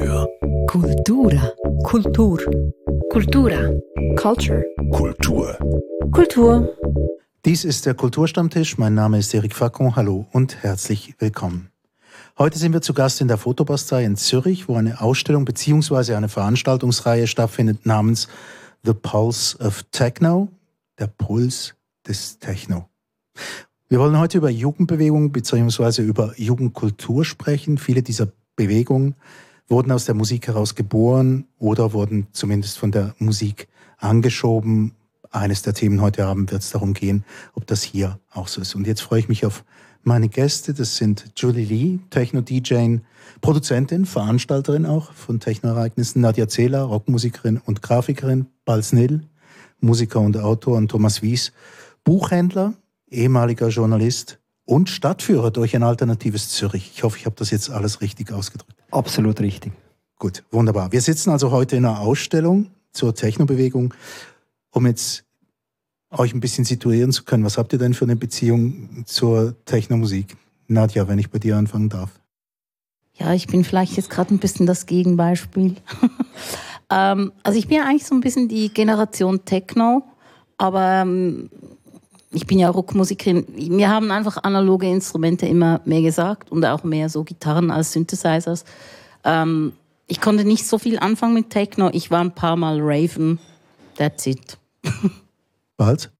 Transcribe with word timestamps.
Kultur. 0.00 0.28
Kultura. 0.66 1.52
Kultur. 1.82 2.40
Kultura. 3.10 3.70
Culture. 4.16 4.64
Kultur. 4.90 5.58
Kultur. 6.10 6.74
Dies 7.44 7.66
ist 7.66 7.84
der 7.84 7.92
Kulturstammtisch. 7.92 8.78
Mein 8.78 8.94
Name 8.94 9.18
ist 9.18 9.34
Eric 9.34 9.54
Facon. 9.54 9.96
Hallo 9.96 10.24
und 10.32 10.62
herzlich 10.62 11.16
willkommen. 11.18 11.68
Heute 12.38 12.58
sind 12.58 12.72
wir 12.72 12.80
zu 12.80 12.94
Gast 12.94 13.20
in 13.20 13.28
der 13.28 13.36
Fotobastei 13.36 14.04
in 14.04 14.16
Zürich, 14.16 14.70
wo 14.70 14.76
eine 14.76 15.02
Ausstellung 15.02 15.44
bzw. 15.44 16.14
eine 16.14 16.30
Veranstaltungsreihe 16.30 17.26
stattfindet 17.26 17.84
namens 17.84 18.26
The 18.84 18.94
Pulse 18.94 19.58
of 19.58 19.82
Techno, 19.92 20.48
der 20.98 21.08
Puls 21.08 21.74
des 22.08 22.38
Techno. 22.38 22.88
Wir 23.90 23.98
wollen 23.98 24.18
heute 24.18 24.38
über 24.38 24.48
Jugendbewegung 24.48 25.30
bzw. 25.30 26.00
über 26.00 26.32
Jugendkultur 26.38 27.26
sprechen. 27.26 27.76
Viele 27.76 28.02
dieser 28.02 28.28
Bewegungen 28.56 29.14
wurden 29.70 29.92
aus 29.92 30.04
der 30.04 30.16
Musik 30.16 30.48
heraus 30.48 30.74
geboren 30.74 31.46
oder 31.58 31.92
wurden 31.92 32.26
zumindest 32.32 32.78
von 32.78 32.90
der 32.90 33.14
Musik 33.18 33.68
angeschoben. 33.98 34.92
Eines 35.30 35.62
der 35.62 35.74
Themen 35.74 36.02
heute 36.02 36.26
Abend 36.26 36.50
wird 36.50 36.62
es 36.62 36.70
darum 36.70 36.92
gehen, 36.92 37.24
ob 37.54 37.66
das 37.68 37.82
hier 37.82 38.18
auch 38.32 38.48
so 38.48 38.60
ist. 38.60 38.74
Und 38.74 38.88
jetzt 38.88 39.00
freue 39.00 39.20
ich 39.20 39.28
mich 39.28 39.46
auf 39.46 39.64
meine 40.02 40.28
Gäste. 40.28 40.74
Das 40.74 40.96
sind 40.96 41.32
Julie 41.36 41.64
Lee, 41.64 41.98
Techno-DJ, 42.10 42.96
Produzentin, 43.40 44.06
Veranstalterin 44.06 44.86
auch 44.86 45.12
von 45.12 45.38
Techno-Ereignissen, 45.38 46.20
Nadja 46.20 46.48
Zehler, 46.48 46.82
Rockmusikerin 46.82 47.58
und 47.64 47.80
Grafikerin, 47.80 48.46
Balz 48.64 48.92
Nil, 48.92 49.22
Musiker 49.78 50.18
und 50.18 50.36
Autor 50.36 50.78
und 50.78 50.88
Thomas 50.88 51.22
Wies, 51.22 51.52
Buchhändler, 52.02 52.74
ehemaliger 53.08 53.68
Journalist 53.68 54.39
und 54.70 54.88
Stadtführer 54.88 55.50
durch 55.50 55.74
ein 55.74 55.82
alternatives 55.82 56.50
Zürich. 56.50 56.92
Ich 56.94 57.02
hoffe, 57.02 57.18
ich 57.18 57.26
habe 57.26 57.34
das 57.36 57.50
jetzt 57.50 57.70
alles 57.70 58.00
richtig 58.00 58.30
ausgedrückt. 58.30 58.76
Absolut 58.92 59.40
richtig. 59.40 59.72
Gut, 60.16 60.44
wunderbar. 60.52 60.92
Wir 60.92 61.00
sitzen 61.00 61.30
also 61.30 61.50
heute 61.50 61.74
in 61.74 61.84
einer 61.84 61.98
Ausstellung 61.98 62.68
zur 62.92 63.12
Technobewegung, 63.12 63.94
um 64.70 64.86
jetzt 64.86 65.24
euch 66.10 66.32
ein 66.34 66.40
bisschen 66.40 66.64
situieren 66.64 67.10
zu 67.10 67.24
können. 67.24 67.44
Was 67.44 67.58
habt 67.58 67.72
ihr 67.72 67.80
denn 67.80 67.94
für 67.94 68.04
eine 68.04 68.14
Beziehung 68.14 69.04
zur 69.06 69.56
Technomusik? 69.64 70.36
Nadja, 70.68 71.08
wenn 71.08 71.18
ich 71.18 71.30
bei 71.30 71.40
dir 71.40 71.56
anfangen 71.56 71.88
darf. 71.88 72.20
Ja, 73.14 73.34
ich 73.34 73.48
bin 73.48 73.64
vielleicht 73.64 73.96
jetzt 73.96 74.08
gerade 74.08 74.32
ein 74.32 74.38
bisschen 74.38 74.66
das 74.66 74.86
Gegenbeispiel. 74.86 75.74
ähm, 76.90 77.32
also 77.42 77.58
ich 77.58 77.66
bin 77.66 77.78
ja 77.78 77.86
eigentlich 77.86 78.06
so 78.06 78.14
ein 78.14 78.20
bisschen 78.20 78.46
die 78.46 78.72
Generation 78.72 79.44
Techno, 79.44 80.04
aber 80.58 81.02
ähm, 81.02 81.50
ich 82.32 82.46
bin 82.46 82.58
ja 82.58 82.70
Rockmusikerin. 82.70 83.46
Wir 83.54 83.88
haben 83.88 84.10
einfach 84.10 84.42
analoge 84.44 84.88
Instrumente 84.88 85.46
immer 85.46 85.80
mehr 85.84 86.02
gesagt 86.02 86.50
und 86.52 86.64
auch 86.64 86.84
mehr 86.84 87.08
so 87.08 87.24
Gitarren 87.24 87.70
als 87.70 87.92
Synthesizers. 87.92 88.64
Ähm, 89.24 89.72
ich 90.06 90.20
konnte 90.20 90.44
nicht 90.44 90.66
so 90.66 90.78
viel 90.78 90.98
anfangen 90.98 91.34
mit 91.34 91.50
Techno. 91.50 91.90
Ich 91.92 92.10
war 92.10 92.20
ein 92.20 92.34
paar 92.34 92.56
Mal 92.56 92.78
Raven. 92.80 93.38
That's 93.96 94.26
it. 94.26 94.58
Bald? 95.76 96.10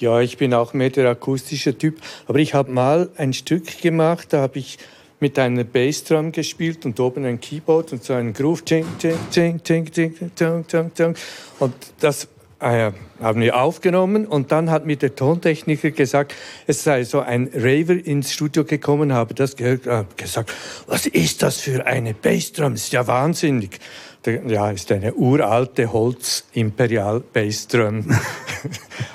Ja, 0.00 0.20
ich 0.20 0.36
bin 0.36 0.52
auch 0.52 0.74
mehr 0.74 0.90
der 0.90 1.08
akustische 1.08 1.76
Typ. 1.76 2.00
Aber 2.26 2.38
ich 2.38 2.52
habe 2.52 2.70
mal 2.70 3.10
ein 3.16 3.32
Stück 3.32 3.80
gemacht, 3.80 4.32
da 4.32 4.42
habe 4.42 4.58
ich 4.58 4.78
mit 5.20 5.38
einer 5.38 5.64
Bassdrum 5.64 6.32
gespielt 6.32 6.84
und 6.84 7.00
oben 7.00 7.24
ein 7.24 7.40
Keyboard 7.40 7.92
und 7.94 8.04
so 8.04 8.12
einen 8.12 8.34
Groove. 8.34 8.62
Und 11.58 11.74
das 12.00 12.28
äh, 12.60 12.92
haben 13.20 13.40
wir 13.40 13.60
aufgenommen 13.60 14.26
und 14.26 14.52
dann 14.52 14.70
hat 14.70 14.86
mir 14.86 14.96
der 14.96 15.14
Tontechniker 15.14 15.90
gesagt, 15.90 16.34
es 16.66 16.84
sei 16.84 17.04
so 17.04 17.20
ein 17.20 17.50
Raver 17.54 17.94
ins 17.94 18.32
Studio 18.32 18.64
gekommen, 18.64 19.12
habe 19.12 19.34
das 19.34 19.56
gehört, 19.56 19.86
äh, 19.86 20.04
gesagt, 20.16 20.54
was 20.86 21.04
ist 21.06 21.42
das 21.42 21.60
für 21.60 21.86
eine 21.86 22.14
Bassdrum? 22.14 22.72
Das 22.72 22.84
ist 22.84 22.92
ja 22.92 23.06
wahnsinnig. 23.06 23.78
Ja, 24.48 24.70
ist 24.70 24.90
eine 24.90 25.14
uralte 25.14 25.92
Holz-Imperial-Bassdrum. 25.92 28.06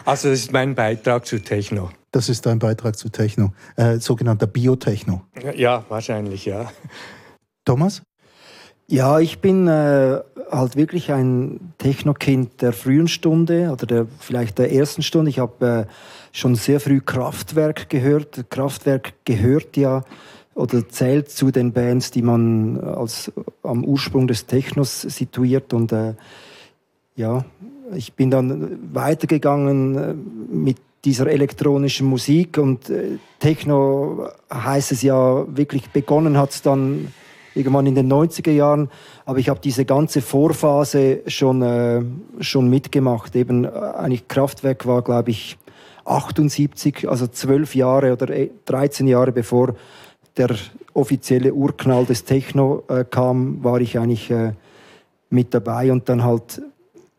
also 0.06 0.30
das 0.30 0.40
ist 0.40 0.54
mein 0.54 0.74
Beitrag 0.74 1.26
zu 1.26 1.40
Techno. 1.40 1.92
Das 2.12 2.30
ist 2.30 2.46
dein 2.46 2.60
Beitrag 2.60 2.98
zu 2.98 3.10
Techno, 3.10 3.52
äh, 3.76 3.98
sogenannter 3.98 4.48
Biotechno. 4.48 5.24
Ja, 5.56 5.84
wahrscheinlich, 5.90 6.46
ja. 6.46 6.72
Thomas? 7.66 8.04
Ja, 8.92 9.22
ich 9.22 9.40
bin 9.40 9.70
äh, 9.70 10.20
halt 10.52 10.76
wirklich 10.76 11.14
ein 11.14 11.72
Techno-Kind 11.78 12.62
der 12.62 12.74
frühen 12.74 13.08
Stunde 13.08 13.72
oder 13.72 13.86
der, 13.86 14.08
vielleicht 14.20 14.58
der 14.58 14.74
ersten 14.74 15.02
Stunde. 15.02 15.30
Ich 15.30 15.40
habe 15.40 15.88
äh, 15.88 15.94
schon 16.34 16.56
sehr 16.56 16.82
früh 16.82 17.00
Kraftwerk 17.00 17.90
gehört. 17.90 18.44
Kraftwerk 18.50 19.14
gehört 19.24 19.78
ja 19.78 20.04
oder 20.56 20.90
zählt 20.90 21.32
zu 21.32 21.52
den 21.52 21.72
Bands, 21.72 22.12
die 22.12 22.22
man 22.22 22.82
als 22.82 23.32
am 23.64 23.86
Ursprung 23.86 24.28
des 24.28 24.46
Technos 24.46 25.04
situiert. 25.04 25.72
Und 25.72 25.94
äh, 25.94 26.16
ja, 27.16 27.46
ich 27.96 28.12
bin 28.12 28.30
dann 28.30 28.78
weitergegangen 28.94 29.96
äh, 29.98 30.14
mit 30.54 30.80
dieser 31.06 31.28
elektronischen 31.28 32.08
Musik 32.08 32.58
und 32.58 32.90
äh, 32.90 33.20
Techno 33.40 34.28
heißt 34.54 34.92
es 34.92 35.02
ja 35.02 35.46
wirklich 35.48 35.90
begonnen 35.92 36.38
hat 36.38 36.50
es 36.50 36.62
dann 36.62 37.08
irgendwann 37.56 37.86
in 37.86 37.96
den 37.96 38.12
90er 38.12 38.52
Jahren. 38.52 38.90
Aber 39.26 39.40
ich 39.40 39.50
habe 39.50 39.60
diese 39.60 39.86
ganze 39.86 40.22
Vorphase 40.22 41.22
schon, 41.28 41.62
äh, 41.62 42.02
schon 42.40 42.70
mitgemacht. 42.70 43.36
Eben 43.36 43.66
äh, 43.66 43.70
eigentlich 43.70 44.28
Kraftwerk 44.28 44.86
war, 44.86 45.02
glaube 45.02 45.32
ich, 45.32 45.58
78, 46.06 47.08
also 47.10 47.28
zwölf 47.28 47.76
Jahre 47.76 48.14
oder 48.14 48.28
13 48.66 49.08
äh, 49.08 49.12
Jahre 49.12 49.32
bevor 49.32 49.76
der 50.38 50.56
offizielle 50.94 51.54
Urknall 51.54 52.06
des 52.06 52.24
Techno 52.24 52.84
äh, 52.88 53.06
kam, 53.10 53.64
war 53.64 53.80
ich 53.82 53.98
eigentlich 53.98 54.30
äh, 54.32 54.54
mit 55.30 55.54
dabei 55.54 55.92
und 55.92 56.10
dann 56.10 56.24
halt 56.24 56.62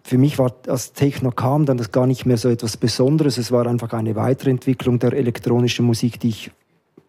für 0.05 0.19
mich 0.19 0.39
war, 0.39 0.53
als 0.67 0.93
Techno 0.93 1.31
kam, 1.31 1.65
dann 1.65 1.79
das 1.79 1.93
gar 1.93 2.07
nicht 2.07 2.27
mehr 2.27 2.37
so 2.37 2.49
etwas 2.49 2.77
Besonderes. 2.77 3.39
Es 3.39 3.53
war 3.53 3.67
einfach 3.67 3.93
eine 3.93 4.17
Weiterentwicklung 4.17 4.99
der 4.99 5.13
elektronischen 5.13 5.87
Musik, 5.87 6.19
die 6.19 6.31
ich 6.31 6.51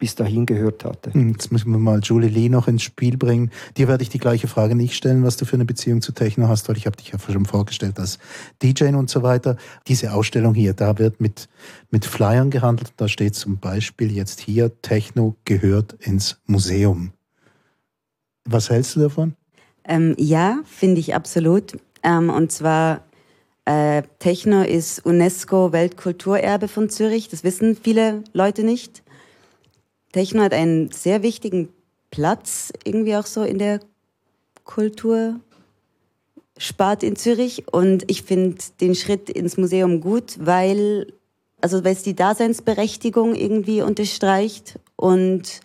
bis 0.03 0.15
dahin 0.15 0.45
gehört 0.45 0.83
hatte. 0.83 1.13
Hm, 1.13 1.31
jetzt 1.31 1.49
müssen 1.53 1.71
wir 1.71 1.77
mal 1.77 2.01
Julie 2.03 2.27
Lee 2.27 2.49
noch 2.49 2.67
ins 2.67 2.83
Spiel 2.83 3.15
bringen. 3.15 3.51
Dir 3.77 3.87
werde 3.87 4.03
ich 4.03 4.09
die 4.09 4.17
gleiche 4.17 4.49
Frage 4.49 4.75
nicht 4.75 4.95
stellen, 4.97 5.23
was 5.23 5.37
du 5.37 5.45
für 5.45 5.55
eine 5.55 5.63
Beziehung 5.63 6.01
zu 6.01 6.11
Techno 6.11 6.49
hast, 6.49 6.67
weil 6.67 6.75
ich 6.75 6.85
habe 6.85 6.97
dich 6.97 7.13
ja 7.13 7.19
schon 7.19 7.45
vorgestellt 7.45 7.97
als 7.97 8.19
DJ 8.61 8.87
und 8.95 9.09
so 9.09 9.23
weiter. 9.23 9.55
Diese 9.87 10.11
Ausstellung 10.11 10.55
hier, 10.55 10.73
da 10.73 10.99
wird 10.99 11.21
mit, 11.21 11.47
mit 11.89 12.03
Flyern 12.03 12.49
gehandelt. 12.49 12.91
Da 12.97 13.07
steht 13.07 13.35
zum 13.35 13.59
Beispiel 13.59 14.11
jetzt 14.11 14.41
hier, 14.41 14.81
Techno 14.81 15.37
gehört 15.45 15.93
ins 16.01 16.41
Museum. 16.47 17.13
Was 18.43 18.69
hältst 18.69 18.97
du 18.97 18.99
davon? 18.99 19.35
Ähm, 19.85 20.15
ja, 20.17 20.59
finde 20.65 20.99
ich 20.99 21.15
absolut. 21.15 21.77
Ähm, 22.03 22.29
und 22.29 22.51
zwar 22.51 23.05
äh, 23.63 24.03
Techno 24.19 24.63
ist 24.63 25.05
UNESCO 25.05 25.71
Weltkulturerbe 25.71 26.67
von 26.67 26.89
Zürich. 26.89 27.29
Das 27.29 27.45
wissen 27.45 27.77
viele 27.81 28.25
Leute 28.33 28.63
nicht. 28.63 29.02
Techno 30.13 30.43
hat 30.43 30.53
einen 30.53 30.91
sehr 30.91 31.21
wichtigen 31.23 31.69
Platz 32.09 32.71
irgendwie 32.85 33.17
auch 33.17 33.25
so 33.25 33.43
in 33.43 33.59
der 33.59 33.81
Kultur 34.63 35.41
spart 36.57 37.03
in 37.03 37.17
Zürich 37.17 37.65
und 37.71 38.09
ich 38.09 38.23
finde 38.23 38.55
den 38.79 38.95
Schritt 38.95 39.29
ins 39.29 39.57
Museum 39.57 39.99
gut, 39.99 40.37
weil 40.39 41.07
also 41.59 41.83
weil 41.83 41.93
es 41.93 42.03
die 42.03 42.15
Daseinsberechtigung 42.15 43.35
irgendwie 43.35 43.81
unterstreicht 43.81 44.79
und 44.95 45.61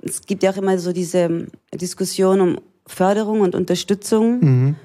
es 0.00 0.26
gibt 0.26 0.42
ja 0.42 0.50
auch 0.50 0.56
immer 0.56 0.78
so 0.78 0.92
diese 0.92 1.46
Diskussion 1.72 2.40
um 2.40 2.58
Förderung 2.86 3.40
und 3.40 3.54
Unterstützung, 3.54 4.40
mhm. 4.40 4.76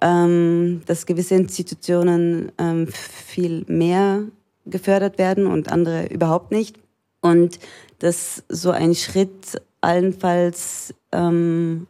ähm, 0.00 0.82
dass 0.86 1.06
gewisse 1.06 1.34
Institutionen 1.34 2.50
ähm, 2.58 2.88
viel 2.88 3.64
mehr 3.68 4.24
gefördert 4.64 5.18
werden 5.18 5.46
und 5.46 5.70
andere 5.70 6.06
überhaupt 6.06 6.50
nicht. 6.50 6.78
Und 7.20 7.58
dass 8.02 8.42
so 8.48 8.72
ein 8.72 8.96
Schritt 8.96 9.62
allenfalls 9.80 10.92
ähm, 11.12 11.86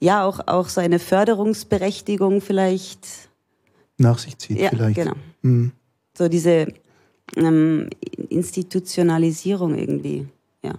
ja 0.00 0.24
auch, 0.24 0.40
auch 0.48 0.68
so 0.68 0.80
eine 0.80 0.98
Förderungsberechtigung 0.98 2.40
vielleicht 2.40 3.06
nach 3.96 4.18
sich 4.18 4.36
zieht. 4.38 4.58
Ja, 4.58 4.70
vielleicht. 4.70 4.96
genau. 4.96 5.14
Mhm. 5.42 5.70
So 6.18 6.28
diese 6.28 6.66
ähm, 7.36 7.88
Institutionalisierung 8.28 9.78
irgendwie, 9.78 10.26
ja. 10.64 10.74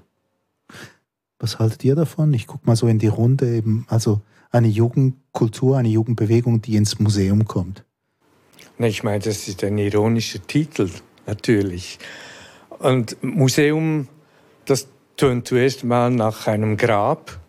Was 1.39 1.57
haltet 1.57 1.86
ihr 1.86 1.95
davon? 1.95 2.33
Ich 2.33 2.45
gucke 2.45 2.68
mal 2.68 2.75
so 2.75 2.88
in 2.88 3.00
die 3.00 3.07
Runde 3.07 3.56
eben, 3.56 3.86
also 3.88 4.19
eine 4.51 4.68
Jugendkultur, 4.68 5.77
eine 5.77 5.88
Jugendbewegung, 5.88 6.62
die 6.62 6.75
ins 6.75 7.00
Museum 7.00 7.45
kommt. 7.45 7.86
Na, 8.77 8.88
ich 8.88 9.01
meine, 9.04 9.19
das 9.19 9.47
ist 9.47 9.63
ein 9.63 9.77
ironischer 9.77 10.45
Titel, 10.45 10.89
natürlich. 11.25 12.00
Und 12.80 13.15
Museum 13.24 14.09
das 14.66 14.88
tönt 15.18 15.48
zuerst 15.48 15.84
mal 15.84 16.10
nach 16.10 16.48
einem 16.48 16.78
Grab, 16.78 17.40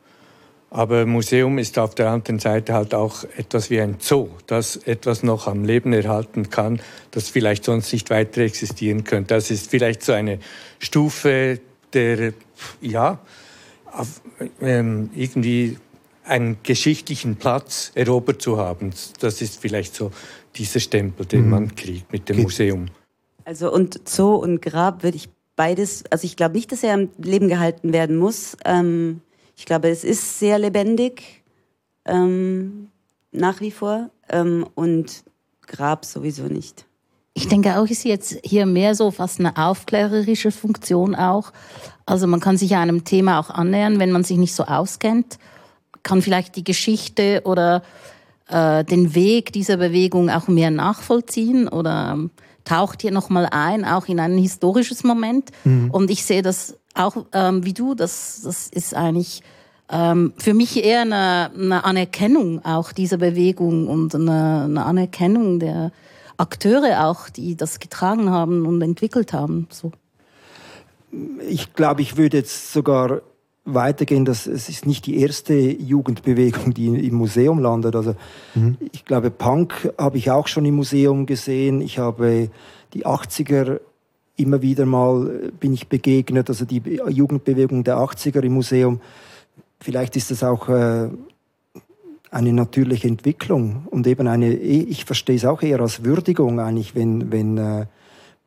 aber 0.71 1.05
Museum 1.05 1.59
ist 1.59 1.79
auf 1.79 1.95
der 1.95 2.09
anderen 2.09 2.39
Seite 2.39 2.73
halt 2.73 2.95
auch 2.95 3.25
etwas 3.37 3.69
wie 3.69 3.81
ein 3.81 3.97
Zoo, 3.99 4.29
das 4.47 4.77
etwas 4.77 5.23
noch 5.23 5.47
am 5.47 5.65
Leben 5.65 5.93
erhalten 5.93 6.49
kann, 6.49 6.81
das 7.11 7.29
vielleicht 7.29 7.65
sonst 7.65 7.93
nicht 7.93 8.09
weiter 8.09 8.41
existieren 8.41 9.05
könnte. 9.05 9.35
Das 9.35 9.51
ist 9.51 9.71
vielleicht 9.71 10.03
so 10.03 10.13
eine 10.13 10.39
Stufe 10.79 11.61
der, 11.93 12.33
ja, 12.81 13.19
auf, 13.93 14.23
ähm, 14.63 15.11
irgendwie 15.15 15.77
einen 16.25 16.57
geschichtlichen 16.63 17.37
Platz 17.37 17.93
erobert 17.95 18.41
zu 18.41 18.57
haben. 18.57 18.93
Das 19.21 19.43
ist 19.43 19.61
vielleicht 19.61 19.95
so 19.95 20.11
dieser 20.57 20.81
Stempel, 20.81 21.27
den 21.27 21.45
mhm. 21.45 21.51
man 21.51 21.75
kriegt 21.75 22.11
mit 22.13 22.29
dem. 22.31 22.41
Museum. 22.41 22.87
Also 23.45 23.73
und 23.73 24.09
Zoo 24.09 24.37
und 24.37 24.63
Grab 24.63 25.03
würde 25.03 25.17
ich 25.17 25.29
beides, 25.57 26.05
also 26.11 26.25
ich 26.25 26.37
glaube 26.37 26.57
nicht, 26.57 26.73
dass 26.73 26.83
er 26.83 26.95
am 26.95 27.09
Leben 27.19 27.49
gehalten 27.49 27.93
werden 27.93 28.17
muss. 28.17 28.57
Ähm, 28.65 29.21
ich 29.57 29.67
glaube, 29.67 29.89
es 29.89 30.05
ist 30.05 30.39
sehr 30.39 30.59
lebendig 30.59 31.43
ähm, 32.05 32.89
nach 33.31 33.61
wie 33.61 33.71
vor 33.71 34.11
ähm, 34.29 34.67
und 34.75 35.25
Grab 35.67 36.05
sowieso 36.05 36.45
nicht. 36.45 36.85
Ich 37.35 37.49
denke 37.49 37.79
auch, 37.79 37.87
ist 37.87 38.05
jetzt 38.05 38.39
hier 38.45 38.67
mehr 38.67 38.95
so 38.95 39.11
fast 39.11 39.41
eine 39.41 39.57
aufklärerische 39.57 40.51
Funktion 40.51 41.15
auch. 41.15 41.53
Also 42.05 42.27
man 42.27 42.41
kann 42.41 42.59
sich 42.59 42.77
einem 42.77 43.05
Thema 43.05 43.41
auch 43.41 43.49
annähern, 43.49 43.99
wenn 43.99 44.13
man 44.13 44.25
sich 44.25 44.37
nicht 44.37 44.55
so 44.55 44.65
auskennt, 44.65 45.39
kann 46.03 46.21
vielleicht 46.21 46.57
die 46.57 46.65
Geschichte 46.65 47.43
oder 47.45 47.83
äh, 48.49 48.85
den 48.85 49.15
Weg 49.15 49.53
dieser 49.53 49.79
Bewegung 49.79 50.29
auch 50.29 50.49
mehr 50.49 50.71
nachvollziehen 50.71 51.69
oder 51.69 52.13
ähm, 52.13 52.31
taucht 52.65 53.03
hier 53.03 53.11
nochmal 53.11 53.49
ein, 53.51 53.85
auch 53.85 54.07
in 54.07 54.21
ein 54.21 54.39
historisches 54.39 55.05
Moment. 55.05 55.51
Mhm. 55.65 55.91
Und 55.91 56.11
ich 56.11 56.25
sehe 56.25 56.43
das 56.43 56.77
auch 56.95 57.27
ähm, 57.33 57.65
wie 57.65 57.73
du, 57.73 57.95
das, 57.95 58.43
das 58.45 58.69
ist 58.69 58.95
eigentlich 58.95 59.43
ähm, 59.91 60.33
für 60.39 60.55
mich 60.55 60.83
eher 60.83 61.03
eine, 61.03 61.51
eine, 61.55 61.85
Anerkennung 61.85 62.65
auch 62.65 62.93
dieser 62.93 63.19
Bewegung 63.19 63.89
und 63.89 64.15
eine, 64.15 64.65
eine, 64.65 64.85
Anerkennung 64.85 65.59
der 65.59 65.93
Akteure 66.37 67.07
auch, 67.07 67.29
die 67.29 67.57
das 67.57 67.79
getragen 67.79 68.31
haben 68.31 68.67
und 68.67 68.81
entwickelt 68.83 69.33
haben. 69.33 69.69
So. 69.71 69.93
Ich 71.47 71.75
glaube, 71.75 72.03
ich 72.03 72.17
würde 72.17 72.39
jetzt 72.39 72.73
sogar 72.73 73.23
weitergehen, 73.65 74.25
dass 74.25 74.47
es 74.47 74.69
ist 74.69 74.87
nicht 74.87 75.07
die 75.07 75.21
erste 75.21 75.55
Jugendbewegung, 75.55 76.75
die 76.75 76.87
im 77.07 77.15
Museum 77.15 77.59
landet. 77.59 77.95
Also 77.95 78.15
mhm. 78.55 78.77
ich 78.93 79.05
glaube, 79.05 79.31
Punk 79.31 79.93
habe 79.99 80.19
ich 80.19 80.31
auch 80.31 80.49
schon 80.49 80.65
im 80.65 80.77
Museum 80.77 81.27
gesehen. 81.27 81.81
Ich 81.81 81.99
habe 81.99 82.51
die 82.93 83.07
80er 83.07 83.81
immer 84.37 84.63
wieder 84.63 84.87
mal 84.87 85.53
bin 85.61 85.75
ich 85.75 85.89
begegnet, 85.89 86.49
also 86.49 86.65
die 86.65 86.83
Jugendbewegung 87.09 87.85
der 87.85 87.99
80er 87.99 88.41
im 88.41 88.55
Museum 88.55 89.01
vielleicht 89.83 90.17
ist 90.17 90.31
das 90.31 90.43
auch 90.43 90.69
äh, 90.69 91.09
eine 92.31 92.53
natürliche 92.53 93.09
Entwicklung 93.09 93.87
und 93.91 94.07
eben 94.07 94.27
eine, 94.27 94.55
ich 94.55 95.05
verstehe 95.05 95.37
es 95.37 95.45
auch 95.45 95.63
eher 95.63 95.81
als 95.81 96.05
Würdigung 96.05 96.61
eigentlich, 96.61 96.95
wenn, 96.95 97.31
wenn, 97.31 97.59
äh, 97.59 97.87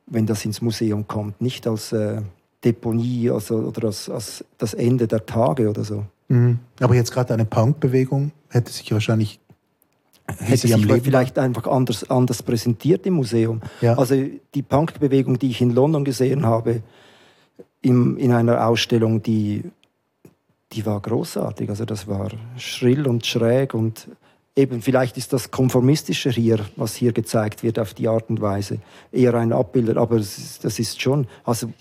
wenn 0.08 0.26
das 0.26 0.46
ins 0.46 0.62
Museum 0.62 1.08
kommt, 1.08 1.42
nicht 1.42 1.68
als 1.68 1.92
äh, 1.92 2.22
Deponie 2.63 3.30
also, 3.30 3.57
oder 3.57 3.88
als, 3.88 4.10
als 4.10 4.46
das 4.57 4.74
Ende 4.74 5.07
der 5.07 5.25
Tage 5.25 5.69
oder 5.69 5.84
so. 5.84 6.06
Mhm. 6.28 6.60
Aber 6.80 6.96
jetzt 6.96 7.12
gerade 7.12 7.34
eine 7.34 7.46
Punkbewegung 7.46 8.31
hätte 8.50 8.72
sich 8.72 8.92
wahrscheinlich 8.92 9.40
hätte 10.40 10.68
sich 10.68 10.86
vielleicht 11.04 11.38
einfach 11.38 11.68
anders, 11.68 12.10
anders 12.10 12.42
präsentiert 12.42 13.06
im 13.06 13.16
Museum. 13.16 13.62
Ja. 13.81 13.96
Also 13.96 14.16
die 14.56 14.62
Punkbewegung, 14.63 15.38
die 15.38 15.52
ich 15.52 15.62
in 15.62 15.69
London 15.69 16.04
gesehen 16.04 16.46
habe, 16.46 16.81
im, 17.84 18.18
in 18.18 18.31
einer 18.31 18.66
Ausstellung, 18.68 19.22
die 19.22 19.63
die 20.75 20.86
war 20.86 21.00
großartig. 21.00 21.69
Also 21.69 21.86
das 21.86 22.08
war 22.08 22.30
schrill 22.58 23.08
und 23.08 23.25
schräg 23.25 23.74
und 23.74 24.08
eben 24.56 24.81
vielleicht 24.81 25.18
ist 25.18 25.34
das 25.34 25.51
konformistischer 25.51 26.31
hier, 26.31 26.60
was 26.75 26.96
hier 26.96 27.12
gezeigt 27.12 27.63
wird 27.63 27.80
auf 27.80 27.94
die 27.94 28.08
Art 28.08 28.30
und 28.30 28.42
Weise. 28.42 28.80
Eher 29.12 29.34
ein 29.36 29.54
Abbild, 29.54 29.98
aber 29.98 30.18
das 30.18 30.80
ist 30.80 31.01
schon, 31.01 31.28
also 31.44 31.72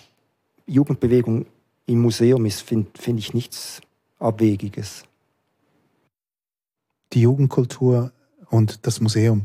Jugendbewegung 0.66 1.46
im 1.86 2.00
Museum 2.00 2.46
ist, 2.46 2.62
finde 2.62 2.90
find 2.98 3.18
ich 3.18 3.34
nichts 3.34 3.80
Abwegiges. 4.18 5.04
Die 7.12 7.20
Jugendkultur 7.20 8.12
und 8.50 8.86
das 8.86 9.00
Museum. 9.00 9.44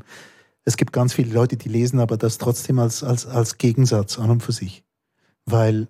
Es 0.64 0.78
gibt 0.78 0.94
ganz 0.94 1.14
viele 1.14 1.34
Leute, 1.34 1.58
die 1.58 1.70
lesen 1.70 2.00
aber 2.00 2.18
das 2.18 2.38
trotzdem 2.38 2.80
als, 2.80 3.04
als, 3.04 3.26
als 3.26 3.58
Gegensatz 3.58 4.20
an 4.20 4.30
und 4.30 4.44
für 4.44 4.52
sich. 4.52 4.84
Weil 5.46 5.88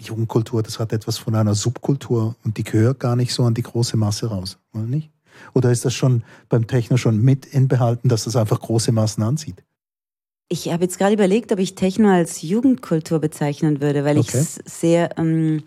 Jugendkultur, 0.00 0.62
das 0.62 0.78
hat 0.78 0.92
etwas 0.92 1.18
von 1.18 1.34
einer 1.34 1.54
Subkultur 1.54 2.36
und 2.44 2.56
die 2.56 2.64
gehört 2.64 3.00
gar 3.00 3.16
nicht 3.16 3.34
so 3.34 3.44
an 3.44 3.54
die 3.54 3.62
große 3.62 3.96
Masse 3.96 4.28
raus, 4.28 4.58
oder 4.72 4.84
nicht? 4.84 5.10
Oder 5.54 5.70
ist 5.70 5.84
das 5.84 5.94
schon 5.94 6.24
beim 6.48 6.66
Techno 6.66 6.96
schon 6.96 7.20
mit 7.20 7.46
inbehalten, 7.46 8.08
dass 8.08 8.24
das 8.24 8.36
einfach 8.36 8.60
große 8.60 8.92
Massen 8.92 9.22
anzieht? 9.22 9.64
Ich 10.52 10.68
habe 10.72 10.82
jetzt 10.82 10.98
gerade 10.98 11.14
überlegt, 11.14 11.52
ob 11.52 11.60
ich 11.60 11.76
Techno 11.76 12.08
als 12.08 12.42
Jugendkultur 12.42 13.20
bezeichnen 13.20 13.80
würde, 13.80 14.04
weil 14.04 14.18
okay. 14.18 14.26
ich 14.28 14.34
es 14.34 14.54
sehr 14.66 15.16
ähm, 15.16 15.62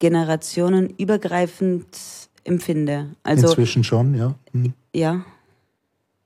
generationenübergreifend 0.00 1.86
empfinde. 2.42 3.14
Also, 3.22 3.46
Inzwischen 3.46 3.84
schon, 3.84 4.14
ja. 4.14 4.34
Mhm. 4.52 4.72
Ja. 4.92 5.24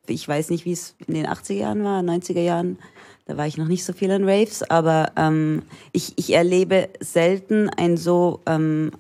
Ich 0.07 0.27
weiß 0.27 0.49
nicht, 0.49 0.65
wie 0.65 0.73
es 0.73 0.97
in 1.07 1.13
den 1.15 1.27
80er 1.27 1.53
Jahren 1.53 1.85
war, 1.85 2.01
90er 2.01 2.41
Jahren. 2.41 2.79
Da 3.27 3.37
war 3.37 3.47
ich 3.47 3.59
noch 3.59 3.69
nicht 3.69 3.85
so 3.85 3.93
viel 3.93 4.11
an 4.11 4.27
Raves, 4.29 4.63
aber 4.63 5.13
ähm, 5.17 5.63
ich, 5.93 6.15
ich 6.17 6.33
erlebe 6.33 6.89
selten 7.01 7.69
ein 7.69 7.99
so 7.99 8.41
ähm, 8.47 8.93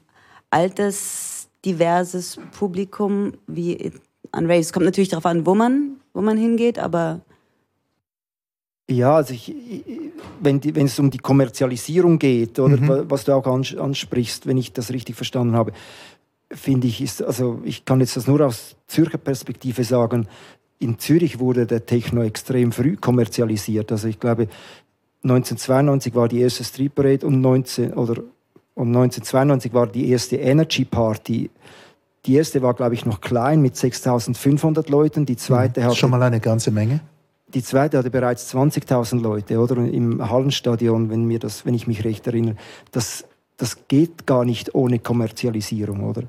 altes, 0.50 1.48
diverses 1.64 2.38
Publikum 2.52 3.32
wie 3.46 3.92
an 4.30 4.50
Raves. 4.50 4.74
Kommt 4.74 4.84
natürlich 4.84 5.08
darauf 5.08 5.26
an, 5.26 5.46
wo 5.46 5.54
man, 5.54 5.96
wo 6.12 6.20
man 6.20 6.36
hingeht, 6.36 6.78
aber 6.78 7.22
ja, 8.96 9.16
also 9.16 9.34
ich, 9.34 9.54
wenn, 10.40 10.60
die, 10.60 10.74
wenn, 10.74 10.86
es 10.86 10.98
um 10.98 11.10
die 11.10 11.18
Kommerzialisierung 11.18 12.18
geht, 12.18 12.58
oder 12.58 12.76
mhm. 12.76 13.10
was 13.10 13.24
du 13.24 13.32
auch 13.32 13.46
ansprichst, 13.46 14.46
wenn 14.46 14.56
ich 14.56 14.72
das 14.72 14.92
richtig 14.92 15.16
verstanden 15.16 15.54
habe, 15.54 15.72
finde 16.50 16.86
ich, 16.86 17.00
ist, 17.00 17.22
also 17.22 17.60
ich 17.64 17.84
kann 17.84 18.00
jetzt 18.00 18.16
das 18.16 18.26
nur 18.26 18.40
aus 18.44 18.76
Zürcher 18.86 19.18
Perspektive 19.18 19.84
sagen, 19.84 20.26
in 20.78 20.98
Zürich 20.98 21.38
wurde 21.38 21.66
der 21.66 21.86
Techno 21.86 22.22
extrem 22.22 22.72
früh 22.72 22.96
kommerzialisiert. 22.96 23.92
Also 23.92 24.08
ich 24.08 24.18
glaube, 24.18 24.48
1992 25.22 26.14
war 26.14 26.28
die 26.28 26.40
erste 26.40 26.64
Street 26.64 26.94
Parade 26.94 27.26
und, 27.26 27.40
19, 27.40 27.92
oder, 27.92 28.22
und 28.74 28.88
1992 28.88 29.74
war 29.74 29.86
die 29.86 30.08
erste 30.10 30.36
Energy 30.36 30.86
Party. 30.86 31.50
Die 32.24 32.34
erste 32.34 32.62
war, 32.62 32.74
glaube 32.74 32.94
ich, 32.94 33.04
noch 33.04 33.20
klein 33.20 33.60
mit 33.60 33.76
6500 33.76 34.88
Leuten. 34.88 35.26
Die 35.26 35.36
zweite 35.36 35.80
mhm. 35.80 35.84
hatte. 35.84 35.96
Schon 35.96 36.10
mal 36.10 36.22
eine 36.22 36.40
ganze 36.40 36.70
Menge. 36.70 37.00
Die 37.54 37.62
zweite 37.62 37.98
hatte 37.98 38.10
bereits 38.10 38.54
20.000 38.54 39.20
Leute, 39.20 39.58
oder? 39.58 39.76
Im 39.76 40.30
Hallenstadion, 40.30 41.10
wenn, 41.10 41.24
mir 41.24 41.38
das, 41.38 41.66
wenn 41.66 41.74
ich 41.74 41.86
mich 41.86 42.04
recht 42.04 42.26
erinnere. 42.26 42.56
Das, 42.92 43.24
das 43.56 43.88
geht 43.88 44.26
gar 44.26 44.44
nicht 44.44 44.74
ohne 44.74 44.98
Kommerzialisierung, 44.98 46.08
oder? 46.08 46.24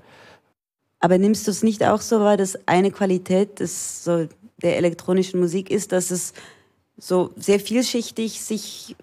Aber 1.00 1.18
nimmst 1.18 1.48
du 1.48 1.52
es 1.52 1.64
nicht 1.64 1.84
auch 1.84 2.02
so 2.02 2.22
weil 2.22 2.38
das 2.38 2.68
eine 2.68 2.92
Qualität 2.92 3.60
des 3.60 4.04
so 4.04 4.28
der 4.62 4.78
elektronischen 4.78 5.40
Musik 5.40 5.72
ist, 5.72 5.92
dass 5.92 6.12
es 6.12 6.34
so 6.98 7.32
sehr 7.36 7.60
vielschichtig 7.60 8.42
sich 8.42 8.96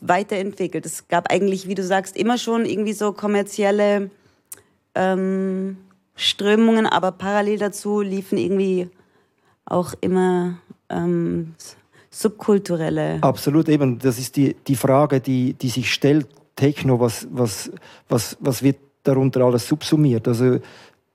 weiterentwickelt. 0.00 0.86
Es 0.86 1.08
gab 1.08 1.30
eigentlich, 1.32 1.66
wie 1.66 1.74
du 1.74 1.82
sagst, 1.82 2.16
immer 2.16 2.38
schon 2.38 2.64
irgendwie 2.64 2.92
so 2.92 3.12
kommerzielle 3.12 4.10
ähm, 4.94 5.76
Strömungen, 6.14 6.86
aber 6.86 7.12
parallel 7.12 7.58
dazu 7.58 8.00
liefen 8.00 8.38
irgendwie 8.38 8.88
auch 9.64 9.94
immer 10.00 10.58
ähm, 10.90 11.54
subkulturelle. 12.10 13.18
Absolut, 13.22 13.68
eben. 13.68 13.98
Das 13.98 14.18
ist 14.18 14.36
die, 14.36 14.56
die 14.66 14.76
Frage, 14.76 15.20
die, 15.20 15.54
die 15.54 15.68
sich 15.68 15.92
stellt. 15.92 16.26
Techno, 16.56 17.00
was, 17.00 17.26
was, 17.30 17.70
was, 18.08 18.36
was 18.40 18.62
wird 18.62 18.76
darunter 19.02 19.40
alles 19.42 19.66
subsumiert? 19.66 20.28
Also 20.28 20.58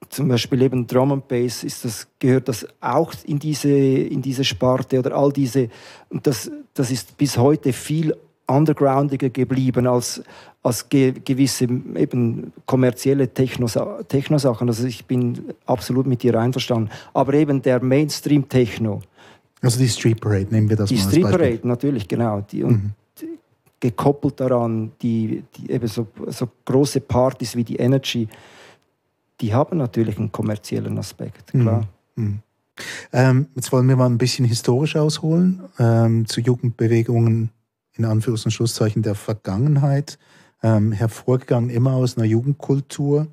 zum 0.10 0.27
Beispiel 0.27 0.62
eben 0.63 0.88
Drum 0.88 1.12
and 1.12 1.27
Bass 1.27 1.63
ist 1.63 1.86
das, 1.86 2.08
gehört 2.20 2.48
das 2.48 2.65
auch 2.82 3.13
in 3.25 3.38
diese, 3.38 3.70
in 3.70 4.22
diese 4.22 4.44
Sparte 4.44 5.00
oder 5.00 5.15
all 5.15 5.32
diese, 5.32 5.70
und 6.10 6.25
das, 6.25 6.50
das 6.74 6.89
ist 6.89 7.17
bis 7.17 7.38
heute 7.38 7.74
viel 7.74 8.15
undergroundiger 8.48 9.29
geblieben 9.29 9.88
als, 9.88 10.24
als 10.62 10.88
ge 10.89 11.13
gewisse 11.24 11.65
eben 11.65 12.53
kommerzielle 12.65 13.27
Techno-Sachen. 13.27 14.08
Techno 14.08 14.38
also 14.38 14.86
ich 14.86 15.05
bin 15.05 15.53
absolut 15.65 16.05
mit 16.05 16.24
dir 16.24 16.39
einverstanden. 16.39 16.89
Aber 17.13 17.34
eben 17.34 17.62
der 17.62 17.84
Mainstream-Techno. 17.84 19.01
Also 19.65 19.79
die 19.79 19.89
Street 19.89 20.22
Parade, 20.22 20.48
nehmen 20.51 20.69
wir 20.69 20.75
das 20.75 20.89
die 20.89 20.95
mal 20.95 21.01
Die 21.01 21.07
Street 21.07 21.24
Parade, 21.24 21.60
natürlich, 21.63 22.07
genau. 22.07 22.41
Die, 22.41 22.63
und 22.63 22.84
mhm. 22.84 22.91
gekoppelt 23.79 24.39
daran, 24.39 24.91
die, 25.01 25.43
die 25.55 25.72
eben 25.72 25.88
so, 25.88 26.07
so 26.27 26.48
große 26.65 27.01
Partys 27.01 27.55
wie 27.55 27.63
die 27.63 27.77
Energy, 27.77 28.27
die 29.41 29.53
haben 29.53 29.79
natürlich 29.79 30.19
einen 30.19 30.31
kommerziellen 30.31 30.98
Aspekt, 31.00 31.48
klar. 31.51 31.88
Mhm. 32.15 32.24
Mhm. 32.24 32.39
Ähm, 33.12 33.48
jetzt 33.55 33.72
wollen 33.72 33.88
wir 33.88 33.95
mal 33.95 34.05
ein 34.05 34.19
bisschen 34.19 34.45
historisch 34.45 34.95
ausholen 34.95 35.63
ähm, 35.79 36.27
zu 36.27 36.41
Jugendbewegungen 36.41 37.50
in 37.93 38.05
Anführungs- 38.05 38.45
und 38.45 38.51
Schlusszeichen 38.51 39.01
der 39.01 39.15
Vergangenheit, 39.15 40.19
ähm, 40.62 40.91
hervorgegangen 40.91 41.69
immer 41.69 41.93
aus 41.93 42.17
einer 42.17 42.25
Jugendkultur. 42.25 43.27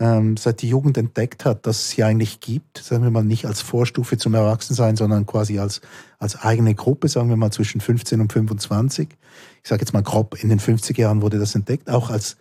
Ähm, 0.00 0.36
seit 0.36 0.60
die 0.60 0.68
Jugend 0.68 0.98
entdeckt 0.98 1.44
hat, 1.44 1.66
dass 1.66 1.78
es 1.78 1.90
sie 1.90 2.02
eigentlich 2.02 2.40
gibt, 2.40 2.78
sagen 2.78 3.04
wir 3.04 3.12
mal 3.12 3.22
nicht 3.22 3.46
als 3.46 3.60
Vorstufe 3.60 4.18
zum 4.18 4.34
Erwachsensein, 4.34 4.96
sondern 4.96 5.24
quasi 5.24 5.60
als, 5.60 5.82
als 6.18 6.34
eigene 6.34 6.74
Gruppe, 6.74 7.06
sagen 7.06 7.28
wir 7.28 7.36
mal 7.36 7.52
zwischen 7.52 7.80
15 7.80 8.20
und 8.20 8.32
25. 8.32 9.08
Ich 9.62 9.68
sage 9.68 9.82
jetzt 9.82 9.92
mal 9.92 10.02
grob, 10.02 10.42
in 10.42 10.48
den 10.48 10.58
50er 10.58 11.00
Jahren 11.00 11.22
wurde 11.22 11.38
das 11.38 11.54
entdeckt, 11.54 11.88
auch 11.88 12.10
als, 12.10 12.36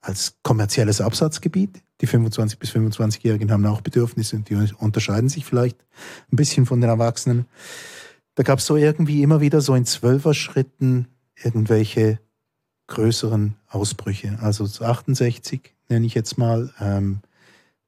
als 0.00 0.38
kommerzielles 0.42 1.00
Absatzgebiet 1.00 1.82
Die 2.00 2.08
25- 2.08 2.58
bis 2.58 2.70
25-Jährigen 2.70 3.52
haben 3.52 3.64
auch 3.66 3.80
Bedürfnisse 3.80 4.34
und 4.34 4.48
die 4.48 4.56
unterscheiden 4.78 5.28
sich 5.28 5.44
vielleicht 5.44 5.78
ein 6.32 6.36
bisschen 6.36 6.66
von 6.66 6.80
den 6.80 6.90
Erwachsenen. 6.90 7.46
Da 8.34 8.42
gab 8.42 8.58
es 8.58 8.66
so 8.66 8.76
irgendwie 8.76 9.22
immer 9.22 9.40
wieder 9.40 9.60
so 9.60 9.76
in 9.76 9.84
Zwölfer-Schritten 9.84 11.06
irgendwelche 11.42 12.18
größeren 12.88 13.54
Ausbrüche. 13.68 14.38
Also 14.40 14.64
68 14.64 15.74
nenne 15.88 16.06
ich 16.06 16.14
jetzt 16.14 16.38
mal, 16.38 16.72
ähm, 16.80 17.20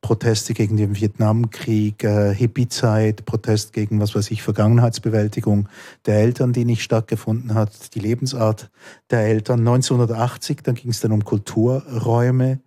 Proteste 0.01 0.55
gegen 0.55 0.77
den 0.77 0.97
Vietnamkrieg, 0.97 2.05
äh, 2.05 2.35
Hippie-Zeit, 2.35 3.27
Protest 3.27 3.73
gegen, 3.73 4.01
was 4.01 4.15
weiß 4.15 4.31
ich, 4.31 4.43
Vergangenheitsbewältigung 4.43 5.69
der 6.07 6.17
Eltern, 6.21 6.53
die 6.53 6.65
nicht 6.65 6.83
stattgefunden 6.83 7.55
hat, 7.55 7.95
die 7.95 8.01
Lebensart 8.01 8.71
der 9.11 9.21
Eltern. 9.27 9.61
1980, 9.61 10.63
dann 10.63 10.75
ging 10.75 10.91
es 10.91 11.01
dann 11.01 11.13
um 11.13 11.25
Kulturräume, 11.25 12.61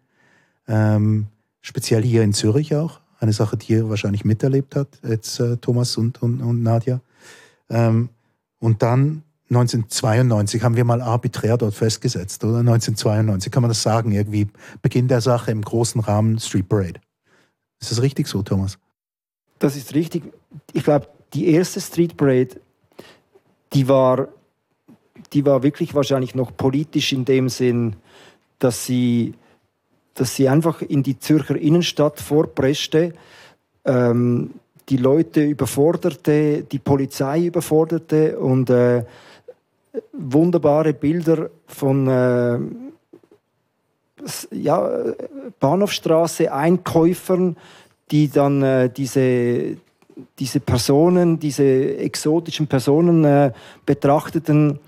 ähm, 0.68 1.28
speziell 1.62 2.04
hier 2.04 2.22
in 2.22 2.34
Zürich 2.34 2.76
auch, 2.76 3.02
eine 3.20 3.34
Sache, 3.34 3.58
die 3.58 3.74
ihr 3.74 3.90
wahrscheinlich 3.90 4.26
miterlebt 4.26 4.76
habt, 4.76 5.00
jetzt 5.04 5.40
äh, 5.40 5.58
Thomas 5.58 5.98
und, 5.98 6.22
und, 6.22 6.42
und 6.42 6.62
Nadja. 6.62 7.02
Ähm, 7.70 8.10
und 8.60 8.84
dann 8.84 9.24
1992 9.56 10.64
haben 10.64 10.76
wir 10.76 10.86
mal 10.86 11.02
arbiträr 11.02 11.58
dort 11.58 11.76
festgesetzt, 11.76 12.44
oder? 12.44 12.60
1992 12.60 13.52
kann 13.52 13.62
man 13.62 13.70
das 13.70 13.82
sagen, 13.82 14.12
irgendwie 14.12 14.48
Beginn 14.82 15.08
der 15.08 15.22
Sache 15.22 15.52
im 15.52 15.62
großen 15.62 16.02
Rahmen 16.02 16.40
Street 16.40 16.68
Parade. 16.68 17.00
Ist 17.80 17.92
das 17.92 18.02
richtig 18.02 18.28
so, 18.28 18.42
Thomas? 18.42 18.78
Das 19.60 19.76
ist 19.76 19.94
richtig. 19.94 20.24
Ich 20.74 20.84
glaube, 20.84 21.08
die 21.34 21.50
erste 21.50 21.82
Street 21.82 22.18
Parade, 22.18 22.62
die 23.74 23.88
war, 23.88 24.28
die 25.34 25.46
war 25.46 25.64
wirklich 25.64 25.94
wahrscheinlich 25.94 26.36
noch 26.36 26.56
politisch 26.56 27.14
in 27.14 27.26
dem 27.26 27.50
Sinn, 27.50 27.96
dass 28.60 28.86
sie, 28.86 29.34
dass 30.14 30.36
sie 30.36 30.48
einfach 30.50 30.82
in 30.82 31.04
die 31.04 31.20
Zürcher 31.20 31.56
Innenstadt 31.56 32.20
vorpreschte, 32.20 33.14
ähm, 33.86 34.52
die 34.90 34.98
Leute 34.98 35.44
überforderte, 35.44 36.64
die 36.64 36.80
Polizei 36.80 37.46
überforderte 37.46 38.38
und 38.38 38.70
äh, 38.70 39.06
wunderbare 40.12 40.94
Bilder 40.94 41.50
von 41.68 42.08
äh, 42.08 42.60
ja, 44.52 44.90
Bahnhofstraße, 45.60 46.52
Einkäufern, 46.54 47.58
die 48.12 48.30
dann 48.30 48.64
äh, 48.64 48.90
diese, 48.90 49.78
diese 50.40 50.60
Personen, 50.60 51.40
diese 51.40 51.98
exotischen 51.98 52.68
Personen 52.68 53.24
äh, 53.24 53.52
betrachteten. 53.86 54.80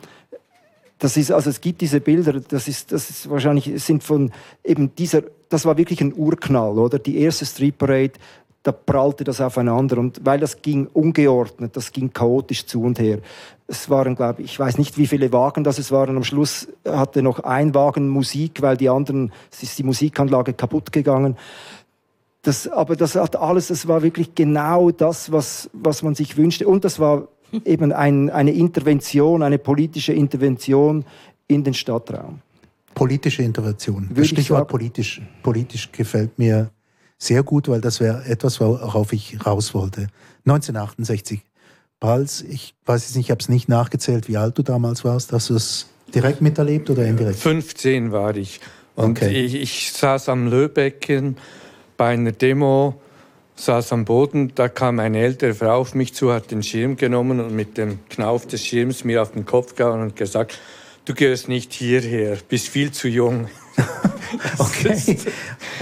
Das 0.99 1.17
ist, 1.17 1.31
also 1.31 1.49
es 1.49 1.59
gibt 1.59 1.81
diese 1.81 1.99
Bilder, 1.99 2.39
das 2.39 2.67
ist, 2.67 2.91
das 2.91 3.09
ist 3.09 3.29
wahrscheinlich, 3.29 3.83
sind 3.83 4.03
von 4.03 4.31
eben 4.63 4.95
dieser, 4.95 5.23
das 5.49 5.65
war 5.65 5.77
wirklich 5.77 6.01
ein 6.01 6.13
Urknall, 6.15 6.79
oder? 6.79 6.99
Die 6.99 7.19
erste 7.19 7.45
Street 7.45 7.77
Parade, 7.77 8.13
da 8.65 8.71
prallte 8.71 9.23
das 9.23 9.41
aufeinander 9.41 9.99
und 9.99 10.21
weil 10.23 10.39
das 10.39 10.63
ging 10.63 10.87
ungeordnet, 10.87 11.77
das 11.77 11.91
ging 11.91 12.11
chaotisch 12.11 12.65
zu 12.65 12.81
und 12.81 12.97
her. 12.97 13.19
Es 13.67 13.91
waren, 13.91 14.15
glaube 14.15 14.41
ich, 14.41 14.53
ich 14.53 14.59
weiß 14.59 14.79
nicht, 14.79 14.97
wie 14.97 15.05
viele 15.05 15.31
Wagen 15.31 15.63
das 15.63 15.77
es 15.77 15.91
waren. 15.91 16.17
Am 16.17 16.23
Schluss 16.23 16.67
hatte 16.83 17.21
noch 17.21 17.41
ein 17.41 17.75
Wagen 17.75 18.09
Musik, 18.09 18.63
weil 18.63 18.75
die 18.75 18.89
anderen, 18.89 19.31
es 19.51 19.61
ist 19.61 19.77
die 19.77 19.83
Musikanlage 19.83 20.53
kaputt 20.53 20.91
gegangen. 20.91 21.37
Das, 22.41 22.67
aber 22.67 22.95
das 22.95 23.13
hat 23.13 23.35
alles, 23.35 23.67
das 23.67 23.87
war 23.87 24.01
wirklich 24.01 24.33
genau 24.33 24.89
das, 24.89 25.31
was, 25.31 25.69
was 25.73 26.01
man 26.01 26.15
sich 26.15 26.35
wünschte. 26.35 26.67
Und 26.67 26.85
das 26.85 26.99
war 26.99 27.27
eben 27.65 27.91
ein, 27.91 28.31
eine 28.31 28.51
Intervention, 28.51 29.43
eine 29.43 29.59
politische 29.59 30.13
Intervention 30.13 31.05
in 31.47 31.63
den 31.63 31.75
Stadtraum. 31.75 32.39
Politische 32.95 33.43
Intervention. 33.43 34.09
das 34.11 34.27
Stichwort 34.27 34.69
politisch, 34.69 35.21
politisch 35.43 35.91
gefällt 35.91 36.39
mir 36.39 36.71
sehr 37.17 37.43
gut, 37.43 37.67
weil 37.67 37.81
das 37.81 37.99
wäre 37.99 38.25
etwas, 38.25 38.59
worauf 38.59 39.13
ich 39.13 39.45
raus 39.45 39.73
wollte. 39.73 40.07
1968 40.45 41.41
Pals, 41.99 42.41
ich 42.41 42.75
weiß 42.85 43.03
jetzt 43.03 43.15
nicht, 43.15 43.27
ich 43.27 43.31
habe 43.31 43.39
es 43.39 43.49
nicht 43.49 43.69
nachgezählt, 43.69 44.27
wie 44.27 44.37
alt 44.37 44.57
du 44.57 44.63
damals 44.63 45.05
warst. 45.05 45.31
Hast 45.31 45.49
du 45.49 45.55
es 45.55 45.87
direkt 46.13 46.41
miterlebt 46.41 46.89
oder 46.89 47.05
indirekt? 47.05 47.39
15 47.39 48.11
war 48.11 48.35
ich. 48.35 48.59
Und 48.95 49.17
okay. 49.17 49.31
ich, 49.31 49.55
ich 49.55 49.91
saß 49.93 50.29
am 50.29 50.47
Löbecken 50.47 51.37
bei 51.97 52.09
einer 52.09 52.31
Demo, 52.31 53.01
saß 53.55 53.93
am 53.93 54.05
Boden, 54.05 54.51
da 54.55 54.67
kam 54.67 54.99
eine 54.99 55.19
ältere 55.19 55.53
Frau 55.53 55.79
auf 55.79 55.95
mich 55.95 56.13
zu, 56.13 56.33
hat 56.33 56.51
den 56.51 56.63
Schirm 56.63 56.97
genommen 56.97 57.39
und 57.39 57.55
mit 57.55 57.77
dem 57.77 57.99
Knauf 58.09 58.45
des 58.45 58.65
Schirms 58.65 59.03
mir 59.03 59.21
auf 59.21 59.31
den 59.31 59.45
Kopf 59.45 59.75
gehauen 59.75 60.01
und 60.01 60.15
gesagt, 60.15 60.59
du 61.05 61.13
gehörst 61.13 61.47
nicht 61.47 61.73
hierher, 61.73 62.37
bist 62.49 62.67
viel 62.67 62.91
zu 62.91 63.07
jung. 63.07 63.47
okay. 64.57 64.89
Das 64.89 65.07
ist, 65.07 65.27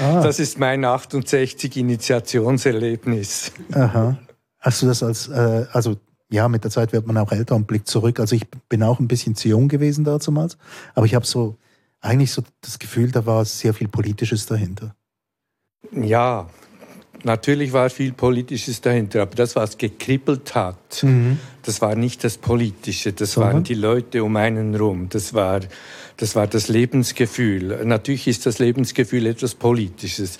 ah. 0.01 0.21
das 0.21 0.39
ist 0.39 0.59
mein 0.59 0.83
68 0.85 1.77
Initiationserlebnis. 1.77 3.51
Aha. 3.73 4.17
Hast 4.59 4.81
du 4.81 4.85
das 4.85 5.03
als, 5.03 5.27
äh, 5.29 5.65
also 5.71 5.97
ja, 6.29 6.47
mit 6.47 6.63
der 6.63 6.71
Zeit 6.71 6.93
wird 6.93 7.05
man 7.05 7.17
auch 7.17 7.31
älter 7.31 7.55
und 7.55 7.67
blickt 7.67 7.87
zurück. 7.87 8.19
Also 8.19 8.35
ich 8.35 8.47
bin 8.69 8.81
auch 8.81 8.99
ein 8.99 9.07
bisschen 9.07 9.35
zu 9.35 9.47
jung 9.47 9.67
gewesen 9.67 10.03
damals, 10.03 10.57
aber 10.95 11.05
ich 11.05 11.15
habe 11.15 11.25
so 11.25 11.57
eigentlich 12.01 12.31
so 12.31 12.43
das 12.61 12.79
Gefühl, 12.79 13.11
da 13.11 13.25
war 13.25 13.45
sehr 13.45 13.73
viel 13.73 13.87
Politisches 13.87 14.45
dahinter. 14.45 14.95
Ja, 15.91 16.49
natürlich 17.23 17.73
war 17.73 17.89
viel 17.89 18.13
Politisches 18.13 18.81
dahinter, 18.81 19.21
aber 19.21 19.35
das, 19.35 19.55
was 19.55 19.77
gekribbelt 19.77 20.55
hat, 20.55 21.03
mhm. 21.03 21.39
das 21.63 21.81
war 21.81 21.95
nicht 21.95 22.23
das 22.23 22.37
Politische, 22.37 23.13
das 23.13 23.33
Sondern? 23.33 23.53
waren 23.53 23.63
die 23.63 23.73
Leute 23.73 24.23
um 24.23 24.35
einen 24.35 24.75
rum, 24.75 25.07
das 25.09 25.33
war, 25.33 25.61
das 26.17 26.35
war 26.35 26.47
das 26.47 26.67
Lebensgefühl. 26.67 27.85
Natürlich 27.85 28.27
ist 28.27 28.45
das 28.45 28.59
Lebensgefühl 28.59 29.25
etwas 29.25 29.55
Politisches, 29.55 30.37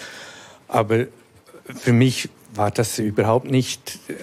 aber 0.67 1.05
für 1.65 1.93
mich 1.93 2.29
war 2.55 2.71
das 2.71 2.99
überhaupt 2.99 3.49
nicht 3.49 3.99
äh, 4.07 4.13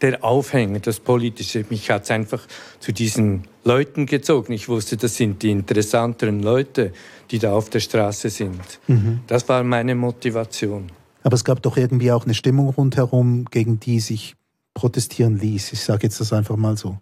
der 0.00 0.24
Aufhänger, 0.24 0.78
das 0.80 1.00
Politische. 1.00 1.64
Mich 1.70 1.90
hat 1.90 2.04
es 2.04 2.10
einfach 2.10 2.46
zu 2.78 2.92
diesen 2.92 3.44
Leuten 3.64 4.06
gezogen. 4.06 4.52
Ich 4.52 4.68
wusste, 4.68 4.96
das 4.96 5.16
sind 5.16 5.42
die 5.42 5.50
interessanteren 5.50 6.42
Leute, 6.42 6.92
die 7.30 7.38
da 7.38 7.52
auf 7.52 7.70
der 7.70 7.80
Straße 7.80 8.30
sind. 8.30 8.60
Mhm. 8.86 9.20
Das 9.26 9.48
war 9.48 9.62
meine 9.64 9.94
Motivation. 9.94 10.90
Aber 11.22 11.34
es 11.34 11.44
gab 11.44 11.62
doch 11.62 11.76
irgendwie 11.76 12.12
auch 12.12 12.24
eine 12.24 12.34
Stimmung 12.34 12.68
rundherum, 12.68 13.46
gegen 13.46 13.80
die 13.80 14.00
sich 14.00 14.36
protestieren 14.74 15.38
ließ. 15.38 15.72
Ich 15.72 15.82
sage 15.82 16.04
jetzt 16.04 16.20
das 16.20 16.32
einfach 16.32 16.56
mal 16.56 16.76
so. 16.76 16.98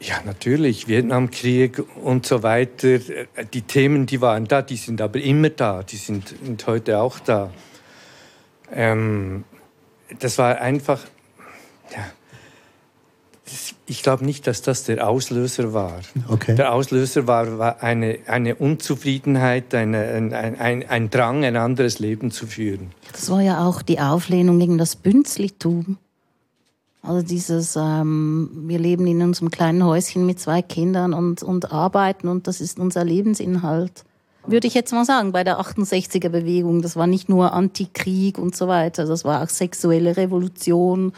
Ja, 0.00 0.20
natürlich, 0.26 0.88
Vietnamkrieg 0.88 1.82
und 2.02 2.26
so 2.26 2.42
weiter. 2.42 2.98
Die 3.54 3.62
Themen, 3.62 4.04
die 4.06 4.20
waren 4.20 4.46
da, 4.46 4.60
die 4.60 4.76
sind 4.76 5.00
aber 5.00 5.20
immer 5.20 5.48
da, 5.48 5.82
die 5.82 5.96
sind, 5.96 6.34
sind 6.42 6.66
heute 6.66 6.98
auch 6.98 7.18
da. 7.18 7.50
Ähm, 8.70 9.44
das 10.18 10.36
war 10.36 10.60
einfach, 10.60 11.02
ja, 11.92 12.04
ich 13.86 14.02
glaube 14.02 14.24
nicht, 14.24 14.46
dass 14.46 14.62
das 14.62 14.84
der 14.84 15.08
Auslöser 15.08 15.72
war. 15.72 16.00
Okay. 16.28 16.56
Der 16.56 16.72
Auslöser 16.72 17.26
war, 17.26 17.58
war 17.58 17.82
eine, 17.82 18.18
eine 18.26 18.56
Unzufriedenheit, 18.56 19.74
eine, 19.74 19.98
ein, 20.08 20.32
ein, 20.32 20.88
ein, 20.88 21.10
Drang, 21.10 21.44
ein 21.44 21.56
anderes 21.56 21.98
Leben 21.98 22.30
zu 22.30 22.46
führen. 22.46 22.90
Das 23.12 23.30
war 23.30 23.40
ja 23.40 23.64
auch 23.64 23.82
die 23.82 24.00
Auflehnung 24.00 24.58
gegen 24.58 24.78
das 24.78 24.96
Bünzlitum. 24.96 25.98
Also 27.02 27.24
dieses, 27.24 27.76
ähm, 27.76 28.50
wir 28.66 28.80
leben 28.80 29.06
in 29.06 29.22
unserem 29.22 29.50
kleinen 29.50 29.84
Häuschen 29.84 30.26
mit 30.26 30.40
zwei 30.40 30.62
Kindern 30.62 31.14
und, 31.14 31.42
und 31.42 31.70
arbeiten 31.70 32.26
und 32.26 32.48
das 32.48 32.60
ist 32.60 32.80
unser 32.80 33.04
Lebensinhalt 33.04 34.04
würde 34.48 34.68
ich 34.68 34.74
jetzt 34.74 34.92
mal 34.92 35.04
sagen, 35.04 35.32
bei 35.32 35.44
der 35.44 35.60
68er 35.60 36.28
Bewegung. 36.28 36.82
Das 36.82 36.96
war 36.96 37.06
nicht 37.06 37.28
nur 37.28 37.52
Antikrieg 37.52 38.38
und 38.38 38.56
so 38.56 38.68
weiter, 38.68 39.04
das 39.04 39.24
war 39.24 39.42
auch 39.42 39.48
sexuelle 39.48 40.16
Revolution. 40.16 41.12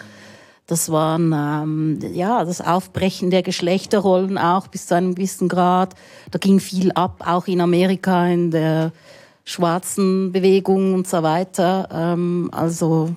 Das 0.69 0.93
waren 0.93 1.33
ähm, 1.35 1.99
ja 2.15 2.45
das 2.45 2.61
Aufbrechen 2.61 3.31
der 3.31 3.43
Geschlechterrollen 3.43 4.39
auch 4.39 4.69
bis 4.69 4.87
zu 4.87 4.95
einem 4.95 5.17
gewissen 5.17 5.49
Grad. 5.49 5.95
Da 6.31 6.39
ging 6.39 6.61
viel 6.61 6.93
ab, 6.93 7.25
auch 7.27 7.49
in 7.49 7.61
Amerika 7.61 8.29
in 8.29 8.53
der 8.53 8.93
schwarzen 9.45 10.31
Bewegung 10.31 10.95
und 10.95 11.09
so 11.09 11.25
weiter. 11.25 11.89
Ähm, 11.91 12.51
also 12.53 13.17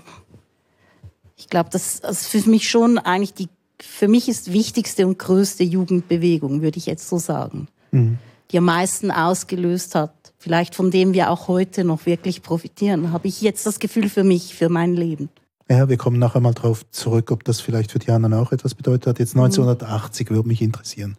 ich 1.37 1.49
glaube, 1.49 1.69
das, 1.71 1.99
ist 1.99 2.27
für 2.27 2.49
mich 2.49 2.69
schon 2.69 2.97
eigentlich 2.97 3.33
die 3.33 3.49
für 3.79 4.07
mich 4.07 4.29
ist 4.29 4.53
wichtigste 4.53 5.07
und 5.07 5.17
größte 5.17 5.63
Jugendbewegung, 5.63 6.61
würde 6.61 6.77
ich 6.77 6.85
jetzt 6.85 7.09
so 7.09 7.17
sagen. 7.17 7.67
Mhm 7.91 8.19
die 8.51 8.57
am 8.57 8.65
meisten 8.65 9.11
ausgelöst 9.11 9.95
hat, 9.95 10.13
vielleicht 10.37 10.75
von 10.75 10.91
dem 10.91 11.13
wir 11.13 11.29
auch 11.29 11.47
heute 11.47 11.83
noch 11.83 12.05
wirklich 12.05 12.41
profitieren, 12.41 13.11
habe 13.11 13.27
ich 13.27 13.41
jetzt 13.41 13.65
das 13.65 13.79
Gefühl 13.79 14.09
für 14.09 14.23
mich, 14.23 14.55
für 14.55 14.69
mein 14.69 14.93
Leben. 14.93 15.29
Ja, 15.71 15.87
wir 15.87 15.95
kommen 15.95 16.19
nachher 16.19 16.41
mal 16.41 16.53
drauf 16.53 16.83
zurück, 16.91 17.31
ob 17.31 17.45
das 17.45 17.61
vielleicht 17.61 17.93
für 17.93 17.99
die 17.99 18.11
anderen 18.11 18.33
auch 18.33 18.51
etwas 18.51 18.75
bedeutet 18.75 19.07
hat. 19.07 19.19
Jetzt 19.19 19.35
1980 19.35 20.29
mhm. 20.29 20.35
würde 20.35 20.47
mich 20.49 20.61
interessieren. 20.61 21.15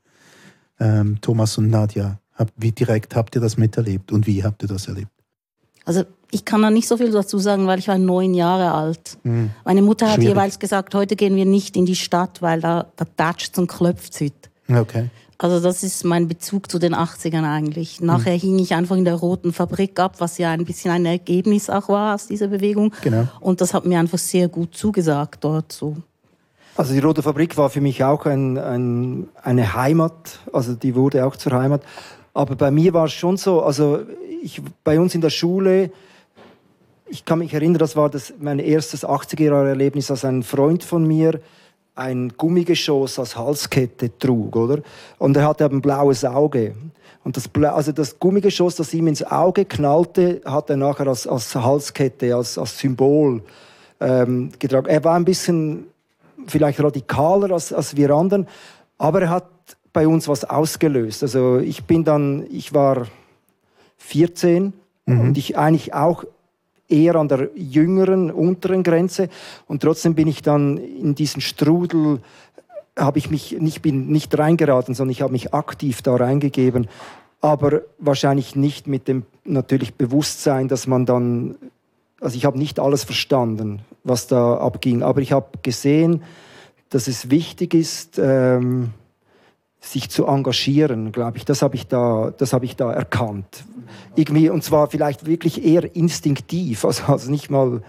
Ähm, 0.78 1.20
Thomas 1.22 1.56
und 1.56 1.70
Nadja, 1.70 2.18
hab, 2.34 2.50
wie 2.56 2.70
direkt 2.70 3.16
habt 3.16 3.34
ihr 3.34 3.40
das 3.40 3.56
miterlebt 3.56 4.12
und 4.12 4.26
wie 4.26 4.44
habt 4.44 4.62
ihr 4.62 4.68
das 4.68 4.88
erlebt? 4.88 5.10
Also 5.86 6.04
ich 6.30 6.44
kann 6.44 6.60
da 6.60 6.70
nicht 6.70 6.86
so 6.86 6.98
viel 6.98 7.10
dazu 7.10 7.38
sagen, 7.38 7.66
weil 7.66 7.78
ich 7.78 7.88
war 7.88 7.96
neun 7.96 8.34
Jahre 8.34 8.72
alt. 8.72 9.16
Mhm. 9.22 9.50
Meine 9.64 9.80
Mutter 9.80 10.06
hat 10.06 10.16
Schwierig. 10.16 10.30
jeweils 10.30 10.58
gesagt, 10.58 10.94
heute 10.94 11.16
gehen 11.16 11.34
wir 11.34 11.46
nicht 11.46 11.74
in 11.76 11.86
die 11.86 11.96
Stadt, 11.96 12.42
weil 12.42 12.60
da, 12.60 12.86
da 12.96 13.06
datscht 13.16 13.58
und 13.58 13.68
klopft 13.68 14.12
es 14.12 14.32
Okay. 14.76 15.10
Also 15.38 15.58
das 15.58 15.82
ist 15.82 16.04
mein 16.04 16.28
Bezug 16.28 16.70
zu 16.70 16.78
den 16.78 16.94
80ern 16.94 17.42
eigentlich. 17.42 18.00
Nachher 18.00 18.34
mhm. 18.34 18.40
hing 18.40 18.58
ich 18.60 18.74
einfach 18.74 18.96
in 18.96 19.04
der 19.04 19.16
Roten 19.16 19.52
Fabrik 19.52 19.98
ab, 19.98 20.14
was 20.18 20.38
ja 20.38 20.52
ein 20.52 20.64
bisschen 20.64 20.92
ein 20.92 21.04
Ergebnis 21.04 21.68
auch 21.68 21.88
war 21.88 22.14
aus 22.14 22.28
dieser 22.28 22.46
Bewegung. 22.46 22.94
Genau. 23.02 23.26
Und 23.40 23.60
das 23.60 23.74
hat 23.74 23.84
mir 23.84 23.98
einfach 23.98 24.18
sehr 24.18 24.46
gut 24.46 24.76
zugesagt 24.76 25.42
dort 25.42 25.72
so. 25.72 25.96
Also 26.76 26.94
die 26.94 27.00
Rote 27.00 27.22
Fabrik 27.22 27.56
war 27.56 27.70
für 27.70 27.80
mich 27.80 28.04
auch 28.04 28.24
ein, 28.24 28.56
ein, 28.56 29.28
eine 29.42 29.74
Heimat, 29.74 30.38
also 30.52 30.74
die 30.74 30.94
wurde 30.94 31.26
auch 31.26 31.36
zur 31.36 31.52
Heimat. 31.52 31.82
Aber 32.34 32.54
bei 32.54 32.70
mir 32.70 32.94
war 32.94 33.06
es 33.06 33.12
schon 33.12 33.36
so, 33.36 33.62
also 33.62 33.98
ich, 34.42 34.62
bei 34.84 34.98
uns 34.98 35.14
in 35.14 35.20
der 35.20 35.30
Schule, 35.30 35.90
ich 37.08 37.24
kann 37.24 37.40
mich 37.40 37.52
erinnern, 37.52 37.78
das 37.78 37.94
war 37.94 38.08
das, 38.08 38.32
mein 38.40 38.58
erstes 38.58 39.04
80er-Jahre-Erlebnis, 39.04 40.10
als 40.10 40.24
ein 40.24 40.42
Freund 40.42 40.82
von 40.82 41.06
mir 41.06 41.40
ein 41.94 42.32
Gummigeschoss 42.36 43.18
als 43.18 43.36
Halskette 43.36 44.16
trug, 44.18 44.56
oder? 44.56 44.82
Und 45.18 45.36
er 45.36 45.46
hatte 45.46 45.64
ein 45.64 45.82
blaues 45.82 46.24
Auge. 46.24 46.74
Und 47.24 47.36
das, 47.36 47.48
also 47.54 47.92
das 47.92 48.18
Gummigeschoss, 48.18 48.76
das 48.76 48.94
ihm 48.94 49.06
ins 49.06 49.22
Auge 49.22 49.64
knallte, 49.64 50.40
hat 50.44 50.70
er 50.70 50.76
nachher 50.76 51.06
als, 51.06 51.26
als 51.26 51.54
Halskette, 51.54 52.34
als, 52.34 52.58
als 52.58 52.78
Symbol 52.78 53.42
ähm, 54.00 54.50
getragen. 54.58 54.86
Er 54.86 55.04
war 55.04 55.14
ein 55.14 55.24
bisschen 55.24 55.86
vielleicht 56.46 56.82
radikaler 56.82 57.52
als, 57.52 57.72
als 57.72 57.96
wir 57.96 58.10
anderen, 58.10 58.48
aber 58.98 59.22
er 59.22 59.30
hat 59.30 59.46
bei 59.92 60.08
uns 60.08 60.26
was 60.26 60.44
ausgelöst. 60.44 61.22
Also 61.22 61.58
ich 61.58 61.84
bin 61.84 62.04
dann, 62.04 62.46
ich 62.50 62.72
war 62.72 63.06
14 63.98 64.72
mhm. 65.06 65.20
und 65.20 65.38
ich 65.38 65.56
eigentlich 65.56 65.94
auch 65.94 66.24
eher 66.92 67.16
an 67.16 67.28
der 67.28 67.48
jüngeren, 67.54 68.30
unteren 68.30 68.82
Grenze. 68.82 69.28
Und 69.66 69.82
trotzdem 69.82 70.14
bin 70.14 70.28
ich 70.28 70.42
dann 70.42 70.76
in 70.76 71.14
diesen 71.14 71.40
Strudel, 71.40 72.20
habe 72.96 73.18
ich 73.18 73.30
mich 73.30 73.56
nicht, 73.58 73.82
bin 73.82 74.08
nicht 74.08 74.36
reingeraten, 74.38 74.94
sondern 74.94 75.12
ich 75.12 75.22
habe 75.22 75.32
mich 75.32 75.54
aktiv 75.54 76.02
da 76.02 76.14
reingegeben. 76.14 76.88
Aber 77.40 77.80
wahrscheinlich 77.98 78.54
nicht 78.54 78.86
mit 78.86 79.08
dem 79.08 79.24
natürlich 79.44 79.94
Bewusstsein, 79.94 80.68
dass 80.68 80.86
man 80.86 81.06
dann, 81.06 81.56
also 82.20 82.36
ich 82.36 82.44
habe 82.44 82.58
nicht 82.58 82.78
alles 82.78 83.02
verstanden, 83.02 83.80
was 84.04 84.26
da 84.26 84.58
abging. 84.58 85.02
Aber 85.02 85.20
ich 85.20 85.32
habe 85.32 85.58
gesehen, 85.62 86.22
dass 86.90 87.08
es 87.08 87.30
wichtig 87.30 87.74
ist, 87.74 88.20
ähm, 88.22 88.90
sich 89.82 90.08
zu 90.08 90.26
engagieren, 90.26 91.12
glaube 91.12 91.36
ich. 91.36 91.44
Das 91.44 91.60
habe 91.60 91.74
ich 91.74 91.88
da, 91.88 92.32
das 92.36 92.52
habe 92.52 92.64
ich 92.64 92.76
da 92.76 92.92
erkannt. 92.92 93.64
Irgendwie 94.14 94.48
und 94.48 94.62
zwar 94.62 94.88
vielleicht 94.88 95.26
wirklich 95.26 95.64
eher 95.64 95.94
instinktiv, 95.94 96.84
also, 96.86 97.04
also 97.12 97.30
nicht 97.30 97.50
mal, 97.50 97.82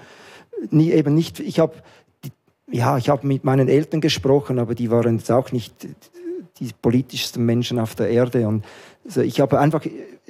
nie, 0.70 0.92
eben 0.92 1.14
nicht. 1.14 1.40
Ich 1.40 1.60
habe, 1.60 1.76
ja, 2.70 2.98
ich 2.98 3.10
habe 3.10 3.28
mit 3.28 3.44
meinen 3.44 3.70
Eltern 3.70 4.02
gesprochen, 4.02 4.60
aber 4.60 4.74
die 4.76 4.90
waren 4.90 5.18
jetzt 5.18 5.32
auch 5.32 5.52
nicht 5.52 5.88
die 6.60 6.70
politischsten 6.82 7.46
Menschen 7.46 7.80
auf 7.80 7.96
der 7.96 8.10
Erde 8.10 8.48
und 8.48 8.66
also 9.06 9.22
ich 9.22 9.40
habe 9.40 9.60
einfach 9.60 9.86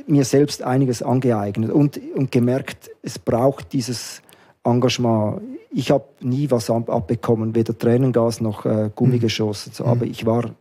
mir 0.07 0.25
selbst 0.25 0.63
einiges 0.63 1.01
angeeignet 1.03 1.71
und, 1.71 1.99
und 2.15 2.31
gemerkt, 2.31 2.89
es 3.03 3.19
braucht 3.19 3.71
dieses 3.71 4.21
Engagement. 4.63 5.41
Ich 5.69 5.91
habe 5.91 6.05
nie 6.21 6.49
was 6.49 6.69
abbekommen, 6.69 7.55
weder 7.55 7.77
Tränengas 7.77 8.41
noch 8.41 8.65
äh, 8.65 8.89
Gummi 8.95 9.19
geschossen, 9.19 9.71
so, 9.73 9.85
aber 9.85 10.05
ich 10.05 10.25
war 10.25 10.51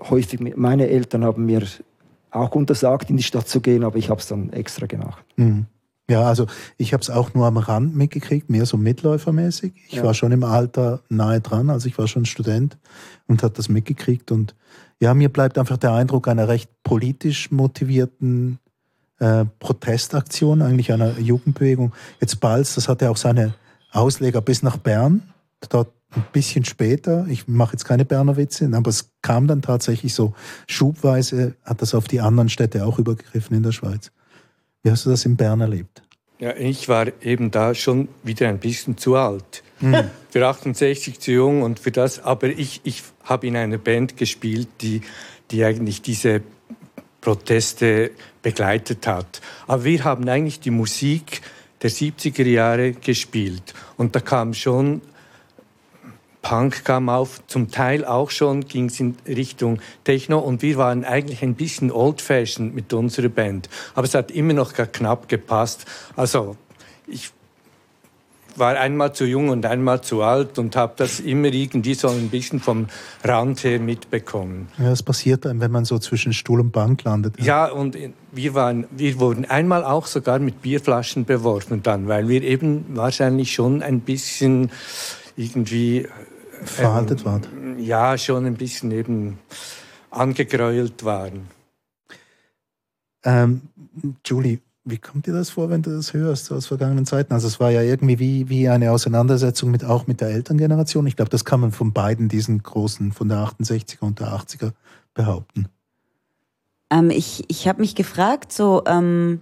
häufig, 0.00 0.40
mit, 0.40 0.56
meine 0.56 0.88
Eltern 0.88 1.24
haben 1.24 1.46
mir 1.46 1.62
auch 2.30 2.54
untersagt, 2.54 3.10
in 3.10 3.16
die 3.16 3.22
Stadt 3.22 3.48
zu 3.48 3.60
gehen, 3.60 3.84
aber 3.84 3.96
ich 3.96 4.10
habe 4.10 4.20
es 4.20 4.26
dann 4.26 4.52
extra 4.52 4.86
gemacht. 4.86 5.24
Mhm. 5.36 5.66
Ja, 6.10 6.24
also 6.24 6.46
ich 6.76 6.92
habe 6.92 7.00
es 7.00 7.08
auch 7.08 7.32
nur 7.32 7.46
am 7.46 7.56
Rand 7.56 7.96
mitgekriegt, 7.96 8.50
mehr 8.50 8.66
so 8.66 8.76
mitläufermäßig. 8.76 9.72
Ich 9.88 9.94
ja. 9.94 10.02
war 10.02 10.12
schon 10.12 10.32
im 10.32 10.44
Alter 10.44 11.00
nahe 11.08 11.40
dran, 11.40 11.70
also 11.70 11.88
ich 11.88 11.96
war 11.96 12.08
schon 12.08 12.26
Student 12.26 12.76
und 13.26 13.42
habe 13.42 13.54
das 13.54 13.70
mitgekriegt. 13.70 14.30
Und 14.30 14.54
ja, 15.00 15.14
mir 15.14 15.30
bleibt 15.30 15.56
einfach 15.56 15.78
der 15.78 15.92
Eindruck 15.92 16.28
einer 16.28 16.46
recht 16.46 16.70
politisch 16.82 17.50
motivierten 17.50 18.58
äh, 19.18 19.46
Protestaktion, 19.60 20.60
eigentlich 20.60 20.92
einer 20.92 21.18
Jugendbewegung. 21.18 21.94
Jetzt 22.20 22.38
Balz, 22.40 22.74
das 22.74 22.88
hatte 22.88 23.10
auch 23.10 23.16
seine 23.16 23.54
Ausleger 23.90 24.42
bis 24.42 24.62
nach 24.62 24.76
Bern. 24.76 25.22
Dort 25.70 25.90
ein 26.16 26.24
bisschen 26.32 26.64
später, 26.64 27.26
ich 27.28 27.48
mache 27.48 27.72
jetzt 27.72 27.84
keine 27.84 28.04
Berner 28.04 28.36
Witze, 28.36 28.70
aber 28.72 28.90
es 28.90 29.10
kam 29.22 29.46
dann 29.46 29.62
tatsächlich 29.62 30.14
so 30.14 30.34
schubweise, 30.68 31.54
hat 31.64 31.82
das 31.82 31.94
auf 31.94 32.08
die 32.08 32.20
anderen 32.20 32.48
Städte 32.48 32.86
auch 32.86 32.98
übergegriffen 32.98 33.56
in 33.56 33.62
der 33.62 33.72
Schweiz. 33.72 34.10
Wie 34.82 34.90
hast 34.90 35.06
du 35.06 35.10
das 35.10 35.24
in 35.24 35.36
Bern 35.36 35.60
erlebt? 35.60 36.02
Ja, 36.38 36.54
ich 36.56 36.88
war 36.88 37.06
eben 37.22 37.50
da 37.50 37.74
schon 37.74 38.08
wieder 38.22 38.48
ein 38.48 38.58
bisschen 38.58 38.98
zu 38.98 39.16
alt. 39.16 39.62
Mhm. 39.80 40.10
Für 40.30 40.46
68 40.46 41.20
zu 41.20 41.32
jung 41.32 41.62
und 41.62 41.78
für 41.78 41.90
das, 41.90 42.22
aber 42.22 42.48
ich, 42.48 42.80
ich 42.84 43.02
habe 43.22 43.46
in 43.46 43.56
einer 43.56 43.78
Band 43.78 44.16
gespielt, 44.16 44.68
die, 44.80 45.02
die 45.50 45.64
eigentlich 45.64 46.02
diese 46.02 46.42
Proteste 47.20 48.10
begleitet 48.42 49.06
hat. 49.06 49.40
Aber 49.66 49.84
wir 49.84 50.04
haben 50.04 50.28
eigentlich 50.28 50.60
die 50.60 50.70
Musik 50.70 51.40
der 51.82 51.90
70er 51.90 52.44
Jahre 52.44 52.92
gespielt 52.92 53.74
und 53.96 54.14
da 54.14 54.20
kam 54.20 54.54
schon 54.54 55.00
Punk 56.44 56.84
kam 56.84 57.08
auf, 57.08 57.40
zum 57.46 57.70
Teil 57.70 58.04
auch 58.04 58.30
schon 58.30 58.66
ging 58.66 58.86
es 58.86 59.00
in 59.00 59.16
Richtung 59.26 59.80
Techno 60.04 60.38
und 60.38 60.60
wir 60.60 60.76
waren 60.76 61.02
eigentlich 61.02 61.42
ein 61.42 61.54
bisschen 61.54 61.90
old-fashioned 61.90 62.74
mit 62.74 62.92
unserer 62.92 63.30
Band. 63.30 63.70
Aber 63.94 64.04
es 64.06 64.14
hat 64.14 64.30
immer 64.30 64.52
noch 64.52 64.74
knapp 64.74 65.26
gepasst. 65.28 65.86
Also 66.16 66.56
ich 67.06 67.32
war 68.56 68.76
einmal 68.78 69.14
zu 69.14 69.24
jung 69.24 69.48
und 69.48 69.64
einmal 69.64 70.02
zu 70.02 70.22
alt 70.22 70.58
und 70.58 70.76
habe 70.76 70.92
das 70.96 71.18
immer 71.18 71.48
irgendwie 71.48 71.94
so 71.94 72.08
ein 72.08 72.28
bisschen 72.28 72.60
vom 72.60 72.88
Rand 73.24 73.64
her 73.64 73.80
mitbekommen. 73.80 74.68
Ja, 74.78 74.90
das 74.90 75.02
passiert 75.02 75.46
dann, 75.46 75.60
wenn 75.60 75.70
man 75.70 75.86
so 75.86 75.98
zwischen 75.98 76.34
Stuhl 76.34 76.60
und 76.60 76.72
Bank 76.72 77.04
landet. 77.04 77.40
Ja, 77.40 77.66
und 77.66 77.96
wir, 78.32 78.54
waren, 78.54 78.86
wir 78.90 79.18
wurden 79.18 79.46
einmal 79.46 79.82
auch 79.82 80.06
sogar 80.06 80.38
mit 80.38 80.60
Bierflaschen 80.60 81.24
beworfen 81.24 81.82
dann, 81.82 82.06
weil 82.06 82.28
wir 82.28 82.42
eben 82.42 82.84
wahrscheinlich 82.90 83.54
schon 83.54 83.82
ein 83.82 84.00
bisschen 84.00 84.70
irgendwie 85.36 86.06
verhaltet 86.64 87.20
ähm, 87.20 87.26
waren? 87.26 87.78
Ja, 87.78 88.16
schon 88.18 88.46
ein 88.46 88.54
bisschen 88.54 88.90
eben 88.90 89.38
angegräult 90.10 91.04
waren. 91.04 91.48
Ähm, 93.24 93.62
Julie, 94.24 94.60
wie 94.84 94.98
kommt 94.98 95.26
dir 95.26 95.32
das 95.32 95.50
vor, 95.50 95.70
wenn 95.70 95.82
du 95.82 95.90
das 95.90 96.12
hörst 96.12 96.52
aus 96.52 96.66
vergangenen 96.66 97.06
Zeiten? 97.06 97.32
Also 97.32 97.46
es 97.46 97.58
war 97.58 97.70
ja 97.70 97.80
irgendwie 97.80 98.18
wie, 98.18 98.48
wie 98.50 98.68
eine 98.68 98.92
Auseinandersetzung 98.92 99.70
mit 99.70 99.84
auch 99.84 100.06
mit 100.06 100.20
der 100.20 100.28
Elterngeneration. 100.28 101.06
Ich 101.06 101.16
glaube, 101.16 101.30
das 101.30 101.44
kann 101.44 101.60
man 101.60 101.72
von 101.72 101.92
beiden 101.92 102.28
diesen 102.28 102.62
großen, 102.62 103.12
von 103.12 103.28
der 103.28 103.38
68er 103.38 104.02
und 104.02 104.20
der 104.20 104.28
80er 104.28 104.72
behaupten. 105.14 105.68
Ähm, 106.90 107.10
ich 107.10 107.44
ich 107.48 107.66
habe 107.66 107.80
mich 107.80 107.94
gefragt, 107.94 108.52
so, 108.52 108.84
ähm, 108.86 109.40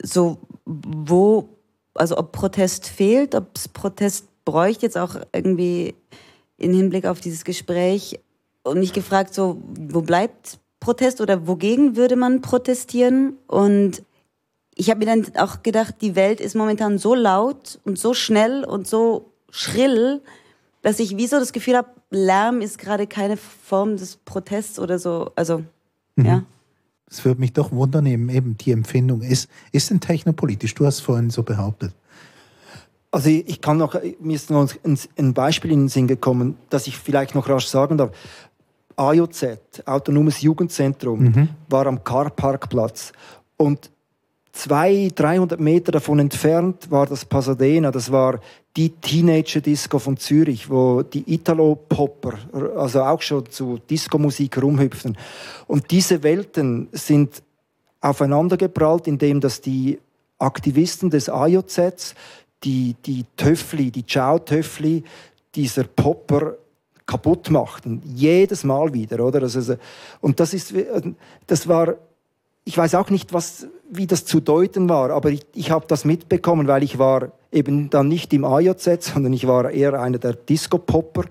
so 0.00 0.38
wo, 0.64 1.48
also 1.94 2.16
ob 2.16 2.30
Protest 2.30 2.86
fehlt, 2.88 3.34
ob 3.34 3.56
es 3.56 3.68
Protest 3.68 4.28
bräuchte 4.44 4.86
jetzt 4.86 4.98
auch 4.98 5.16
irgendwie 5.32 5.94
in 6.56 6.72
Hinblick 6.72 7.06
auf 7.06 7.20
dieses 7.20 7.44
Gespräch 7.44 8.20
und 8.62 8.78
mich 8.78 8.92
gefragt, 8.92 9.34
so, 9.34 9.62
wo 9.78 10.02
bleibt 10.02 10.58
Protest 10.80 11.20
oder 11.20 11.46
wogegen 11.46 11.96
würde 11.96 12.16
man 12.16 12.40
protestieren? 12.40 13.36
Und 13.46 14.02
ich 14.74 14.90
habe 14.90 15.04
mir 15.04 15.06
dann 15.06 15.36
auch 15.36 15.62
gedacht, 15.62 15.96
die 16.00 16.16
Welt 16.16 16.40
ist 16.40 16.54
momentan 16.54 16.98
so 16.98 17.14
laut 17.14 17.80
und 17.84 17.98
so 17.98 18.14
schnell 18.14 18.64
und 18.64 18.86
so 18.86 19.30
schrill, 19.50 20.20
dass 20.82 20.98
ich 20.98 21.16
wie 21.16 21.26
so 21.26 21.38
das 21.38 21.52
Gefühl 21.52 21.76
habe, 21.76 21.88
Lärm 22.10 22.60
ist 22.60 22.78
gerade 22.78 23.06
keine 23.06 23.36
Form 23.36 23.96
des 23.96 24.16
Protests 24.16 24.78
oder 24.78 24.98
so. 24.98 25.32
Also, 25.34 25.64
mhm. 26.16 26.26
ja. 26.26 26.42
Es 27.10 27.24
würde 27.24 27.40
mich 27.40 27.52
doch 27.52 27.70
wundern, 27.70 28.06
eben 28.06 28.56
die 28.58 28.72
Empfindung. 28.72 29.22
Ist, 29.22 29.48
ist 29.72 29.90
denn 29.90 30.00
technopolitisch? 30.00 30.74
Du 30.74 30.84
hast 30.84 31.00
vorhin 31.00 31.30
so 31.30 31.42
behauptet. 31.42 31.94
Also 33.14 33.30
ich 33.30 33.60
kann 33.60 33.76
noch, 33.76 33.94
mir 34.18 34.34
ist 34.34 34.50
noch 34.50 34.68
ein 34.84 35.34
Beispiel 35.34 35.70
in 35.70 35.82
den 35.82 35.88
Sinn 35.88 36.08
gekommen, 36.08 36.56
das 36.68 36.88
ich 36.88 36.98
vielleicht 36.98 37.36
noch 37.36 37.48
rasch 37.48 37.68
sagen 37.68 37.96
darf. 37.96 38.10
AJZ, 38.96 39.84
Autonomes 39.86 40.42
Jugendzentrum, 40.42 41.20
mhm. 41.20 41.48
war 41.68 41.86
am 41.86 42.02
Karparkplatz 42.02 43.12
und 43.56 43.88
zwei, 44.50 45.12
300 45.14 45.60
Meter 45.60 45.92
davon 45.92 46.18
entfernt 46.18 46.90
war 46.90 47.06
das 47.06 47.24
Pasadena, 47.24 47.92
das 47.92 48.10
war 48.10 48.40
die 48.76 48.90
Teenager-Disco 48.90 50.00
von 50.00 50.16
Zürich, 50.16 50.68
wo 50.68 51.02
die 51.02 51.34
Italo-Popper, 51.34 52.34
also 52.76 53.02
auch 53.02 53.22
schon 53.22 53.48
zu 53.48 53.78
Disco-Musik 53.88 54.60
rumhüpften. 54.60 55.16
Und 55.68 55.88
diese 55.92 56.24
Welten 56.24 56.88
sind 56.90 57.44
aufeinandergeprallt, 58.00 59.06
indem 59.06 59.40
dass 59.40 59.60
die 59.60 60.00
Aktivisten 60.40 61.10
des 61.10 61.28
AJZs 61.28 62.16
die, 62.64 62.96
die 63.04 63.24
Töffli, 63.36 63.90
die 63.90 64.06
Ciao-Töffli 64.06 65.04
dieser 65.54 65.84
Popper 65.84 66.56
kaputt 67.06 67.50
machten. 67.50 68.02
Jedes 68.04 68.64
Mal 68.64 68.92
wieder, 68.94 69.24
oder? 69.24 69.42
Also, 69.42 69.76
und 70.20 70.40
das 70.40 70.54
ist, 70.54 70.74
das 71.46 71.68
war, 71.68 71.94
ich 72.64 72.76
weiß 72.76 72.94
auch 72.94 73.10
nicht, 73.10 73.32
was, 73.32 73.66
wie 73.90 74.06
das 74.06 74.24
zu 74.24 74.40
deuten 74.40 74.88
war, 74.88 75.10
aber 75.10 75.30
ich, 75.30 75.42
ich 75.54 75.70
habe 75.70 75.86
das 75.86 76.04
mitbekommen, 76.04 76.66
weil 76.66 76.82
ich 76.82 76.98
war 76.98 77.32
eben 77.52 77.90
dann 77.90 78.08
nicht 78.08 78.32
im 78.32 78.44
AJZ, 78.44 79.04
sondern 79.04 79.32
ich 79.32 79.46
war 79.46 79.70
eher 79.70 80.00
einer 80.00 80.18
der 80.18 80.32
Disco-Popper 80.32 81.24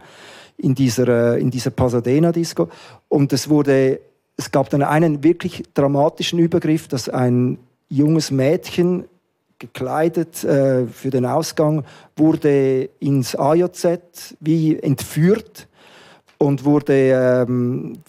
in 0.57 0.75
dieser, 0.75 1.37
in 1.37 1.49
dieser 1.49 1.71
Pasadena-Disco. 1.71 2.69
Und 3.09 3.33
es 3.33 3.49
wurde, 3.49 3.99
es 4.37 4.51
gab 4.51 4.69
dann 4.69 4.83
einen 4.83 5.23
wirklich 5.23 5.63
dramatischen 5.73 6.39
Übergriff, 6.39 6.87
dass 6.87 7.09
ein 7.09 7.57
junges 7.89 8.31
Mädchen 8.31 9.05
gekleidet 9.59 10.43
äh, 10.43 10.85
für 10.87 11.09
den 11.09 11.25
Ausgang, 11.25 11.83
wurde 12.15 12.89
ins 12.99 13.35
AJZ 13.35 14.35
wie 14.39 14.77
entführt 14.77 15.67
und 16.37 16.65
wurde 16.65 17.45
ähm, 17.47 17.99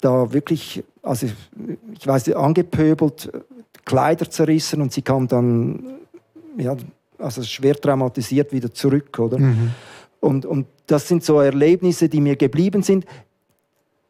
da 0.00 0.32
wirklich, 0.32 0.84
also 1.02 1.26
ich 1.92 2.06
weiß 2.06 2.26
nicht, 2.26 2.36
angepöbelt, 2.36 3.30
Kleider 3.84 4.30
zerrissen 4.30 4.80
und 4.80 4.92
sie 4.92 5.02
kam 5.02 5.28
dann 5.28 5.94
ja, 6.56 6.76
also 7.18 7.42
schwer 7.42 7.74
traumatisiert 7.74 8.52
wieder 8.52 8.72
zurück, 8.72 9.18
oder? 9.18 9.38
Mhm. 9.38 9.70
Und, 10.20 10.46
und 10.46 10.66
das 10.86 11.08
sind 11.08 11.24
so 11.24 11.40
Erlebnisse, 11.40 12.08
die 12.08 12.20
mir 12.20 12.36
geblieben 12.36 12.82
sind 12.82 13.04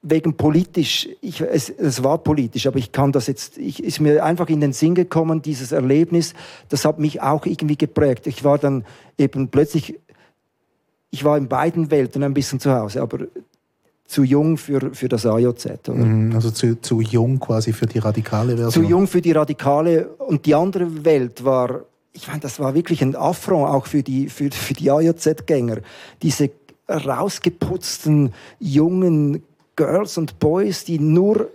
wegen 0.05 0.37
politisch, 0.37 1.09
ich, 1.23 1.41
es, 1.41 1.71
es, 1.71 2.05
war 2.05 2.19
politisch, 2.19 2.67
aber 2.67 2.79
ich 2.79 2.93
kann 2.93 3.11
das 3.11 3.27
jetzt, 3.27 3.57
ich, 3.57 3.83
ist 3.83 4.01
mir 4.01 4.23
einfach 4.23 4.49
in 4.49 4.61
den 4.61 4.75
Sinn 4.75 4.95
gekommen, 4.95 5.41
dieses 5.41 5.73
Erlebnis, 5.73 6.35
das 6.69 6.85
hat 6.85 6.99
mich 6.99 7.23
auch 7.23 7.47
irgendwie 7.47 7.77
geprägt. 7.77 8.27
Ich 8.27 8.45
war 8.45 8.59
dann 8.59 8.85
eben 9.17 9.49
plötzlich, 9.49 9.99
ich 11.11 11.25
war 11.25 11.39
in 11.39 11.49
beiden 11.49 11.91
Welten 11.91 12.23
ein 12.23 12.35
bisschen 12.35 12.61
zu 12.61 12.73
Hause, 12.73 13.01
aber 13.01 13.21
zu 14.07 14.23
jung 14.23 14.59
für, 14.59 14.95
für 14.95 15.09
das 15.09 15.25
AJZ. 15.25 15.89
Oder? 15.89 15.95
Mhm, 15.95 16.35
also 16.35 16.51
zu, 16.51 16.79
zu 16.81 17.01
jung 17.01 17.41
quasi 17.41 17.73
für 17.73 17.87
die 17.87 17.99
radikale 17.99 18.57
Version. 18.59 18.85
Zu 18.85 18.91
jung 18.91 19.07
für 19.07 19.23
die 19.23 19.33
radikale 19.33 20.09
und 20.19 20.45
die 20.45 20.55
andere 20.55 21.05
Welt 21.07 21.45
war, 21.47 21.81
ich 22.13 22.29
meine, 22.29 22.41
das 22.41 22.61
war 22.61 22.75
wirklich 22.75 23.03
ein 23.03 23.17
Affront 23.17 23.69
auch 23.69 23.87
für 23.87 24.03
die, 24.03 24.29
für, 24.29 24.51
für 24.51 24.75
die 24.75 24.91
AJZ-Gänger. 24.91 25.79
Diese 26.21 26.51
rausgeputzten 26.89 28.35
jungen 28.61 29.43
Girls 29.77 30.19
und 30.19 30.39
Boys, 30.39 30.85
die 30.85 30.99
nur 30.99 31.51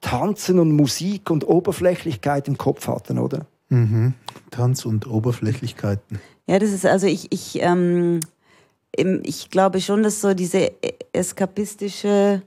Tanzen 0.00 0.58
und 0.58 0.72
Musik 0.72 1.30
und 1.30 1.46
Oberflächlichkeit 1.48 2.48
im 2.48 2.58
Kopf 2.58 2.86
hatten, 2.88 3.18
oder? 3.18 3.46
Mhm. 3.70 4.14
Tanz 4.50 4.84
und 4.84 5.06
Oberflächlichkeiten. 5.06 6.20
Ja, 6.46 6.58
das 6.58 6.70
ist 6.70 6.84
also 6.84 7.06
ich, 7.06 7.32
ich, 7.32 7.60
ähm, 7.62 8.20
ich 8.92 9.50
glaube 9.50 9.80
schon, 9.80 10.02
dass 10.02 10.20
so 10.20 10.34
diese 10.34 10.72
eskapistische 11.12 12.42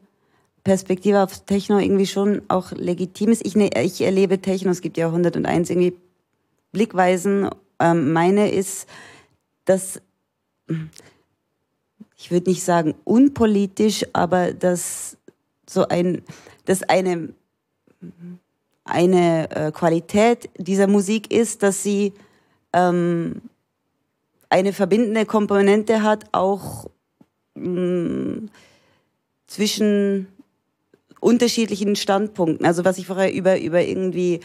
Perspektive 0.63 1.23
auf 1.23 1.45
Techno 1.45 1.79
irgendwie 1.79 2.05
schon 2.05 2.41
auch 2.47 2.71
legitim 2.71 3.31
ist. 3.31 3.45
Ich, 3.45 3.55
ne, 3.55 3.69
ich 3.81 4.01
erlebe 4.01 4.39
Techno, 4.39 4.69
es 4.69 4.81
gibt 4.81 4.97
ja 4.97 5.07
101 5.07 5.69
irgendwie 5.69 5.95
Blickweisen. 6.71 7.49
Ähm, 7.79 8.13
meine 8.13 8.51
ist, 8.51 8.87
dass 9.65 10.01
ich 12.17 12.31
würde 12.31 12.49
nicht 12.49 12.63
sagen 12.63 12.95
unpolitisch, 13.03 14.05
aber 14.13 14.53
dass 14.53 15.17
so 15.69 15.87
ein, 15.87 16.23
dass 16.65 16.83
eine, 16.83 17.29
eine 18.83 19.51
äh, 19.51 19.71
Qualität 19.71 20.49
dieser 20.57 20.87
Musik 20.87 21.31
ist, 21.31 21.61
dass 21.61 21.83
sie 21.83 22.13
ähm, 22.73 23.41
eine 24.49 24.73
verbindende 24.73 25.25
Komponente 25.25 26.01
hat, 26.01 26.25
auch 26.31 26.89
mh, 27.55 27.69
mm, 27.69 28.49
zwischen 29.47 30.27
unterschiedlichen 31.19 31.95
Standpunkten. 31.95 32.65
Also 32.65 32.83
was 32.83 32.97
ich 32.97 33.07
vorher 33.07 33.33
über, 33.33 33.59
über 33.59 33.81
irgendwie 33.81 34.41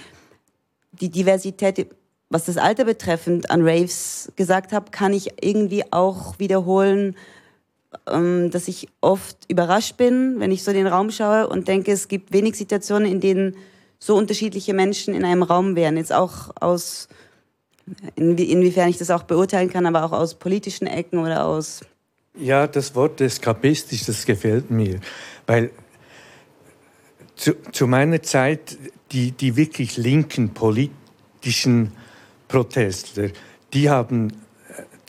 die 0.93 1.11
Diversität, 1.11 1.89
was 2.29 2.45
das 2.47 2.57
Alter 2.57 2.85
betreffend 2.85 3.51
an 3.51 3.63
Raves 3.63 4.33
gesagt 4.37 4.73
habe, 4.73 4.91
kann 4.91 5.13
ich 5.13 5.45
irgendwie 5.45 5.91
auch 5.93 6.39
wiederholen 6.39 7.17
dass 8.05 8.69
ich 8.69 8.89
oft 9.01 9.37
überrascht 9.49 9.97
bin, 9.97 10.41
wenn 10.41 10.51
ich 10.51 10.63
so 10.63 10.73
den 10.73 10.87
Raum 10.87 11.11
schaue 11.11 11.49
und 11.49 11.69
denke, 11.69 11.93
es 11.93 12.09
gibt 12.09 12.33
wenig 12.33 12.57
Situationen, 12.57 13.11
in 13.11 13.21
denen 13.21 13.57
so 13.99 14.17
unterschiedliche 14.17 14.75
Menschen 14.75 15.15
in 15.15 15.25
einem 15.25 15.43
Raum 15.43 15.77
wären. 15.77 15.97
Jetzt 15.97 16.13
auch 16.13 16.51
aus, 16.61 17.09
inwie 18.17 18.45
inwiefern 18.45 18.89
ich 18.89 18.99
das 18.99 19.11
auch 19.11 19.23
beurteilen 19.23 19.71
kann, 19.71 19.87
aber 19.87 20.05
auch 20.05 20.13
aus 20.13 20.35
politischen 20.35 20.87
Ecken 20.87 21.19
oder 21.19 21.45
aus. 21.45 21.81
Ja, 22.37 22.67
das 22.67 22.95
Wort 22.95 23.21
eskapistisch, 23.21 24.07
das 24.07 24.25
gefällt 24.25 24.71
mir, 24.71 24.99
weil 25.47 25.71
zu, 27.37 27.55
zu 27.73 27.87
meiner 27.87 28.23
Zeit 28.23 28.79
die, 29.13 29.33
die 29.33 29.57
wirklich 29.57 29.97
linken 29.97 30.55
politischen 30.55 31.93
Protestler, 32.49 33.29
die 33.73 33.91
haben 33.91 34.33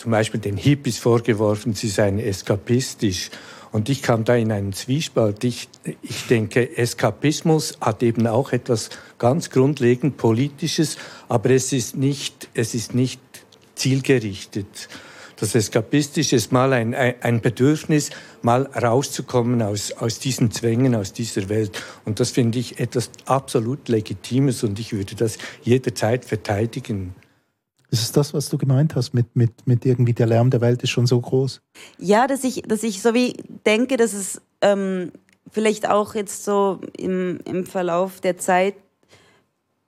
zum 0.03 0.11
Beispiel 0.11 0.41
den 0.41 0.57
Hippies 0.57 0.97
vorgeworfen, 0.97 1.75
sie 1.75 1.87
seien 1.87 2.19
eskapistisch. 2.19 3.29
Und 3.71 3.87
ich 3.87 4.01
kam 4.01 4.25
da 4.25 4.35
in 4.35 4.51
einen 4.51 4.73
Zwiespalt. 4.73 5.45
Ich, 5.45 5.69
ich 6.01 6.27
denke, 6.27 6.77
Eskapismus 6.77 7.77
hat 7.79 8.03
eben 8.03 8.27
auch 8.27 8.51
etwas 8.51 8.89
ganz 9.17 9.49
grundlegend 9.49 10.17
Politisches, 10.17 10.97
aber 11.29 11.51
es 11.51 11.71
ist 11.71 11.95
nicht, 11.95 12.49
es 12.53 12.75
ist 12.75 12.93
nicht 12.93 13.21
zielgerichtet. 13.75 14.89
Das 15.37 15.55
Eskapistische 15.55 16.35
ist 16.35 16.51
mal 16.51 16.73
ein, 16.73 16.93
ein 16.93 17.39
Bedürfnis, 17.39 18.09
mal 18.41 18.63
rauszukommen 18.63 19.61
aus, 19.61 19.93
aus 19.93 20.19
diesen 20.19 20.51
Zwängen, 20.51 20.95
aus 20.95 21.13
dieser 21.13 21.47
Welt. 21.47 21.81
Und 22.03 22.19
das 22.19 22.31
finde 22.31 22.59
ich 22.59 22.81
etwas 22.81 23.09
absolut 23.25 23.87
Legitimes 23.87 24.65
und 24.65 24.79
ich 24.79 24.91
würde 24.91 25.15
das 25.15 25.37
jederzeit 25.63 26.25
verteidigen. 26.25 27.15
Ist 27.93 28.01
es 28.01 28.11
das, 28.11 28.33
was 28.33 28.49
du 28.49 28.57
gemeint 28.57 28.95
hast, 28.95 29.13
mit, 29.13 29.35
mit, 29.35 29.67
mit 29.67 29.85
irgendwie 29.85 30.13
der 30.13 30.25
Lärm 30.25 30.49
der 30.49 30.61
Welt 30.61 30.81
ist 30.81 30.89
schon 30.89 31.05
so 31.05 31.21
groß? 31.21 31.61
Ja, 31.99 32.25
dass 32.25 32.43
ich, 32.43 32.63
dass 32.63 32.81
ich 32.81 33.03
so 33.03 33.13
wie 33.13 33.33
denke, 33.67 33.97
dass 33.97 34.13
es 34.13 34.41
ähm, 34.61 35.11
vielleicht 35.51 35.87
auch 35.87 36.15
jetzt 36.15 36.43
so 36.43 36.81
im, 36.97 37.39
im 37.45 37.67
Verlauf 37.67 38.19
der 38.19 38.39
Zeit 38.39 38.73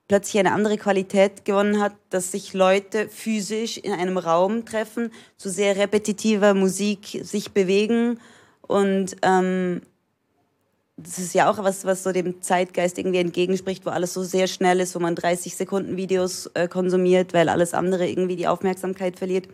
plötzlich 0.06 0.38
eine 0.38 0.52
andere 0.52 0.76
Qualität 0.76 1.44
gewonnen 1.44 1.80
hat, 1.80 1.96
dass 2.10 2.30
sich 2.30 2.54
Leute 2.54 3.08
physisch 3.08 3.76
in 3.76 3.90
einem 3.90 4.18
Raum 4.18 4.64
treffen, 4.64 5.10
zu 5.36 5.50
sehr 5.50 5.76
repetitiver 5.76 6.54
Musik 6.54 7.20
sich 7.24 7.50
bewegen 7.50 8.20
und 8.68 9.16
ähm, 9.22 9.80
das 10.96 11.18
ist 11.18 11.34
ja 11.34 11.50
auch 11.50 11.58
was, 11.58 11.84
was 11.84 12.02
so 12.02 12.12
dem 12.12 12.40
Zeitgeist 12.40 12.98
irgendwie 12.98 13.18
entgegenspricht, 13.18 13.84
wo 13.84 13.90
alles 13.90 14.14
so 14.14 14.22
sehr 14.22 14.46
schnell 14.46 14.80
ist, 14.80 14.94
wo 14.94 14.98
man 14.98 15.14
30 15.14 15.54
Sekunden 15.54 15.96
Videos 15.96 16.50
äh, 16.54 16.68
konsumiert, 16.68 17.34
weil 17.34 17.48
alles 17.48 17.74
andere 17.74 18.08
irgendwie 18.08 18.36
die 18.36 18.48
Aufmerksamkeit 18.48 19.18
verliert. 19.18 19.48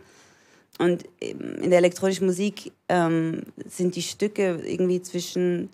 Und 0.79 1.03
in 1.19 1.69
der 1.69 1.79
elektronischen 1.79 2.25
Musik 2.25 2.71
ähm, 2.89 3.43
sind 3.65 3.95
die 3.95 4.01
Stücke 4.01 4.61
irgendwie 4.65 5.01
zwischen 5.01 5.69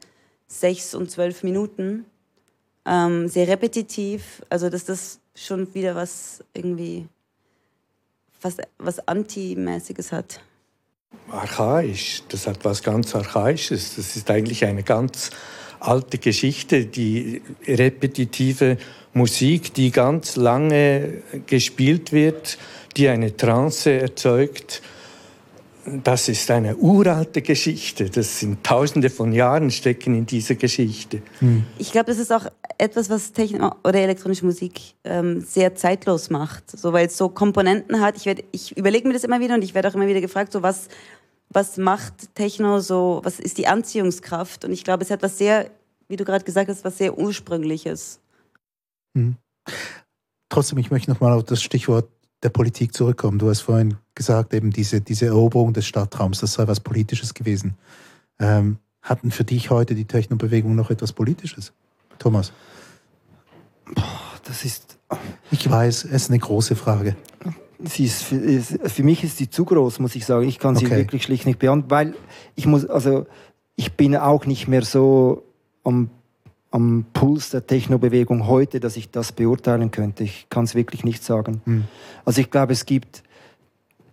sechs 0.47 0.93
und 0.93 1.10
zwölf 1.10 1.43
Minuten. 1.43 2.05
Ähm, 2.86 3.27
sehr 3.29 3.47
repetitiv. 3.47 4.41
Also, 4.49 4.69
dass 4.69 4.86
das 4.86 5.19
schon 5.36 5.73
wieder 5.73 5.95
was 5.95 6.43
irgendwie, 6.53 7.08
was, 8.41 8.58
was 8.77 9.08
Anti-mäßiges 9.08 10.12
hat. 10.12 10.41
Archaisch, 11.31 12.23
das 12.29 12.47
hat 12.47 12.65
was 12.65 12.83
ganz 12.83 13.15
Archaisches. 13.15 13.95
Das 13.95 14.15
ist 14.15 14.29
eigentlich 14.29 14.65
eine 14.65 14.83
ganz 14.83 15.31
alte 15.79 16.17
Geschichte, 16.17 16.85
die 16.85 17.41
repetitive 17.67 18.77
Musik, 19.13 19.73
die 19.73 19.91
ganz 19.91 20.35
lange 20.35 21.21
gespielt 21.47 22.11
wird, 22.11 22.57
die 22.97 23.07
eine 23.07 23.35
Trance 23.35 23.91
erzeugt. 23.91 24.81
Das 25.85 26.27
ist 26.27 26.51
eine 26.51 26.75
uralte 26.75 27.41
Geschichte. 27.41 28.09
Das 28.09 28.39
sind 28.39 28.63
Tausende 28.63 29.09
von 29.09 29.31
Jahren 29.31 29.71
stecken 29.71 30.13
in 30.13 30.25
dieser 30.25 30.55
Geschichte. 30.55 31.21
Hm. 31.39 31.65
Ich 31.77 31.91
glaube, 31.91 32.07
das 32.07 32.19
ist 32.19 32.31
auch 32.31 32.45
etwas, 32.77 33.09
was 33.09 33.31
Techno 33.31 33.75
oder 33.83 33.99
elektronische 33.99 34.45
Musik 34.45 34.95
ähm, 35.03 35.41
sehr 35.41 35.75
zeitlos 35.75 36.29
macht, 36.29 36.69
so 36.69 36.93
weil 36.93 37.07
es 37.07 37.17
so 37.17 37.29
Komponenten 37.29 38.01
hat. 38.01 38.17
Ich, 38.17 38.27
ich 38.51 38.77
überlege 38.77 39.07
mir 39.07 39.13
das 39.13 39.23
immer 39.23 39.39
wieder 39.39 39.55
und 39.55 39.63
ich 39.63 39.73
werde 39.73 39.87
auch 39.87 39.95
immer 39.95 40.07
wieder 40.07 40.21
gefragt, 40.21 40.51
so 40.51 40.61
was 40.63 40.89
was 41.49 41.77
macht 41.77 42.35
Techno 42.35 42.79
so, 42.79 43.21
was 43.23 43.39
ist 43.39 43.57
die 43.57 43.67
Anziehungskraft? 43.67 44.65
Und 44.65 44.71
ich 44.71 44.83
glaube, 44.83 45.03
es 45.03 45.11
hat 45.11 45.23
was 45.23 45.37
sehr, 45.37 45.69
wie 46.07 46.15
du 46.15 46.23
gerade 46.23 46.45
gesagt 46.45 46.69
hast, 46.69 46.83
was 46.83 46.97
sehr 46.97 47.17
Ursprüngliches. 47.17 48.19
Mhm. 49.13 49.35
Trotzdem, 50.49 50.77
ich 50.77 50.91
möchte 50.91 51.11
nochmal 51.11 51.33
auf 51.33 51.43
das 51.43 51.61
Stichwort 51.61 52.09
der 52.43 52.49
Politik 52.49 52.93
zurückkommen. 52.93 53.39
Du 53.39 53.49
hast 53.49 53.62
vorhin 53.62 53.97
gesagt, 54.15 54.54
eben 54.54 54.71
diese, 54.71 55.02
diese 55.02 55.28
Eroberung 55.28 55.73
des 55.73 55.86
Stadtraums, 55.86 56.39
das 56.39 56.54
sei 56.54 56.67
was 56.67 56.80
Politisches 56.80 57.34
gewesen. 57.34 57.78
Ähm, 58.39 58.78
hatten 59.02 59.32
für 59.32 59.43
dich 59.43 59.69
heute 59.69 59.95
die 59.95 60.06
Technobewegung 60.06 60.75
noch 60.75 60.89
etwas 60.89 61.13
Politisches? 61.13 61.73
Thomas? 62.17 62.52
Das 64.43 64.65
ist. 64.65 64.97
Ich 65.52 65.69
weiß, 65.69 66.06
es 66.06 66.12
ist 66.12 66.30
eine 66.30 66.39
große 66.39 66.75
Frage 66.75 67.15
sie 67.80 68.06
ist 68.06 68.23
für, 68.23 68.62
für, 68.62 69.04
mich 69.04 69.23
ist 69.23 69.38
sie 69.38 69.49
zu 69.49 69.65
groß, 69.65 69.99
muss 69.99 70.15
ich 70.15 70.25
sagen. 70.25 70.47
Ich 70.47 70.60
kann 70.60 70.75
sie 70.75 70.86
okay. 70.86 70.97
wirklich 70.97 71.23
schlicht 71.23 71.45
nicht 71.45 71.60
beantworten, 71.60 71.91
weil 71.91 72.13
ich 72.56 72.65
muss, 72.65 72.86
also 72.86 73.25
ich 73.75 73.93
bin 73.93 74.15
auch 74.15 74.45
nicht 74.45 74.67
mehr 74.67 74.84
so 74.84 75.43
am, 75.84 76.10
am 76.71 77.05
Puls 77.13 77.49
der 77.49 77.65
Technobewegung 77.65 78.47
heute, 78.47 78.79
dass 78.79 78.95
ich 78.95 79.10
das 79.10 79.32
beurteilen 79.32 79.91
könnte. 79.91 80.23
Ich 80.23 80.47
kann 80.49 80.65
es 80.65 80.75
wirklich 80.75 81.03
nicht 81.03 81.23
sagen. 81.23 81.62
Hm. 81.65 81.84
Also 82.25 82.41
ich 82.41 82.51
glaube, 82.51 82.73
es 82.73 82.86
gibt, 82.86 83.23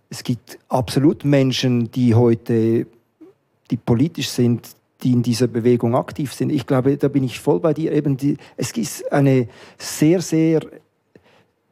es 0.09 0.23
gibt 0.23 0.57
absolut 0.69 1.23
Menschen, 1.23 1.91
die 1.91 2.15
heute 2.15 2.87
die 3.69 3.77
politisch 3.77 4.29
sind, 4.29 4.69
die 5.03 5.11
in 5.11 5.21
dieser 5.21 5.47
Bewegung 5.47 5.95
aktiv 5.95 6.33
sind. 6.33 6.51
Ich 6.51 6.65
glaube, 6.65 6.97
da 6.97 7.07
bin 7.07 7.23
ich 7.23 7.39
voll 7.39 7.59
bei 7.59 7.73
dir. 7.73 7.91
Eben 7.91 8.17
die, 8.17 8.37
es 8.55 8.71
ist 8.71 9.11
eine 9.11 9.47
sehr, 9.77 10.21
sehr 10.21 10.61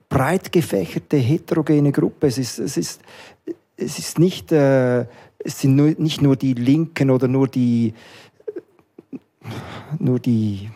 breit 0.10 0.52
gefächerte, 0.52 1.18
heterogene 1.18 1.92
Gruppe. 1.92 2.28
Es 2.28 2.38
ist, 2.38 2.60
es 2.60 2.78
ist, 2.78 3.02
es 3.78 3.98
ist 3.98 4.20
nicht, 4.20 4.52
äh, 4.52 5.06
es 5.40 5.60
sind 5.62 5.76
nur, 5.76 5.96
nicht 5.98 6.22
nur 6.22 6.36
die 6.36 6.54
Linken 6.54 7.10
oder 7.10 7.28
nur 7.28 7.48
die, 7.48 7.94
nur 10.00 10.20
die 10.20 10.70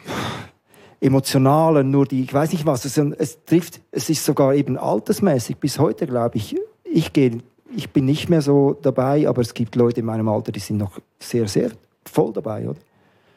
Emotionalen, 1.02 1.92
nur 1.92 2.06
die, 2.06 2.24
ich 2.24 2.34
weiß 2.34 2.52
nicht 2.52 2.66
was. 2.66 2.86
Es, 2.86 2.98
es 2.98 3.44
trifft, 3.46 3.82
es 3.92 4.10
ist 4.10 4.26
sogar 4.26 4.54
eben 4.54 4.78
altersmäßig 4.78 5.58
bis 5.58 5.80
heute, 5.80 6.08
glaube 6.08 6.38
ich. 6.38 6.56
Ich 6.84 7.14
gehe, 7.14 7.40
ich 7.76 7.90
bin 7.92 8.06
nicht 8.06 8.30
mehr 8.30 8.42
so 8.42 8.78
dabei, 8.82 9.28
aber 9.28 9.42
es 9.42 9.54
gibt 9.54 9.76
Leute 9.76 10.02
in 10.02 10.06
meinem 10.06 10.28
Alter, 10.28 10.52
die 10.52 10.60
sind 10.60 10.78
noch 10.78 11.00
sehr, 11.20 11.48
sehr 11.48 11.72
voll 12.06 12.34
dabei, 12.34 12.68
oder? 12.68 12.80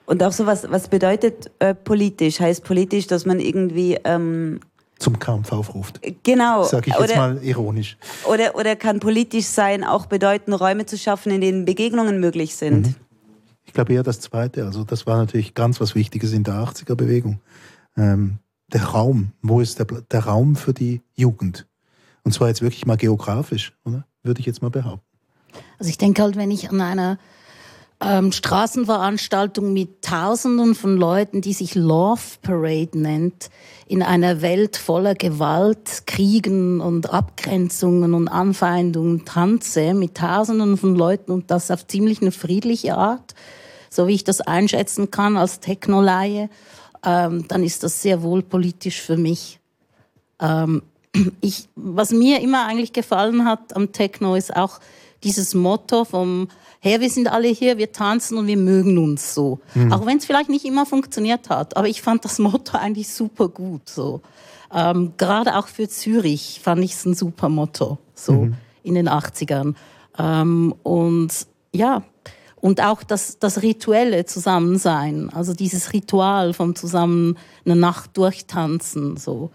Und 0.06 0.22
auch 0.22 0.32
so 0.32 0.46
was, 0.46 0.70
was 0.70 0.88
bedeutet 0.88 1.50
äh, 1.60 1.74
politisch? 1.74 2.40
Heißt 2.40 2.64
politisch, 2.64 3.06
dass 3.06 3.24
man 3.24 3.38
irgendwie 3.38 3.98
ähm 4.04 4.60
zum 4.98 5.18
Kampf 5.18 5.52
aufruft. 5.52 6.00
Genau. 6.22 6.62
Sage 6.62 6.90
ich 6.90 6.94
jetzt 6.94 7.10
oder, 7.10 7.16
mal 7.16 7.42
ironisch. 7.42 7.96
Oder, 8.24 8.54
oder 8.54 8.76
kann 8.76 9.00
politisch 9.00 9.46
sein 9.46 9.82
auch 9.82 10.06
bedeuten, 10.06 10.52
Räume 10.52 10.86
zu 10.86 10.96
schaffen, 10.96 11.32
in 11.32 11.40
denen 11.40 11.64
Begegnungen 11.64 12.20
möglich 12.20 12.54
sind? 12.54 12.86
Mhm. 12.86 12.94
Ich 13.72 13.74
glaube 13.74 13.94
eher 13.94 14.02
das 14.02 14.20
Zweite. 14.20 14.66
Also 14.66 14.84
das 14.84 15.06
war 15.06 15.16
natürlich 15.16 15.54
ganz 15.54 15.80
was 15.80 15.94
Wichtiges 15.94 16.34
in 16.34 16.44
der 16.44 16.56
80er-Bewegung. 16.56 17.40
Ähm, 17.96 18.36
der 18.70 18.84
Raum. 18.84 19.32
Wo 19.40 19.62
ist 19.62 19.78
der, 19.78 19.86
der 19.86 20.26
Raum 20.26 20.56
für 20.56 20.74
die 20.74 21.00
Jugend? 21.14 21.66
Und 22.22 22.32
zwar 22.32 22.48
jetzt 22.48 22.60
wirklich 22.60 22.84
mal 22.84 22.98
geografisch, 22.98 23.72
oder? 23.86 24.04
Würde 24.22 24.40
ich 24.40 24.46
jetzt 24.46 24.60
mal 24.60 24.70
behaupten. 24.70 25.06
Also 25.78 25.88
ich 25.88 25.96
denke 25.96 26.20
halt, 26.20 26.36
wenn 26.36 26.50
ich 26.50 26.68
an 26.68 26.82
einer 26.82 27.18
ähm, 27.98 28.30
Straßenveranstaltung 28.30 29.72
mit 29.72 30.02
Tausenden 30.02 30.74
von 30.74 30.98
Leuten, 30.98 31.40
die 31.40 31.54
sich 31.54 31.74
Love 31.74 32.20
Parade 32.42 32.98
nennt, 32.98 33.48
in 33.86 34.02
einer 34.02 34.42
Welt 34.42 34.76
voller 34.76 35.14
Gewalt, 35.14 36.06
Kriegen 36.06 36.82
und 36.82 37.10
Abgrenzungen 37.10 38.12
und 38.12 38.28
Anfeindungen 38.28 39.24
tanze 39.24 39.94
mit 39.94 40.14
Tausenden 40.14 40.76
von 40.76 40.94
Leuten 40.94 41.32
und 41.32 41.50
das 41.50 41.70
auf 41.70 41.86
ziemlich 41.86 42.20
eine 42.20 42.32
friedliche 42.32 42.98
Art, 42.98 43.34
so 43.92 44.08
wie 44.08 44.14
ich 44.14 44.24
das 44.24 44.40
einschätzen 44.40 45.10
kann 45.10 45.36
als 45.36 45.60
Technoleihe, 45.60 46.48
ähm, 47.04 47.46
dann 47.48 47.62
ist 47.62 47.82
das 47.82 48.00
sehr 48.00 48.22
wohl 48.22 48.42
politisch 48.42 49.02
für 49.02 49.18
mich. 49.18 49.60
Ähm, 50.40 50.82
ich, 51.40 51.68
was 51.76 52.10
mir 52.10 52.40
immer 52.40 52.66
eigentlich 52.66 52.92
gefallen 52.92 53.44
hat 53.44 53.76
am 53.76 53.92
Techno 53.92 54.34
ist 54.34 54.56
auch 54.56 54.80
dieses 55.22 55.54
Motto 55.54 56.04
vom 56.04 56.48
hey, 56.80 57.00
wir 57.00 57.10
sind 57.10 57.30
alle 57.30 57.46
hier, 57.46 57.78
wir 57.78 57.92
tanzen 57.92 58.36
und 58.36 58.48
wir 58.48 58.56
mögen 58.56 58.98
uns 58.98 59.34
so. 59.34 59.60
Mhm. 59.74 59.92
Auch 59.92 60.04
wenn 60.04 60.18
es 60.18 60.24
vielleicht 60.24 60.48
nicht 60.48 60.64
immer 60.64 60.84
funktioniert 60.84 61.48
hat. 61.48 61.76
Aber 61.76 61.86
ich 61.86 62.02
fand 62.02 62.24
das 62.24 62.38
Motto 62.40 62.76
eigentlich 62.76 63.08
super 63.08 63.48
gut. 63.48 63.88
So. 63.88 64.20
Ähm, 64.74 65.12
Gerade 65.16 65.56
auch 65.56 65.68
für 65.68 65.88
Zürich 65.88 66.60
fand 66.60 66.82
ich 66.82 66.94
es 66.94 67.04
ein 67.04 67.14
super 67.14 67.48
Motto, 67.48 67.98
so 68.16 68.32
mhm. 68.32 68.54
in 68.82 68.94
den 68.94 69.08
80ern. 69.08 69.74
Ähm, 70.18 70.74
und 70.82 71.46
ja, 71.72 72.02
und 72.62 72.80
auch 72.80 73.02
das, 73.02 73.40
das 73.40 73.60
rituelle 73.60 74.24
Zusammensein, 74.24 75.30
also 75.34 75.52
dieses 75.52 75.92
Ritual 75.92 76.54
vom 76.54 76.76
zusammen 76.76 77.36
eine 77.66 77.76
Nacht 77.76 78.16
durchtanzen, 78.16 79.18
so. 79.18 79.50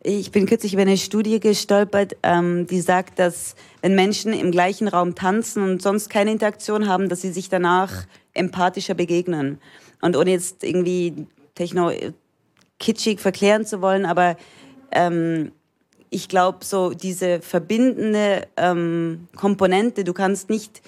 Ich 0.00 0.30
bin 0.30 0.46
kürzlich 0.46 0.72
über 0.72 0.82
eine 0.82 0.96
Studie 0.96 1.40
gestolpert, 1.40 2.16
ähm, 2.22 2.68
die 2.68 2.80
sagt, 2.80 3.18
dass 3.18 3.56
wenn 3.82 3.96
Menschen 3.96 4.32
im 4.32 4.52
gleichen 4.52 4.86
Raum 4.86 5.16
tanzen 5.16 5.64
und 5.64 5.82
sonst 5.82 6.08
keine 6.08 6.30
Interaktion 6.30 6.86
haben, 6.86 7.08
dass 7.08 7.22
sie 7.22 7.32
sich 7.32 7.48
danach 7.48 8.06
empathischer 8.32 8.94
begegnen. 8.94 9.58
Und 10.00 10.16
ohne 10.16 10.30
jetzt 10.30 10.62
irgendwie 10.62 11.26
techno 11.56 11.90
kitschig 12.78 13.18
verklären 13.18 13.66
zu 13.66 13.82
wollen, 13.82 14.06
aber 14.06 14.36
ähm, 14.92 15.50
ich 16.10 16.28
glaube, 16.28 16.58
so 16.64 16.90
diese 16.90 17.40
verbindende 17.40 18.46
ähm, 18.56 19.26
Komponente, 19.34 20.04
du 20.04 20.12
kannst 20.12 20.48
nicht 20.50 20.82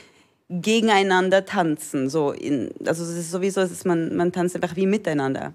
gegeneinander 0.48 1.44
tanzen. 1.44 2.08
So 2.08 2.32
in, 2.32 2.70
also 2.86 3.04
es 3.04 3.10
ist 3.10 3.30
sowieso, 3.30 3.60
es 3.60 3.70
ist 3.70 3.84
man, 3.84 4.16
man 4.16 4.32
tanzt 4.32 4.54
einfach 4.54 4.76
wie 4.76 4.86
miteinander. 4.86 5.54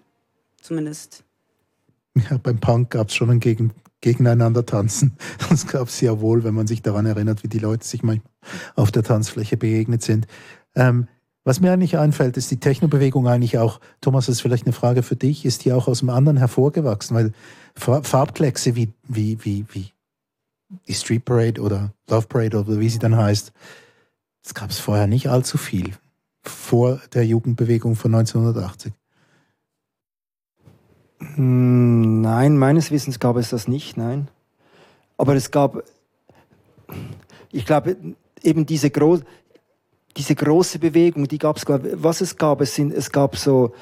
Zumindest 0.62 1.24
ja, 2.16 2.38
beim 2.38 2.60
Punk 2.60 2.92
gab 2.92 3.10
es 3.10 3.16
schon 3.16 3.30
ein 3.30 3.40
Gegen 3.40 3.72
Gegeneinander 4.02 4.66
tanzen. 4.66 5.18
Das 5.50 5.66
gab 5.68 5.88
es 5.88 6.02
ja 6.02 6.20
wohl, 6.20 6.44
wenn 6.44 6.54
man 6.54 6.68
sich 6.68 6.82
daran 6.82 7.06
erinnert, 7.06 7.44
wie 7.44 7.48
die 7.48 7.60
Leute 7.60 7.86
sich 7.86 8.04
manchmal 8.04 8.32
auf 8.76 8.92
der 8.92 9.04
Tanzfläche 9.04 9.58
begegnet 9.58 10.04
sind. 10.04 10.28
Ähm, 10.76 11.08
was 11.46 11.60
mir 11.60 11.72
eigentlich 11.72 11.98
einfällt, 11.98 12.38
ist 12.38 12.52
die 12.52 12.60
Technobewegung 12.60 13.28
eigentlich 13.28 13.58
auch, 13.58 13.80
Thomas, 14.02 14.28
das 14.28 14.36
ist 14.36 14.42
vielleicht 14.42 14.66
eine 14.66 14.74
Frage 14.74 15.04
für 15.04 15.16
dich, 15.16 15.46
ist 15.46 15.66
die 15.66 15.74
auch 15.74 15.88
aus 15.88 16.00
dem 16.00 16.10
anderen 16.10 16.38
hervorgewachsen? 16.38 17.16
Weil 17.16 17.34
Farbkleckse 17.76 18.76
wie, 18.76 18.94
wie, 19.08 19.38
wie, 19.44 19.66
wie 19.72 19.92
die 20.88 20.94
Street 20.94 21.26
Parade 21.26 21.62
oder 21.62 21.94
Love 22.10 22.28
Parade 22.28 22.60
oder 22.60 22.80
wie 22.80 22.90
sie 22.90 23.00
dann 23.00 23.18
heißt, 23.18 23.52
das 24.44 24.54
gab 24.54 24.70
es 24.70 24.80
vorher 24.80 25.08
nicht 25.08 25.30
allzu 25.30 25.58
viel. 25.58 25.94
Vor 26.44 27.02
der 27.14 27.26
Jugendbewegung 27.26 27.96
von 27.96 28.14
1980. 28.14 28.94
Hm, 31.36 32.22
nein, 32.22 32.58
meines 32.58 32.92
Wissens 32.92 33.20
gab 33.20 33.38
es 33.38 33.50
das 33.50 33.68
nicht, 33.68 33.96
nein. 33.96 34.28
Aber 35.18 35.36
es 35.36 35.52
gab, 35.52 35.84
ich 37.52 37.66
glaube, 37.66 37.96
eben 38.42 38.66
diese, 38.66 38.90
gro 38.90 39.20
diese 40.18 40.36
große 40.36 40.80
Bewegung, 40.80 41.28
die 41.28 41.38
gab 41.38 41.58
es, 41.58 41.66
was 41.68 42.22
es 42.22 42.36
gab, 42.36 42.62
es, 42.62 42.76
sind, 42.76 42.94
es 42.94 43.12
gab 43.12 43.38
so, 43.38 43.74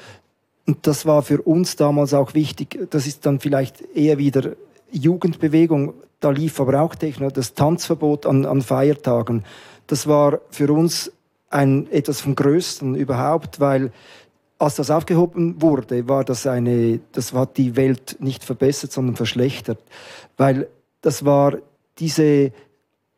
und 0.66 0.86
das 0.86 1.04
war 1.04 1.22
für 1.22 1.42
uns 1.42 1.76
damals 1.76 2.14
auch 2.14 2.34
wichtig, 2.34 2.88
das 2.90 3.06
ist 3.06 3.26
dann 3.26 3.40
vielleicht 3.40 3.80
eher 3.94 4.18
wieder 4.18 4.52
Jugendbewegung, 4.92 5.94
da 6.20 6.30
lief 6.30 6.60
aber 6.60 6.80
auch 6.80 6.94
Techno, 6.94 7.30
das 7.30 7.54
Tanzverbot 7.54 8.26
an, 8.26 8.46
an 8.46 8.62
Feiertagen, 8.62 9.44
das 9.86 10.06
war 10.06 10.40
für 10.50 10.72
uns 10.72 11.12
ein, 11.50 11.90
etwas 11.90 12.20
vom 12.20 12.34
Größten 12.34 12.94
überhaupt, 12.94 13.60
weil 13.60 13.92
als 14.58 14.76
das 14.76 14.90
aufgehoben 14.90 15.60
wurde, 15.60 16.08
war 16.08 16.24
das 16.24 16.46
eine, 16.46 17.00
das 17.12 17.32
hat 17.32 17.56
die 17.56 17.76
Welt 17.76 18.16
nicht 18.20 18.44
verbessert, 18.44 18.92
sondern 18.92 19.16
verschlechtert, 19.16 19.78
weil 20.36 20.68
das 21.00 21.24
war 21.24 21.58
diese 21.98 22.52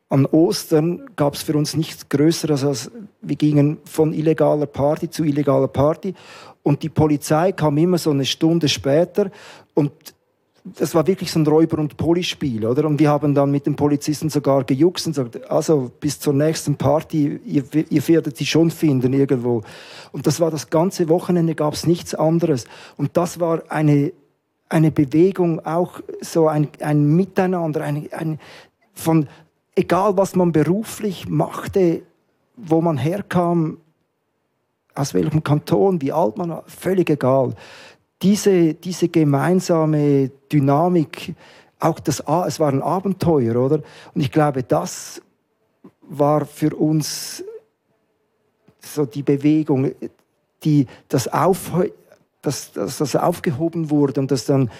an 0.09 0.25
Ostern 0.27 1.03
gab 1.15 1.33
es 1.33 1.41
für 1.41 1.55
uns 1.55 1.75
nichts 1.75 2.09
Größeres 2.09 2.63
als 2.63 2.91
wir 3.21 3.35
gingen 3.35 3.77
von 3.85 4.13
illegaler 4.13 4.67
Party 4.67 5.09
zu 5.09 5.23
illegaler 5.23 5.67
Party 5.67 6.13
und 6.63 6.83
die 6.83 6.89
Polizei 6.89 7.51
kam 7.51 7.77
immer 7.77 7.97
so 7.97 8.11
eine 8.11 8.25
Stunde 8.25 8.67
später 8.67 9.31
und 9.73 9.91
das 10.65 10.95
war 10.95 11.05
wirklich 11.05 11.31
so 11.31 11.39
ein 11.39 11.45
Räuber- 11.45 11.77
und 11.77 11.95
Polispiel, 11.95 12.65
oder? 12.65 12.85
Und 12.85 12.99
wir 12.99 13.09
haben 13.09 13.35
dann 13.35 13.51
mit 13.51 13.67
den 13.67 13.75
Polizisten 13.75 14.31
sogar 14.31 14.63
gejuckst 14.63 15.05
und 15.05 15.13
gesagt, 15.13 15.49
also 15.49 15.91
bis 15.99 16.19
zur 16.19 16.33
nächsten 16.33 16.75
Party, 16.75 17.39
ihr, 17.45 17.63
ihr 17.71 18.07
werdet 18.07 18.35
sie 18.35 18.47
schon 18.47 18.71
finden 18.71 19.13
irgendwo. 19.13 19.61
Und 20.11 20.25
das 20.25 20.39
war 20.39 20.49
das 20.49 20.71
ganze 20.71 21.07
Wochenende, 21.07 21.53
gab 21.53 21.75
es 21.75 21.85
nichts 21.85 22.15
anderes. 22.15 22.65
Und 22.97 23.15
das 23.15 23.39
war 23.39 23.61
eine, 23.69 24.11
eine 24.67 24.89
Bewegung, 24.89 25.63
auch 25.63 25.99
so 26.21 26.47
ein, 26.47 26.67
ein 26.79 27.15
Miteinander, 27.15 27.81
ein, 27.81 28.09
ein, 28.11 28.39
von, 28.95 29.27
egal 29.75 30.17
was 30.17 30.35
man 30.35 30.51
beruflich 30.51 31.29
machte, 31.29 32.01
wo 32.57 32.81
man 32.81 32.97
herkam, 32.97 33.77
aus 34.95 35.13
welchem 35.13 35.43
Kanton, 35.43 36.01
wie 36.01 36.11
alt 36.11 36.37
man 36.37 36.49
war, 36.49 36.63
völlig 36.65 37.09
egal 37.11 37.53
diese, 38.25 38.73
diese 38.73 39.07
gemeinsame 39.07 40.31
Dynamik, 40.51 41.35
auch 41.79 41.99
das, 41.99 42.23
es 42.47 42.59
war 42.59 42.69
ein 42.69 42.81
Abenteuer, 42.81 43.55
oder? 43.55 43.83
Und 44.15 44.21
ich 44.21 44.31
glaube, 44.31 44.63
das 44.63 45.21
war 46.01 46.45
für 46.45 46.75
uns 46.75 47.43
so 48.79 49.05
die 49.05 49.21
Bewegung, 49.21 49.91
die, 50.63 50.87
das, 51.07 51.27
Auf, 51.27 51.71
dass, 52.41 52.71
dass 52.71 52.97
das 52.97 53.15
aufgehoben 53.15 53.91
wurde 53.91 54.21
und 54.21 54.31
dass 54.31 54.45
dann 54.45 54.71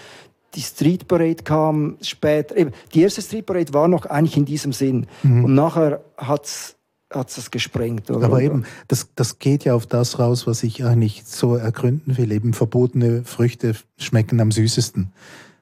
die 0.55 0.61
Street 0.61 1.07
Parade 1.07 1.43
kam 1.43 1.97
später. 2.01 2.55
Die 2.95 3.01
erste 3.01 3.21
Street 3.21 3.45
Parade 3.45 3.73
war 3.75 3.87
noch 3.87 4.07
eigentlich 4.07 4.37
in 4.37 4.45
diesem 4.45 4.73
Sinn. 4.73 5.05
Mhm. 5.21 5.45
Und 5.45 5.53
nachher 5.53 6.03
hat 6.17 6.45
es 6.45 6.74
hat 7.11 7.35
es 7.35 7.51
gesprengt. 7.51 8.09
Oder? 8.09 8.25
Aber 8.25 8.41
eben, 8.41 8.65
das, 8.87 9.09
das 9.15 9.39
geht 9.39 9.63
ja 9.63 9.75
auf 9.75 9.85
das 9.85 10.19
raus, 10.19 10.47
was 10.47 10.63
ich 10.63 10.83
eigentlich 10.83 11.23
so 11.25 11.55
ergründen 11.55 12.17
will. 12.17 12.31
Eben 12.31 12.53
verbotene 12.53 13.23
Früchte 13.23 13.75
schmecken 13.97 14.39
am 14.39 14.51
süßesten. 14.51 15.11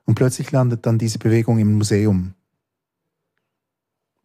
Und 0.05 0.15
plötzlich 0.15 0.51
landet 0.51 0.85
dann 0.85 0.97
diese 0.97 1.19
Bewegung 1.19 1.59
im 1.59 1.73
Museum. 1.73 2.33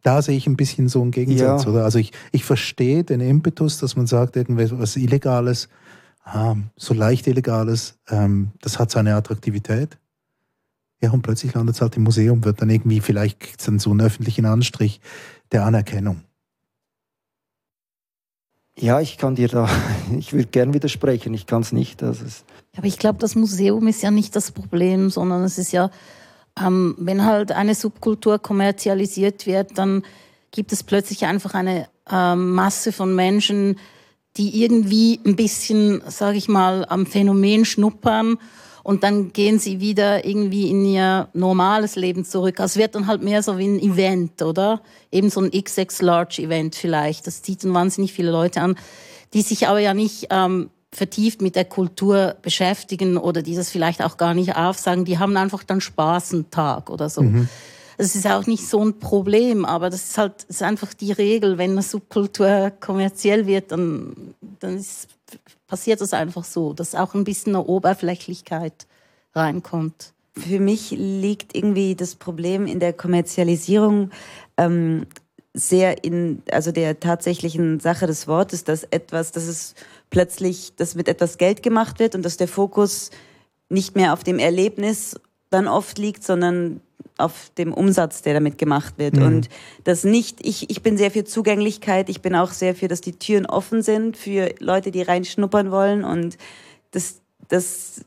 Da 0.01 0.21
sehe 0.21 0.37
ich 0.37 0.47
ein 0.47 0.55
bisschen 0.55 0.87
so 0.87 1.01
einen 1.01 1.11
Gegensatz, 1.11 1.65
ja. 1.65 1.71
oder? 1.71 1.83
Also 1.83 1.99
ich, 1.99 2.13
ich 2.31 2.45
verstehe 2.45 3.03
den 3.03 3.19
Impetus, 3.19 3.79
dass 3.79 3.95
man 3.95 4.07
sagt, 4.07 4.37
irgendwas 4.37 4.95
Illegales, 4.95 5.67
ah, 6.23 6.55
so 6.77 6.93
leicht 6.93 7.27
Illegales, 7.27 7.99
ähm, 8.09 8.51
das 8.61 8.79
hat 8.79 8.91
seine 8.91 9.15
Attraktivität. 9.15 9.97
Ja, 11.01 11.11
und 11.11 11.21
plötzlich 11.21 11.53
landet 11.53 11.75
es 11.75 11.81
halt 11.81 11.95
im 11.97 12.03
Museum, 12.03 12.43
wird 12.43 12.61
dann 12.61 12.69
irgendwie, 12.69 13.01
vielleicht 13.01 13.65
dann 13.67 13.79
so 13.79 13.91
einen 13.91 14.01
öffentlichen 14.01 14.45
Anstrich 14.45 15.01
der 15.51 15.65
Anerkennung. 15.65 16.21
Ja, 18.79 19.01
ich 19.01 19.17
kann 19.17 19.35
dir 19.35 19.47
da, 19.47 19.69
ich 20.17 20.33
würde 20.33 20.47
gern 20.47 20.73
widersprechen, 20.73 21.33
ich 21.33 21.45
kann 21.45 21.61
es 21.61 21.71
nicht. 21.71 22.01
Also 22.03 22.25
aber 22.77 22.87
ich 22.87 22.97
glaube, 22.97 23.19
das 23.19 23.35
Museum 23.35 23.87
ist 23.87 24.01
ja 24.01 24.11
nicht 24.11 24.35
das 24.35 24.51
Problem, 24.51 25.09
sondern 25.09 25.43
es 25.43 25.57
ist 25.57 25.71
ja, 25.71 25.91
ähm, 26.59 26.95
wenn 26.97 27.25
halt 27.25 27.51
eine 27.51 27.75
Subkultur 27.75 28.39
kommerzialisiert 28.39 29.45
wird, 29.45 29.77
dann 29.77 30.03
gibt 30.51 30.71
es 30.71 30.83
plötzlich 30.83 31.25
einfach 31.25 31.53
eine 31.53 31.87
ähm, 32.09 32.53
Masse 32.53 32.91
von 32.91 33.13
Menschen, 33.13 33.77
die 34.37 34.63
irgendwie 34.63 35.19
ein 35.25 35.35
bisschen, 35.35 36.01
sage 36.07 36.37
ich 36.37 36.47
mal, 36.47 36.85
am 36.87 37.05
Phänomen 37.05 37.65
schnuppern 37.65 38.37
und 38.89 39.03
dann 39.03 39.33
gehen 39.33 39.59
sie 39.59 39.79
wieder 39.79 40.25
irgendwie 40.25 40.67
in 40.67 40.83
ihr 40.83 41.27
normales 41.33 41.95
Leben 41.95 42.25
zurück. 42.25 42.59
Also 42.59 42.71
es 42.71 42.83
wird 42.83 42.95
dann 42.95 43.05
halt 43.05 43.21
mehr 43.21 43.43
so 43.43 43.59
wie 43.59 43.67
ein 43.67 43.79
Event, 43.79 44.41
oder? 44.41 44.81
Eben 45.11 45.29
so 45.29 45.41
ein 45.41 45.51
XX-Large-Event 45.51 46.73
vielleicht. 46.73 47.27
Das 47.27 47.43
zieht 47.43 47.63
dann 47.63 47.75
wahnsinnig 47.75 48.13
viele 48.13 48.31
Leute 48.31 48.61
an, 48.61 48.75
die 49.35 49.43
sich 49.43 49.67
aber 49.67 49.77
ja 49.77 49.93
nicht 49.93 50.29
ähm, 50.31 50.71
vertieft 50.91 51.39
mit 51.39 51.55
der 51.55 51.65
Kultur 51.65 52.35
beschäftigen 52.41 53.17
oder 53.17 53.43
die 53.43 53.55
das 53.55 53.69
vielleicht 53.69 54.03
auch 54.03 54.17
gar 54.17 54.33
nicht 54.33 54.55
aufsagen. 54.55 55.05
Die 55.05 55.19
haben 55.19 55.37
einfach 55.37 55.63
dann 55.63 55.81
Spaß 55.81 56.33
einen 56.33 56.49
Tag 56.49 56.89
oder 56.89 57.11
so. 57.11 57.21
Mhm. 57.21 57.47
Das 57.99 58.15
ist 58.15 58.25
auch 58.25 58.47
nicht 58.47 58.67
so 58.67 58.83
ein 58.83 58.97
Problem, 58.97 59.65
aber 59.65 59.91
das 59.91 60.03
ist 60.05 60.17
halt 60.17 60.33
das 60.47 60.55
ist 60.55 60.63
einfach 60.63 60.95
die 60.95 61.11
Regel. 61.11 61.59
Wenn 61.59 61.73
eine 61.73 61.83
Subkultur 61.83 62.71
kommerziell 62.79 63.45
wird, 63.45 63.71
dann, 63.71 64.33
dann 64.59 64.77
ist, 64.77 65.09
passiert 65.69 66.01
das 66.01 66.13
einfach 66.13 66.43
so, 66.43 66.73
dass 66.73 66.95
auch 66.95 67.13
ein 67.13 67.23
bisschen 67.23 67.55
eine 67.55 67.63
Oberflächlichkeit 67.63 68.87
reinkommt. 69.33 70.13
Für 70.35 70.59
mich 70.59 70.91
liegt 70.91 71.55
irgendwie 71.55 71.95
das 71.95 72.15
Problem 72.15 72.65
in 72.65 72.79
der 72.79 72.91
Kommerzialisierung 72.91 74.09
ähm, 74.57 75.05
sehr 75.53 76.03
in 76.03 76.43
also 76.51 76.71
der 76.71 76.99
tatsächlichen 76.99 77.79
Sache 77.79 78.07
des 78.07 78.27
Wortes, 78.27 78.63
dass 78.63 78.83
etwas, 78.83 79.31
dass 79.31 79.47
es 79.47 79.75
plötzlich, 80.09 80.75
dass 80.75 80.95
mit 80.95 81.07
etwas 81.07 81.37
Geld 81.37 81.63
gemacht 81.63 81.99
wird 81.99 82.15
und 82.15 82.23
dass 82.23 82.37
der 82.37 82.47
Fokus 82.47 83.11
nicht 83.69 83.95
mehr 83.95 84.13
auf 84.13 84.23
dem 84.23 84.39
Erlebnis 84.39 85.19
dann 85.49 85.67
oft 85.67 85.97
liegt, 85.97 86.23
sondern 86.23 86.81
auf 87.19 87.51
dem 87.57 87.73
Umsatz, 87.73 88.21
der 88.21 88.33
damit 88.33 88.57
gemacht 88.57 88.95
wird. 88.97 89.15
Mhm. 89.15 89.23
Und 89.23 89.49
das 89.83 90.03
nicht, 90.03 90.45
ich, 90.45 90.69
ich 90.69 90.81
bin 90.81 90.97
sehr 90.97 91.11
für 91.11 91.23
Zugänglichkeit, 91.23 92.09
ich 92.09 92.21
bin 92.21 92.35
auch 92.35 92.51
sehr 92.51 92.75
für, 92.75 92.87
dass 92.87 93.01
die 93.01 93.13
Türen 93.13 93.45
offen 93.45 93.81
sind 93.81 94.17
für 94.17 94.53
Leute, 94.59 94.91
die 94.91 95.01
reinschnuppern 95.01 95.71
wollen 95.71 96.03
und 96.03 96.37
das, 96.91 97.21
das 97.47 98.03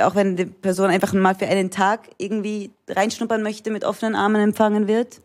auch 0.00 0.14
wenn 0.14 0.36
die 0.36 0.46
Person 0.46 0.90
einfach 0.90 1.12
mal 1.12 1.34
für 1.34 1.46
einen 1.46 1.70
Tag 1.70 2.10
irgendwie 2.18 2.70
reinschnuppern 2.88 3.42
möchte, 3.42 3.70
mit 3.70 3.84
offenen 3.84 4.14
Armen 4.14 4.40
empfangen 4.42 4.88
wird. 4.88 5.20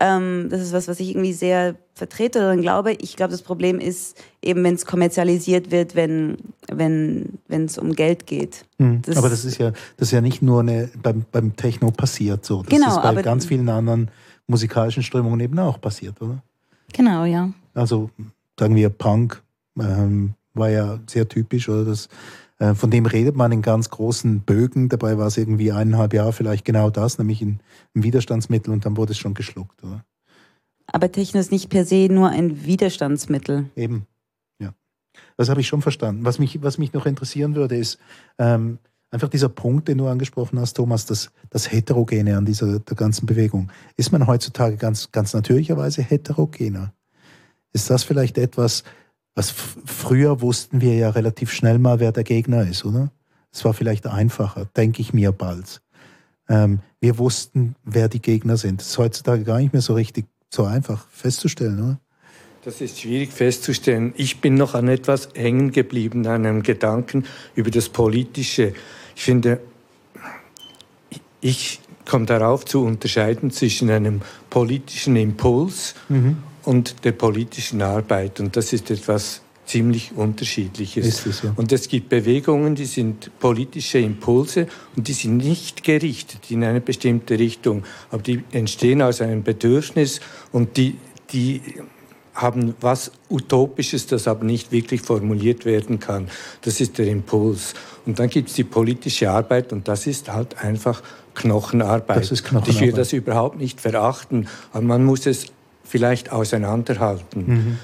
Ähm, 0.00 0.48
das 0.50 0.60
ist 0.60 0.72
was, 0.72 0.88
was 0.88 1.00
ich 1.00 1.10
irgendwie 1.10 1.32
sehr 1.32 1.76
vertrete 2.02 2.40
oder 2.40 2.56
glaube. 2.56 2.92
Ich 2.94 3.14
glaube, 3.14 3.30
das 3.30 3.42
Problem 3.42 3.78
ist 3.78 4.16
eben, 4.42 4.64
wenn 4.64 4.74
es 4.74 4.86
kommerzialisiert 4.86 5.70
wird, 5.70 5.94
wenn 5.94 6.36
wenn 6.66 7.38
wenn 7.46 7.66
es 7.66 7.78
um 7.78 7.94
Geld 7.94 8.26
geht. 8.26 8.64
Mhm. 8.78 9.02
Das 9.02 9.16
aber 9.16 9.28
das 9.28 9.44
ist 9.44 9.58
ja 9.58 9.70
das 9.96 10.08
ist 10.08 10.10
ja 10.12 10.20
nicht 10.20 10.42
nur 10.42 10.60
eine, 10.60 10.90
beim, 11.00 11.24
beim 11.30 11.54
Techno 11.54 11.92
passiert 11.92 12.44
so. 12.44 12.62
Das 12.62 12.70
genau, 12.70 12.96
ist 12.96 13.02
bei 13.02 13.22
ganz 13.22 13.46
vielen 13.46 13.68
anderen 13.68 14.10
musikalischen 14.48 15.04
Strömungen 15.04 15.38
eben 15.38 15.58
auch 15.60 15.80
passiert, 15.80 16.20
oder? 16.20 16.42
Genau, 16.92 17.24
ja. 17.24 17.50
Also 17.72 18.10
sagen 18.58 18.74
wir 18.74 18.90
Punk 18.90 19.40
ähm, 19.78 20.34
war 20.54 20.70
ja 20.70 20.98
sehr 21.06 21.28
typisch, 21.28 21.68
oder 21.68 21.84
das 21.84 22.08
äh, 22.58 22.74
von 22.74 22.90
dem 22.90 23.06
redet 23.06 23.36
man 23.36 23.52
in 23.52 23.62
ganz 23.62 23.90
großen 23.90 24.40
Bögen. 24.40 24.88
Dabei 24.88 25.18
war 25.18 25.28
es 25.28 25.36
irgendwie 25.36 25.70
eineinhalb 25.70 26.14
Jahre 26.14 26.32
vielleicht 26.32 26.64
genau 26.64 26.90
das, 26.90 27.18
nämlich 27.18 27.42
ein, 27.42 27.60
ein 27.94 28.02
Widerstandsmittel 28.02 28.72
und 28.72 28.84
dann 28.84 28.96
wurde 28.96 29.12
es 29.12 29.18
schon 29.18 29.34
geschluckt, 29.34 29.84
oder? 29.84 30.04
Aber 30.86 31.10
Techno 31.10 31.40
ist 31.40 31.52
nicht 31.52 31.68
per 31.68 31.84
se 31.84 32.08
nur 32.10 32.28
ein 32.28 32.64
Widerstandsmittel. 32.64 33.70
Eben, 33.76 34.06
ja. 34.58 34.74
Das 35.36 35.48
habe 35.48 35.60
ich 35.60 35.68
schon 35.68 35.82
verstanden. 35.82 36.24
Was 36.24 36.38
mich, 36.38 36.62
was 36.62 36.78
mich 36.78 36.92
noch 36.92 37.06
interessieren 37.06 37.54
würde, 37.54 37.76
ist 37.76 37.98
ähm, 38.38 38.78
einfach 39.10 39.28
dieser 39.28 39.48
Punkt, 39.48 39.88
den 39.88 39.98
du 39.98 40.08
angesprochen 40.08 40.58
hast, 40.58 40.74
Thomas, 40.74 41.06
das, 41.06 41.30
das 41.50 41.70
Heterogene 41.70 42.36
an 42.36 42.44
dieser 42.44 42.80
der 42.80 42.96
ganzen 42.96 43.26
Bewegung. 43.26 43.70
Ist 43.96 44.10
man 44.10 44.26
heutzutage 44.26 44.76
ganz, 44.76 45.12
ganz 45.12 45.34
natürlicherweise 45.34 46.02
heterogener? 46.02 46.92
Ist 47.72 47.90
das 47.90 48.04
vielleicht 48.04 48.38
etwas, 48.38 48.84
was 49.34 49.50
früher 49.50 50.40
wussten 50.40 50.80
wir 50.80 50.94
ja 50.94 51.10
relativ 51.10 51.52
schnell 51.52 51.78
mal, 51.78 52.00
wer 52.00 52.12
der 52.12 52.24
Gegner 52.24 52.66
ist, 52.66 52.84
oder? 52.84 53.10
Es 53.50 53.64
war 53.64 53.74
vielleicht 53.74 54.06
einfacher, 54.06 54.66
denke 54.76 55.02
ich 55.02 55.12
mir 55.12 55.32
bald. 55.32 55.82
Ähm, 56.48 56.80
wir 57.00 57.18
wussten, 57.18 57.76
wer 57.84 58.08
die 58.08 58.20
Gegner 58.20 58.56
sind. 58.56 58.80
Das 58.80 58.88
ist 58.88 58.98
heutzutage 58.98 59.44
gar 59.44 59.58
nicht 59.58 59.72
mehr 59.72 59.82
so 59.82 59.94
richtig 59.94 60.26
so 60.52 60.64
einfach 60.64 61.06
festzustellen, 61.10 61.78
oder? 61.78 61.98
Das 62.64 62.80
ist 62.80 63.00
schwierig 63.00 63.32
festzustellen. 63.32 64.12
Ich 64.16 64.40
bin 64.40 64.54
noch 64.54 64.74
an 64.74 64.86
etwas 64.86 65.30
hängen 65.34 65.72
geblieben, 65.72 66.26
an 66.26 66.46
einem 66.46 66.62
Gedanken 66.62 67.24
über 67.56 67.70
das 67.70 67.88
Politische. 67.88 68.72
Ich 69.16 69.22
finde, 69.22 69.60
ich 71.40 71.80
komme 72.08 72.26
darauf 72.26 72.64
zu 72.64 72.84
unterscheiden 72.84 73.50
zwischen 73.50 73.90
einem 73.90 74.22
politischen 74.48 75.16
Impuls 75.16 75.94
mhm 76.08 76.36
und 76.64 77.04
der 77.04 77.12
politischen 77.12 77.82
Arbeit. 77.82 78.40
Und 78.40 78.56
das 78.56 78.72
ist 78.72 78.90
etwas 78.90 79.42
ziemlich 79.66 80.12
Unterschiedliches. 80.16 81.26
Es, 81.26 81.42
ja. 81.42 81.52
Und 81.56 81.72
es 81.72 81.88
gibt 81.88 82.08
Bewegungen, 82.08 82.74
die 82.74 82.84
sind 82.84 83.30
politische 83.38 83.98
Impulse 83.98 84.66
und 84.96 85.08
die 85.08 85.12
sind 85.12 85.38
nicht 85.38 85.84
gerichtet 85.84 86.50
in 86.50 86.64
eine 86.64 86.80
bestimmte 86.80 87.38
Richtung, 87.38 87.84
aber 88.10 88.22
die 88.22 88.42
entstehen 88.52 89.02
aus 89.02 89.20
einem 89.20 89.42
Bedürfnis 89.42 90.20
und 90.50 90.76
die, 90.76 90.96
die 91.32 91.60
haben 92.34 92.74
was 92.80 93.12
Utopisches, 93.28 94.06
das 94.06 94.26
aber 94.26 94.44
nicht 94.44 94.72
wirklich 94.72 95.02
formuliert 95.02 95.64
werden 95.64 96.00
kann. 96.00 96.28
Das 96.62 96.80
ist 96.80 96.98
der 96.98 97.06
Impuls. 97.06 97.74
Und 98.06 98.18
dann 98.18 98.30
gibt 98.30 98.48
es 98.48 98.54
die 98.54 98.64
politische 98.64 99.30
Arbeit 99.30 99.72
und 99.72 99.86
das 99.86 100.06
ist 100.06 100.32
halt 100.32 100.58
einfach 100.58 101.02
Knochenarbeit. 101.34 102.16
Das 102.16 102.30
ist 102.30 102.44
Knochenarbeit. 102.44 102.74
ich 102.74 102.80
will 102.80 102.92
das 102.92 103.12
überhaupt 103.12 103.58
nicht 103.58 103.80
verachten, 103.80 104.48
aber 104.72 104.82
man 104.82 105.04
muss 105.04 105.26
es 105.26 105.46
vielleicht 105.84 106.32
auseinanderhalten. 106.32 107.46
Mhm. 107.46 107.78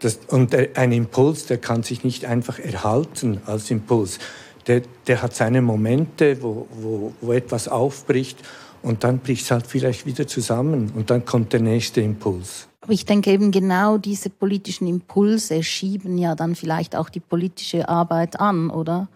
Das, 0.00 0.18
und 0.28 0.54
ein 0.54 0.92
Impuls, 0.92 1.46
der 1.46 1.58
kann 1.58 1.82
sich 1.82 2.04
nicht 2.04 2.24
einfach 2.24 2.58
erhalten 2.58 3.40
als 3.46 3.70
Impuls. 3.70 4.18
Der, 4.66 4.82
der 5.06 5.22
hat 5.22 5.34
seine 5.34 5.62
Momente, 5.62 6.42
wo, 6.42 6.66
wo, 6.72 7.12
wo 7.20 7.32
etwas 7.32 7.68
aufbricht 7.68 8.38
und 8.82 9.04
dann 9.04 9.18
bricht 9.18 9.44
es 9.44 9.50
halt 9.50 9.66
vielleicht 9.66 10.06
wieder 10.06 10.26
zusammen 10.26 10.92
und 10.94 11.10
dann 11.10 11.24
kommt 11.24 11.52
der 11.52 11.60
nächste 11.60 12.00
Impuls. 12.00 12.68
Aber 12.80 12.92
ich 12.92 13.06
denke 13.06 13.30
eben 13.30 13.50
genau 13.50 13.96
diese 13.96 14.28
politischen 14.28 14.86
Impulse 14.86 15.62
schieben 15.62 16.18
ja 16.18 16.34
dann 16.34 16.54
vielleicht 16.54 16.96
auch 16.96 17.08
die 17.08 17.20
politische 17.20 17.88
Arbeit 17.88 18.38
an, 18.38 18.68
oder? 18.68 19.08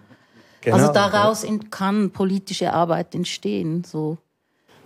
Genau. 0.63 0.77
Also 0.77 0.93
daraus 0.93 1.47
kann 1.71 2.11
politische 2.11 2.73
Arbeit 2.73 3.15
entstehen, 3.15 3.85
so. 3.85 4.17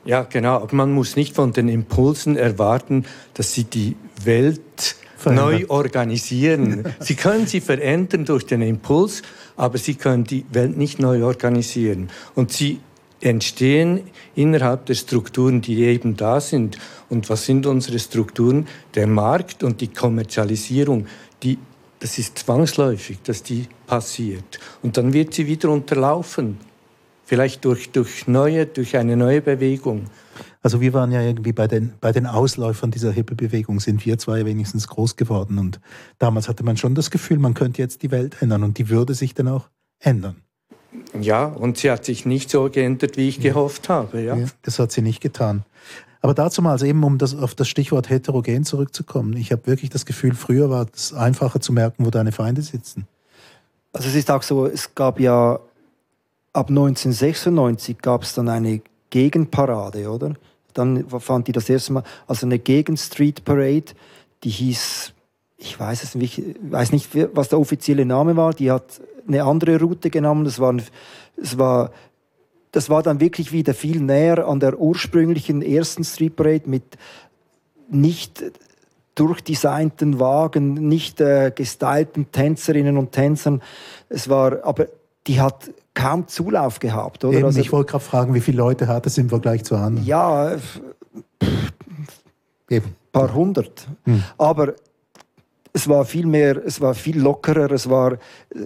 Ja, 0.05 0.23
genau. 0.23 0.57
Aber 0.57 0.75
man 0.75 0.93
muss 0.93 1.15
nicht 1.15 1.35
von 1.37 1.53
den 1.53 1.69
Impulsen 1.69 2.37
erwarten, 2.37 3.05
dass 3.35 3.53
sie 3.53 3.65
die 3.65 3.97
Welt. 4.25 4.97
Neu 5.27 5.67
organisieren. 5.69 6.85
sie 7.01 7.15
können 7.15 7.47
sie 7.47 7.61
verändern 7.61 8.25
durch 8.25 8.47
den 8.47 8.63
Impuls, 8.63 9.23
aber 9.57 9.79
sie 9.79 9.95
können 9.95 10.25
die 10.25 10.45
Welt 10.51 10.77
nicht 10.77 10.99
neu 10.99 11.25
organisieren. 11.25 12.11
Und 12.35 12.53
sie 12.53 12.81
entstehen 13.21 14.01
innerhalb 14.35 14.87
der 14.87 14.95
Strukturen, 14.95 15.61
die 15.61 15.83
eben 15.83 16.17
da 16.17 16.41
sind. 16.41 16.79
Und 17.09 17.31
was 17.31 17.47
sind 17.47 17.67
unsere 17.67 17.99
Strukturen? 17.99 18.67
Der 18.95 19.07
Markt 19.07 19.63
und 19.63 19.81
die 19.81 19.89
Kommerzialisierung, 19.89 21.07
die, 21.43 21.59
das 22.01 22.19
ist 22.19 22.39
zwangsläufig, 22.39 23.19
dass 23.23 23.43
die 23.43 23.67
passiert. 23.87 24.59
Und 24.83 24.97
dann 24.97 25.13
wird 25.13 25.35
sie 25.35 25.47
wieder 25.47 25.71
unterlaufen 25.71 26.59
vielleicht 27.33 27.65
durch, 27.65 27.91
durch, 27.91 28.27
neue, 28.27 28.67
durch 28.67 28.97
eine 28.97 29.17
neue 29.17 29.41
Bewegung. 29.41 30.05
Also 30.63 30.81
wir 30.81 30.93
waren 30.93 31.11
ja 31.11 31.21
irgendwie 31.21 31.53
bei 31.53 31.67
den, 31.67 31.95
bei 32.01 32.13
den 32.13 32.27
Ausläufern 32.27 32.93
dieser 32.93 33.11
Hippie-Bewegung, 33.11 33.81
sind 33.81 34.07
wir 34.07 34.17
zwei 34.19 34.47
wenigstens 34.47 34.87
groß 34.87 35.17
geworden. 35.17 35.59
Und 35.59 35.81
damals 36.19 36.49
hatte 36.49 36.63
man 36.63 36.77
schon 36.77 36.95
das 36.95 37.11
Gefühl, 37.11 37.39
man 37.39 37.55
könnte 37.55 37.83
jetzt 37.83 38.03
die 38.03 38.13
Welt 38.13 38.41
ändern 38.41 38.63
und 38.63 38.79
die 38.79 38.89
würde 38.89 39.15
sich 39.15 39.35
dann 39.35 39.49
auch 39.49 39.69
ändern. 39.99 40.37
Ja, 41.21 41.47
und 41.47 41.79
sie 41.79 41.91
hat 41.91 42.05
sich 42.05 42.27
nicht 42.27 42.49
so 42.51 42.71
geändert, 42.71 43.17
wie 43.17 43.29
ich 43.29 43.39
ja. 43.39 43.53
gehofft 43.53 43.89
habe. 43.89 44.23
Ja. 44.23 44.37
ja. 44.37 44.47
das 44.63 44.79
hat 44.79 44.93
sie 44.93 45.03
nicht 45.03 45.21
getan. 45.21 45.65
Aber 46.21 46.35
dazu 46.35 46.63
mal, 46.63 46.71
also 46.71 46.87
eben 46.87 47.03
um 47.03 47.19
das, 47.19 47.35
auf 47.35 47.57
das 47.57 47.69
Stichwort 47.69 48.09
heterogen 48.09 48.65
zurückzukommen. 48.65 49.37
Ich 49.37 49.51
habe 49.51 49.67
wirklich 49.67 49.91
das 49.91 50.07
Gefühl, 50.07 50.35
früher 50.35 50.71
war 50.71 50.87
es 50.95 51.13
einfacher 51.13 51.61
zu 51.61 51.73
merken, 51.73 52.07
wo 52.07 52.11
deine 52.11 52.31
Feinde 52.31 52.63
sitzen. 52.63 53.09
Also 53.93 54.09
es 54.09 54.15
ist 54.15 54.31
auch 54.31 54.43
so, 54.43 54.67
es 54.67 54.95
gab 54.95 55.19
ja 55.19 55.59
ab 56.53 56.69
1996 56.69 57.99
gab 57.99 58.23
es 58.23 58.35
dann 58.35 58.49
eine 58.49 58.81
Gegenparade, 59.11 60.09
oder? 60.09 60.35
Dann 60.75 61.09
fand 61.09 61.49
die 61.49 61.53
das 61.53 61.69
erste 61.69 61.93
Mal, 61.95 62.05
also 62.27 62.47
eine 62.47 62.59
Gegenstreet 62.59 63.45
Parade, 63.45 63.93
die 64.45 64.51
hieß, 64.51 65.13
ich 65.59 65.79
weiß 65.79 66.03
es 66.03 66.15
nicht, 66.15 66.39
ich 66.39 66.57
weiß 66.61 66.93
nicht, 66.93 67.11
was 67.35 67.49
der 67.49 67.61
offizielle 67.61 68.05
Name 68.05 68.37
war, 68.37 68.53
die 68.53 68.71
hat 68.71 69.01
eine 69.27 69.45
andere 69.45 69.79
Route 69.79 70.11
genommen, 70.11 70.45
das 70.45 70.59
war, 70.59 70.77
das 71.37 71.59
war, 71.59 71.91
das 72.73 72.91
war 72.91 73.03
dann 73.03 73.21
wirklich 73.21 73.53
wieder 73.53 73.75
viel 73.75 74.01
näher 74.01 74.47
an 74.49 74.59
der 74.59 74.79
ursprünglichen 74.79 75.63
ersten 75.63 76.05
Street 76.05 76.37
Parade 76.37 76.69
mit 76.69 76.85
nicht 77.89 78.43
durchdesignten 79.15 80.19
Wagen, 80.19 80.75
nicht 80.89 81.21
äh, 81.21 81.53
gestylten 81.55 82.33
Tänzerinnen 82.33 82.97
und 82.97 83.13
Tänzern. 83.13 83.63
Es 84.09 84.29
war, 84.29 84.65
aber 84.65 84.87
die 85.27 85.41
hat 85.41 85.71
kaum 85.95 86.27
Zulauf 86.29 86.79
gehabt, 86.79 87.25
oder? 87.25 87.39
Eben, 87.39 87.47
also, 87.47 87.61
ich 87.61 87.73
wollte 87.73 87.93
gerade 87.93 88.05
fragen, 88.05 88.35
wie 88.35 88.41
viele 88.41 88.59
Leute 88.59 88.89
hat 88.89 89.07
es 89.07 89.19
im 89.19 89.29
Vergleich 89.29 89.65
zu 89.65 89.77
anderen? 89.77 90.07
Ja, 90.07 90.57
Eben. 92.69 92.97
paar 93.13 93.35
hundert. 93.35 93.87
Hm. 94.05 94.23
Aber 94.39 94.75
es 95.73 95.89
war 95.89 96.05
viel 96.05 96.27
mehr, 96.27 96.65
es 96.65 96.81
war 96.81 96.95
viel 96.95 97.21
lockerer, 97.21 97.71
es 97.71 97.89
war, 97.89 98.19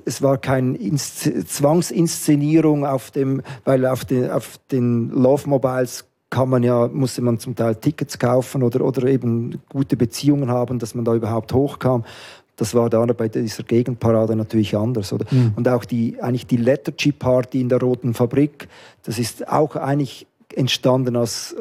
es 0.05 0.23
war 0.23 0.39
keine 0.39 0.77
Zwangsinszenierung 0.97 2.85
auf 2.85 3.11
dem, 3.11 3.43
weil 3.65 3.87
auf 3.87 4.05
den, 4.05 4.31
auf 4.31 4.59
den 4.71 5.11
Love 5.11 5.49
Mobiles 5.49 6.05
kann 6.31 6.49
man 6.49 6.63
ja, 6.65 6.89
musste 6.89 7.23
man 7.23 7.39
zum 7.39 7.55
Teil 7.55 7.77
Tickets 7.77 8.19
kaufen 8.19 8.65
oder, 8.65 8.85
oder 8.85 9.07
eben 9.07 9.63
gute 9.69 9.97
Beziehungen 9.97 10.51
haben, 10.51 10.81
dass 10.81 10.95
man 10.95 11.05
da 11.05 11.15
überhaupt 11.15 11.53
hochkam. 11.53 12.05
Das 12.57 12.75
war 12.75 12.89
da 12.89 13.05
bei 13.05 13.29
dieser 13.29 13.63
Gegenparade 13.63 14.35
natürlich 14.35 14.77
anders. 14.77 15.13
Oder? 15.13 15.27
Mhm. 15.31 15.53
Und 15.57 15.69
auch 15.69 15.85
die, 15.85 16.21
eigentlich 16.21 16.47
die 16.47 16.57
Lettergy 16.57 17.13
Party 17.13 17.61
in 17.61 17.69
der 17.69 17.81
Roten 17.81 18.15
Fabrik, 18.15 18.69
das 19.03 19.19
ist 19.19 19.47
auch 19.49 19.77
eigentlich 19.77 20.27
entstanden 20.55 21.17
als 21.17 21.55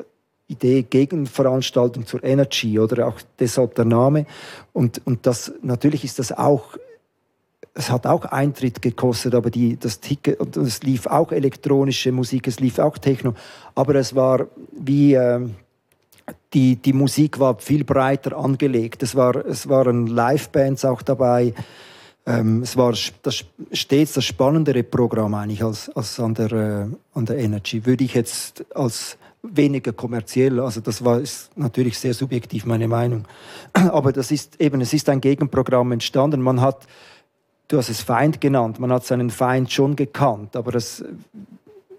Idee 0.48 0.84
Gegenveranstaltung 0.84 2.06
zur 2.06 2.24
Energy 2.24 2.80
oder 2.80 3.08
auch 3.08 3.20
deshalb 3.40 3.76
der 3.76 3.86
Name. 3.86 4.26
Und, 4.74 5.02
und 5.06 5.26
das, 5.26 5.52
natürlich 5.62 6.04
ist 6.04 6.20
das 6.20 6.32
auch, 6.32 6.78
es 7.74 7.90
hat 7.90 8.06
auch 8.06 8.26
Eintritt 8.26 8.82
gekostet, 8.82 9.36
aber 9.36 9.50
die, 9.50 9.78
das 9.78 10.00
Ticket, 10.00 10.40
und 10.40 10.56
es 10.56 10.84
lief 10.84 11.08
auch 11.08 11.32
elektronische 11.32 12.12
Musik, 12.12 12.48
es 12.48 12.60
lief 12.60 12.80
auch 12.80 12.98
Techno, 12.98 13.34
aber 13.74 13.96
es 13.96 14.16
war 14.16 14.48
wie, 14.72 15.16
äh, 15.16 15.42
die, 16.54 16.76
die 16.78 16.94
Musik 16.94 17.40
war 17.40 17.60
viel 17.60 17.84
breiter 17.84 18.38
angelegt. 18.38 19.04
Es, 19.04 19.16
war, 19.16 19.36
es 19.46 19.70
waren 19.70 20.08
Live-Bands 20.08 20.86
auch 20.86 21.02
dabei. 21.02 21.54
Ähm, 22.26 22.64
es 22.64 22.76
war 22.76 22.94
das, 23.22 23.46
stets 23.72 24.14
das 24.14 24.26
spannendere 24.26 24.84
Programm 24.84 25.36
eigentlich 25.36 25.64
als, 25.64 25.90
als 25.90 26.20
an, 26.20 26.34
der, 26.34 26.52
äh, 26.52 26.88
an 27.14 27.26
der 27.26 27.38
Energy, 27.38 27.86
würde 27.86 28.04
ich 28.04 28.16
jetzt 28.16 28.66
als 28.74 29.18
weniger 29.44 29.94
kommerziell. 29.94 30.60
Also 30.60 30.82
das 30.82 31.06
war 31.06 31.20
ist 31.20 31.56
natürlich 31.56 32.00
sehr 32.00 32.16
subjektiv 32.16 32.66
meine 32.66 32.88
Meinung. 32.88 33.26
Aber 33.74 34.12
das 34.12 34.32
ist 34.32 34.60
eben, 34.60 34.82
es 34.82 34.94
ist 34.94 35.08
ein 35.10 35.22
Gegenprogramm 35.22 35.92
entstanden. 35.92 36.42
Man 36.42 36.62
hat, 36.62 36.88
du 37.68 37.78
hast 37.78 37.90
es 37.90 38.02
Feind 38.02 38.42
genannt, 38.42 38.80
man 38.80 38.92
hat 38.92 39.06
seinen 39.06 39.30
Feind 39.30 39.72
schon 39.72 39.96
gekannt, 39.96 40.56
aber 40.56 40.72
das 40.72 41.04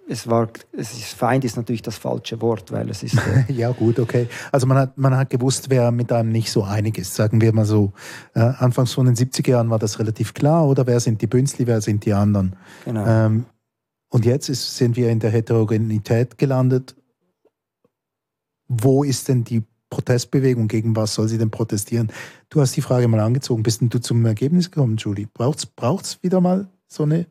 es 0.08 0.28
war, 0.28 0.48
es 0.72 0.92
ist, 0.92 1.14
Feind 1.14 1.44
ist 1.44 1.56
natürlich 1.56 1.82
das 1.82 1.96
falsche 1.96 2.40
Wort, 2.40 2.70
weil 2.72 2.88
es 2.90 3.02
ist. 3.02 3.16
Äh 3.16 3.44
ja, 3.52 3.72
gut, 3.72 3.98
okay. 3.98 4.28
Also 4.52 4.66
man 4.66 4.78
hat, 4.78 4.96
man 4.98 5.16
hat 5.16 5.30
gewusst, 5.30 5.68
wer 5.68 5.90
mit 5.90 6.12
einem 6.12 6.30
nicht 6.30 6.50
so 6.50 6.62
einig 6.62 6.98
ist, 6.98 7.14
sagen 7.14 7.40
wir 7.40 7.52
mal 7.52 7.64
so. 7.64 7.92
Äh, 8.34 8.40
anfangs 8.40 8.92
von 8.92 9.06
den 9.06 9.16
70er 9.16 9.50
Jahren 9.50 9.70
war 9.70 9.78
das 9.78 9.98
relativ 9.98 10.34
klar, 10.34 10.66
oder? 10.66 10.86
Wer 10.86 11.00
sind 11.00 11.22
die 11.22 11.26
Bünzli, 11.26 11.66
wer 11.66 11.80
sind 11.80 12.04
die 12.04 12.12
anderen? 12.12 12.54
Genau. 12.84 13.06
Ähm, 13.06 13.46
und 14.08 14.24
jetzt 14.24 14.48
ist, 14.48 14.76
sind 14.76 14.96
wir 14.96 15.10
in 15.10 15.18
der 15.18 15.30
Heterogenität 15.30 16.38
gelandet 16.38 16.94
wo 18.68 19.04
ist 19.04 19.28
denn 19.28 19.44
die 19.44 19.62
Protestbewegung, 19.90 20.68
gegen 20.68 20.96
was 20.96 21.14
soll 21.14 21.28
sie 21.28 21.38
denn 21.38 21.50
protestieren? 21.50 22.10
Du 22.48 22.60
hast 22.60 22.76
die 22.76 22.82
Frage 22.82 23.06
mal 23.08 23.20
angezogen. 23.20 23.62
Bist 23.62 23.80
denn 23.80 23.88
du 23.88 24.00
zum 24.00 24.24
Ergebnis 24.26 24.70
gekommen, 24.70 24.96
Julie? 24.96 25.28
Braucht 25.32 26.04
es 26.04 26.22
wieder 26.22 26.40
mal 26.40 26.68
so 26.88 27.04
eine 27.04 27.26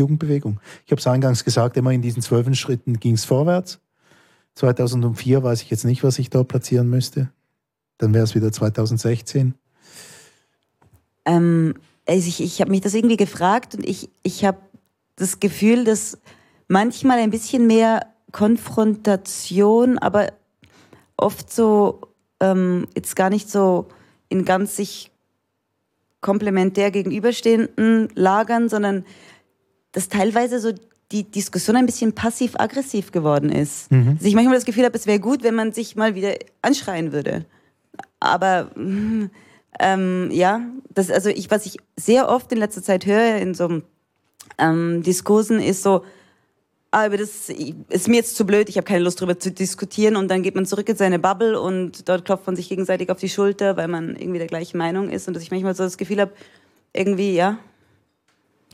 Jugendbewegung? 0.00 0.60
Ich 0.84 0.92
habe 0.92 1.00
es 1.00 1.06
eingangs 1.06 1.44
gesagt, 1.44 1.76
immer 1.76 1.92
in 1.92 2.02
diesen 2.02 2.22
zwölf 2.22 2.52
Schritten 2.56 2.98
ging 2.98 3.14
es 3.14 3.24
vorwärts. 3.24 3.80
2004 4.54 5.42
weiß 5.42 5.62
ich 5.62 5.70
jetzt 5.70 5.84
nicht, 5.84 6.02
was 6.02 6.18
ich 6.18 6.30
da 6.30 6.42
platzieren 6.42 6.88
müsste. 6.90 7.30
Dann 7.98 8.12
wäre 8.12 8.24
es 8.24 8.34
wieder 8.34 8.50
2016. 8.50 9.54
Ähm, 11.24 11.74
also 12.06 12.28
ich 12.28 12.40
ich 12.40 12.60
habe 12.60 12.70
mich 12.70 12.80
das 12.80 12.94
irgendwie 12.94 13.16
gefragt 13.16 13.74
und 13.74 13.86
ich, 13.86 14.10
ich 14.22 14.44
habe 14.44 14.58
das 15.16 15.38
Gefühl, 15.38 15.84
dass 15.84 16.18
manchmal 16.66 17.18
ein 17.18 17.30
bisschen 17.30 17.66
mehr 17.66 18.06
Konfrontation, 18.32 19.98
aber 19.98 20.32
oft 21.16 21.52
so 21.52 22.00
ähm, 22.40 22.86
jetzt 22.94 23.16
gar 23.16 23.30
nicht 23.30 23.50
so 23.50 23.88
in 24.28 24.44
ganz 24.44 24.76
sich 24.76 25.10
komplementär 26.20 26.90
gegenüberstehenden 26.90 28.08
Lagern, 28.14 28.68
sondern 28.68 29.04
dass 29.92 30.08
teilweise 30.08 30.60
so 30.60 30.72
die 31.12 31.24
Diskussion 31.24 31.76
ein 31.76 31.86
bisschen 31.86 32.14
passiv-aggressiv 32.14 33.10
geworden 33.10 33.50
ist. 33.50 33.90
Mhm. 33.90 34.10
Also 34.10 34.26
ich 34.26 34.34
manchmal 34.34 34.54
das 34.54 34.64
Gefühl 34.64 34.84
habe, 34.84 34.96
es 34.96 35.06
wäre 35.06 35.18
gut, 35.18 35.42
wenn 35.42 35.54
man 35.54 35.72
sich 35.72 35.96
mal 35.96 36.14
wieder 36.14 36.34
anschreien 36.62 37.12
würde. 37.12 37.44
Aber 38.20 38.70
ähm, 38.76 40.30
ja, 40.30 40.62
das, 40.94 41.10
also 41.10 41.30
ich, 41.30 41.50
was 41.50 41.66
ich 41.66 41.78
sehr 41.96 42.28
oft 42.28 42.52
in 42.52 42.58
letzter 42.58 42.82
Zeit 42.82 43.06
höre 43.06 43.36
in 43.36 43.54
so 43.54 43.82
ähm, 44.58 45.02
Diskursen, 45.02 45.60
ist 45.60 45.82
so, 45.82 46.04
aber 46.92 47.16
das 47.16 47.48
ist 47.48 48.08
mir 48.08 48.16
jetzt 48.16 48.36
zu 48.36 48.44
blöd, 48.44 48.68
ich 48.68 48.76
habe 48.76 48.84
keine 48.84 49.04
Lust 49.04 49.20
darüber 49.20 49.38
zu 49.38 49.52
diskutieren 49.52 50.16
und 50.16 50.28
dann 50.28 50.42
geht 50.42 50.56
man 50.56 50.66
zurück 50.66 50.88
in 50.88 50.96
seine 50.96 51.18
Bubble 51.18 51.60
und 51.60 52.08
dort 52.08 52.24
klopft 52.24 52.46
man 52.46 52.56
sich 52.56 52.68
gegenseitig 52.68 53.10
auf 53.10 53.18
die 53.18 53.28
Schulter, 53.28 53.76
weil 53.76 53.88
man 53.88 54.16
irgendwie 54.16 54.38
der 54.38 54.48
gleichen 54.48 54.76
Meinung 54.76 55.08
ist 55.08 55.28
und 55.28 55.34
dass 55.34 55.42
ich 55.42 55.50
manchmal 55.50 55.74
so 55.74 55.84
das 55.84 55.98
Gefühl 55.98 56.20
habe, 56.20 56.32
irgendwie, 56.92 57.34
ja. 57.34 57.58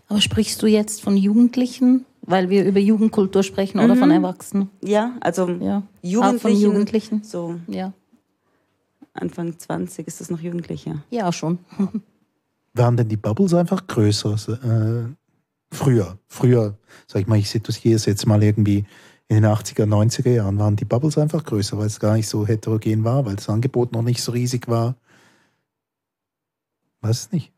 Aber 0.09 0.21
sprichst 0.21 0.63
du 0.63 0.67
jetzt 0.67 1.03
von 1.03 1.17
Jugendlichen, 1.17 2.05
weil 2.23 2.49
wir 2.51 2.65
über 2.65 2.81
Jugendkultur 2.81 3.43
sprechen 3.43 3.81
oder 3.81 3.95
mhm. 3.95 3.99
von 3.99 4.11
Erwachsenen? 4.11 4.71
Ja, 4.83 5.17
also 5.21 5.49
ja. 5.49 5.83
Jugendlichen. 6.03 6.37
Auch 6.37 6.41
von 6.41 6.57
Jugendlichen. 6.57 7.25
So. 7.25 7.57
Ja. 7.67 7.93
Anfang 9.15 9.59
20 9.59 10.07
ist 10.07 10.21
das 10.21 10.31
noch 10.31 10.41
Jugendliche. 10.41 11.03
Ja, 11.11 11.33
schon. 11.33 11.59
Waren 12.75 12.97
denn 12.97 13.09
die 13.09 13.17
Bubbles 13.17 13.55
einfach 13.55 13.87
größer? 13.87 15.09
Äh 15.09 15.15
Früher, 15.73 16.19
früher, 16.29 16.79
sag 17.07 17.23
ich 17.23 17.27
mal, 17.27 17.39
ich 17.39 17.51
situiere 17.51 17.97
es 17.97 18.07
jetzt 18.07 18.27
mal 18.27 18.43
irgendwie 18.43 18.87
in 19.29 19.43
den 19.43 19.47
80er, 19.47 19.85
90er 19.85 20.31
Jahren, 20.31 20.59
waren 20.59 20.77
die 20.77 20.85
Bubbles 20.85 21.19
einfach 21.19 21.45
größer, 21.45 21.77
weil 21.77 21.87
es 21.87 21.99
gar 21.99 22.15
nicht 22.15 22.29
so 22.29 22.47
heterogen 22.47 23.03
war, 23.05 23.27
weil 23.27 23.37
das 23.37 23.49
Angebot 23.49 23.93
noch 23.93 24.03
nicht 24.03 24.23
so 24.23 24.33
riesig 24.33 24.69
war. 24.69 24.95
Weiß 27.01 27.21
es 27.21 27.33
nicht. 27.33 27.53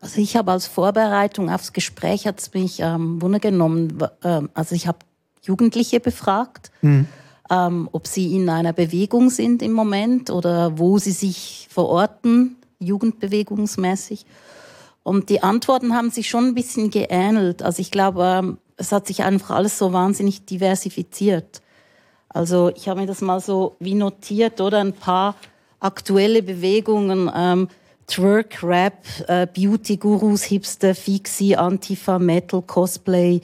Also 0.00 0.20
ich 0.20 0.36
habe 0.36 0.52
als 0.52 0.66
Vorbereitung 0.66 1.50
aufs 1.50 1.72
Gespräch 1.72 2.26
hat 2.26 2.40
es 2.40 2.52
mich 2.54 2.80
ähm, 2.80 3.20
wundergenommen. 3.20 3.98
Ähm, 4.22 4.50
also 4.54 4.74
ich 4.74 4.86
habe 4.86 4.98
Jugendliche 5.42 6.00
befragt, 6.00 6.70
mhm. 6.82 7.06
ähm, 7.50 7.88
ob 7.92 8.06
sie 8.06 8.34
in 8.34 8.48
einer 8.48 8.72
Bewegung 8.72 9.30
sind 9.30 9.62
im 9.62 9.72
Moment 9.72 10.30
oder 10.30 10.78
wo 10.78 10.98
sie 10.98 11.12
sich 11.12 11.68
verorten, 11.70 12.56
jugendbewegungsmäßig. 12.78 14.26
Und 15.02 15.30
die 15.30 15.42
Antworten 15.42 15.94
haben 15.94 16.10
sich 16.10 16.28
schon 16.28 16.48
ein 16.48 16.54
bisschen 16.54 16.90
geähnelt. 16.90 17.62
Also 17.62 17.80
ich 17.80 17.90
glaube, 17.90 18.24
ähm, 18.24 18.58
es 18.76 18.92
hat 18.92 19.06
sich 19.06 19.22
einfach 19.22 19.50
alles 19.50 19.78
so 19.78 19.92
wahnsinnig 19.92 20.44
diversifiziert. 20.44 21.62
Also 22.28 22.70
ich 22.74 22.88
habe 22.88 23.00
mir 23.00 23.06
das 23.06 23.20
mal 23.20 23.40
so 23.40 23.76
wie 23.78 23.94
notiert 23.94 24.60
oder 24.60 24.80
ein 24.80 24.92
paar 24.92 25.36
aktuelle 25.80 26.42
Bewegungen. 26.42 27.30
Twerk, 28.06 28.62
Rap, 28.62 29.04
äh, 29.26 29.46
Beauty 29.46 29.96
Gurus, 29.96 30.44
Hipster, 30.44 30.94
Fixie, 30.94 31.56
Antifa, 31.56 32.18
Metal, 32.18 32.62
Cosplay, 32.62 33.40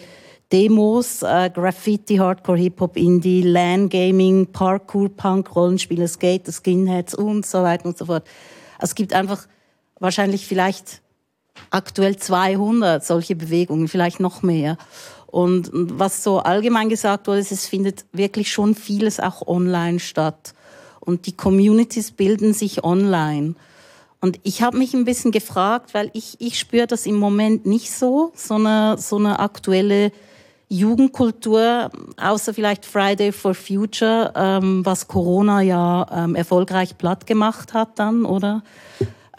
Demos, 0.53 1.23
äh, 1.23 1.51
Graffiti, 1.53 2.17
Hardcore, 2.17 2.59
Hip-Hop, 2.59 2.97
Indie, 2.97 3.43
LAN 3.43 3.89
Gaming, 3.89 4.47
Parkour, 4.47 5.09
Punk, 5.09 5.55
Rollenspiele, 5.57 6.07
Skate, 6.07 6.53
Skinheads 6.53 7.15
und 7.15 7.47
so 7.47 7.63
weiter 7.63 7.87
und 7.87 7.99
so 7.99 8.07
fort. 8.07 8.25
Es 8.79 8.95
gibt 8.95 9.15
einfach 9.15 9.47
wahrscheinlich 9.99 10.47
vielleicht 10.47 11.01
aktuell 11.71 12.17
200 12.17 13.05
solche 13.05 13.35
Bewegungen, 13.35 13.89
vielleicht 13.89 14.21
noch 14.21 14.43
mehr. 14.43 14.77
Und 15.27 15.71
was 15.73 16.23
so 16.23 16.41
allgemein 16.41 16.91
gesagt 16.91 17.27
wurde, 17.27 17.41
ist, 17.41 17.53
es 17.53 17.67
findet 17.67 18.05
wirklich 18.13 18.53
schon 18.53 18.75
vieles 18.75 19.19
auch 19.19 19.47
online 19.47 19.99
statt. 19.99 20.55
Und 21.01 21.27
die 21.27 21.33
Communities 21.33 22.11
bilden 22.11 22.53
sich 22.53 22.85
online. 22.85 23.55
Und 24.23 24.39
ich 24.45 24.63
habe 24.63 24.79
mich 24.79 24.95
ein 24.95 25.05
bisschen 25.05 25.33
gefragt, 25.33 25.95
weil 25.95 26.09
ich, 26.15 26.37
ich 26.39 26.57
spüre 26.57 26.87
das 26.87 27.07
im 27.07 27.17
Moment 27.17 27.67
nicht 27.67 27.91
so, 27.91 28.31
so 28.37 28.55
eine, 28.55 28.97
so 28.97 29.17
eine 29.17 29.41
aktuelle 29.41 30.13
Jugendkultur, 30.69 31.91
außer 32.17 32.55
vielleicht 32.55 32.87
Friday 32.87 33.33
for 33.33 33.53
Future, 33.53 34.33
ähm, 34.37 34.87
was 34.87 35.09
Corona 35.09 35.61
ja 35.61 36.07
ähm, 36.11 36.37
erfolgreich 36.37 36.97
platt 36.97 37.27
gemacht 37.27 37.75
hat 37.75 37.99
dann, 37.99 38.25
oder? 38.25 38.63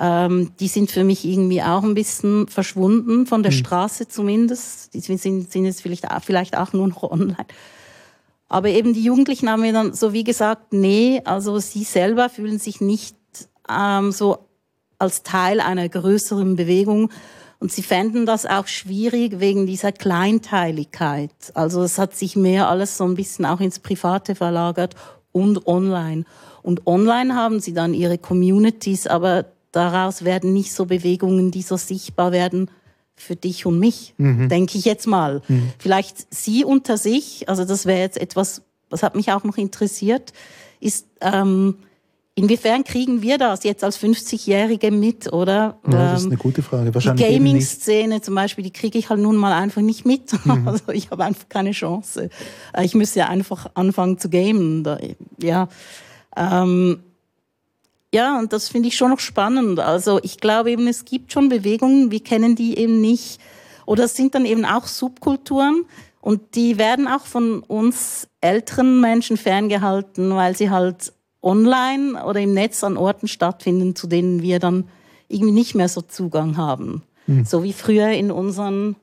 Ähm, 0.02 0.52
die 0.60 0.68
sind 0.68 0.92
für 0.92 1.06
mich 1.06 1.24
irgendwie 1.24 1.64
auch 1.64 1.84
ein 1.84 1.94
bisschen 1.94 2.50
verschwunden, 2.50 3.26
von 3.26 3.42
der 3.42 3.54
mhm. 3.54 3.58
Straße 3.58 4.10
zumindest. 4.10 4.94
Die 4.94 5.00
sind, 5.00 5.22
sind 5.22 5.64
jetzt 5.64 5.82
vielleicht 5.82 6.12
auch, 6.12 6.22
vielleicht 6.22 6.58
auch 6.58 6.74
nur 6.74 6.90
noch 6.90 7.04
online. 7.10 7.48
Aber 8.50 8.68
eben 8.68 8.94
die 8.94 9.04
Jugendlichen 9.04 9.50
haben 9.50 9.62
mir 9.62 9.72
dann 9.72 9.94
so 9.94 10.12
wie 10.12 10.26
gesagt, 10.26 10.74
nee, 10.74 11.22
also 11.24 11.58
sie 11.60 11.86
selber 11.86 12.28
fühlen 12.28 12.60
sich 12.60 12.82
nicht 12.82 13.16
ähm, 13.70 14.12
so 14.12 14.50
als 15.04 15.22
Teil 15.22 15.60
einer 15.60 15.88
größeren 15.88 16.56
Bewegung. 16.56 17.12
Und 17.60 17.72
sie 17.72 17.84
fänden 17.84 18.26
das 18.26 18.46
auch 18.46 18.68
schwierig 18.68 19.40
wegen 19.40 19.68
dieser 19.68 19.92
Kleinteiligkeit. 19.92 21.32
Also 21.54 21.84
es 21.84 21.98
hat 21.98 22.16
sich 22.16 22.36
mehr 22.36 22.68
alles 22.68 22.98
so 22.98 23.06
ein 23.06 23.16
bisschen 23.16 23.46
auch 23.46 23.60
ins 23.60 23.80
Private 23.80 24.36
verlagert 24.36 24.96
und 25.32 25.68
online. 25.68 26.26
Und 26.62 26.88
online 26.88 27.36
haben 27.36 27.60
sie 27.60 27.74
dann 27.74 27.94
ihre 27.94 28.18
Communities, 28.18 29.08
aber 29.08 29.46
daraus 29.72 30.24
werden 30.24 30.54
nicht 30.54 30.74
so 30.74 30.86
Bewegungen, 30.86 31.52
die 31.52 31.62
so 31.62 31.78
sichtbar 31.78 32.32
werden 32.32 32.70
für 33.16 33.36
dich 33.36 33.66
und 33.66 33.80
mich, 33.80 34.14
mhm. 34.18 34.50
denke 34.50 34.78
ich 34.78 34.86
jetzt 34.86 35.08
mal. 35.08 35.42
Mhm. 35.48 35.72
Vielleicht 35.78 36.34
sie 36.34 36.66
unter 36.66 36.98
sich, 36.98 37.48
also 37.48 37.64
das 37.66 37.86
wäre 37.86 38.00
jetzt 38.00 38.18
etwas, 38.18 38.62
was 38.90 39.04
hat 39.04 39.16
mich 39.16 39.32
auch 39.32 39.44
noch 39.44 39.58
interessiert, 39.58 40.34
ist, 40.80 41.08
ähm, 41.22 41.76
inwiefern 42.36 42.84
kriegen 42.84 43.22
wir 43.22 43.38
das 43.38 43.64
jetzt 43.64 43.84
als 43.84 44.00
50-Jährige 44.00 44.92
mit, 44.92 45.32
oder? 45.32 45.78
Ja, 45.86 46.12
das 46.12 46.22
ist 46.22 46.28
eine 46.28 46.38
gute 46.38 46.64
Frage. 46.64 46.94
Wahrscheinlich 46.94 47.28
die 47.28 47.34
Gaming-Szene 47.34 48.22
zum 48.22 48.36
Beispiel, 48.36 48.64
die 48.64 48.72
kriege 48.72 48.98
ich 48.98 49.10
halt 49.10 49.20
nun 49.20 49.36
mal 49.36 49.54
einfach 49.54 49.82
nicht 49.82 50.06
mit. 50.06 50.32
Mhm. 50.44 50.68
Also 50.68 50.92
ich 50.92 51.10
habe 51.10 51.24
einfach 51.24 51.48
keine 51.48 51.72
Chance. 51.72 52.30
Äh, 52.74 52.84
ich 52.84 52.96
müsste 52.96 53.20
ja 53.20 53.28
einfach 53.28 53.68
anfangen 53.76 54.18
zu 54.18 54.30
gamen. 54.30 54.86
Ja. 55.42 55.70
Ähm, 56.36 57.02
ja, 58.14 58.38
und 58.40 58.52
das 58.52 58.68
finde 58.68 58.90
ich 58.90 58.98
schon 58.98 59.10
noch 59.10 59.20
spannend. 59.20 59.80
Also 59.80 60.20
ich 60.22 60.40
glaube 60.40 60.72
eben, 60.72 60.88
es 60.88 61.06
gibt 61.06 61.32
schon 61.32 61.48
Bewegungen, 61.50 62.12
wir 62.12 62.22
kennen 62.22 62.56
die 62.56 62.78
eben 62.78 63.00
nicht. 63.00 63.40
Oder 63.86 64.04
es 64.04 64.16
sind 64.16 64.36
dann 64.36 64.46
eben 64.46 64.66
auch 64.66 64.86
Subkulturen 64.86 65.86
und 66.20 66.56
die 66.56 66.78
werden 66.78 67.08
auch 67.08 67.26
von 67.26 67.64
uns 67.64 68.28
älteren 68.42 69.00
Menschen 69.00 69.38
ferngehalten, 69.38 70.36
weil 70.36 70.58
sie 70.58 70.70
halt 70.70 71.14
online 71.44 72.24
oder 72.26 72.40
im 72.40 72.54
Netz 72.54 72.84
an 72.84 72.98
Orten 72.98 73.28
stattfinden, 73.28 73.96
zu 73.96 74.08
denen 74.08 74.42
wir 74.42 74.60
dann 74.60 74.86
irgendwie 75.28 75.54
nicht 75.54 75.76
mehr 75.76 75.90
so 75.90 76.02
Zugang 76.02 76.58
haben. 76.58 77.04
Mhm. 77.28 77.46
So 77.46 77.64
wie 77.64 77.74
früher 77.74 78.10
in 78.10 78.32
unseren 78.32 78.96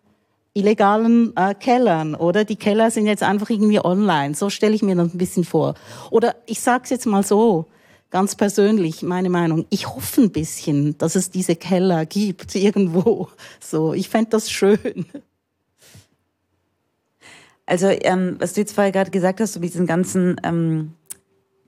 illegalen 0.55 1.37
äh, 1.37 1.55
Kellern, 1.55 2.15
oder? 2.15 2.45
Die 2.45 2.57
Keller 2.57 2.91
sind 2.91 3.07
jetzt 3.07 3.23
einfach 3.23 3.51
irgendwie 3.51 3.85
online. 3.85 4.35
So 4.35 4.51
stelle 4.51 4.75
ich 4.75 4.83
mir 4.83 4.97
das 4.97 5.15
ein 5.15 5.19
bisschen 5.19 5.45
vor. 5.45 5.75
Oder 6.11 6.37
ich 6.47 6.61
sage 6.61 6.85
es 6.85 6.91
jetzt 6.91 7.07
mal 7.07 7.23
so, 7.23 7.67
ganz 8.11 8.35
persönlich 8.35 9.03
meine 9.03 9.31
Meinung. 9.31 9.67
Ich 9.71 9.89
hoffe 9.89 10.23
ein 10.23 10.33
bisschen, 10.33 10.99
dass 10.99 11.15
es 11.15 11.31
diese 11.31 11.57
Keller 11.57 12.07
gibt 12.07 12.55
irgendwo. 12.55 13.29
So, 13.61 13.95
ich 13.95 14.09
fände 14.09 14.31
das 14.31 14.51
schön. 14.51 15.07
Also, 17.67 17.87
ähm, 17.87 18.37
was 18.41 18.55
du 18.55 18.61
jetzt 18.61 18.73
vorher 18.73 18.91
gerade 18.91 19.13
gesagt 19.13 19.41
hast, 19.41 19.53
so 19.53 19.61
mit 19.61 19.73
diesen 19.73 19.87
ganzen 19.87 20.41
ähm, 20.43 20.95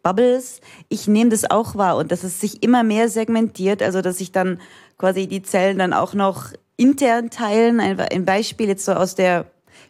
Bubbles, 0.02 0.60
ich 0.88 1.06
nehme 1.06 1.30
das 1.30 1.50
auch 1.50 1.76
wahr 1.76 1.96
und 1.96 2.10
dass 2.10 2.24
es 2.24 2.40
sich 2.40 2.62
immer 2.62 2.82
mehr 2.82 3.08
segmentiert, 3.08 3.82
also 3.82 4.02
dass 4.02 4.18
sich 4.18 4.32
dann 4.32 4.60
quasi 4.98 5.26
die 5.26 5.42
Zellen 5.42 5.78
dann 5.78 5.92
auch 5.92 6.14
noch 6.14 6.46
intern 6.76 7.30
teilen. 7.30 7.80
Ein, 7.80 8.24
Beispiel 8.24 8.68
jetzt 8.68 8.84
so 8.84 8.92
aus 8.92 9.14
der 9.14 9.46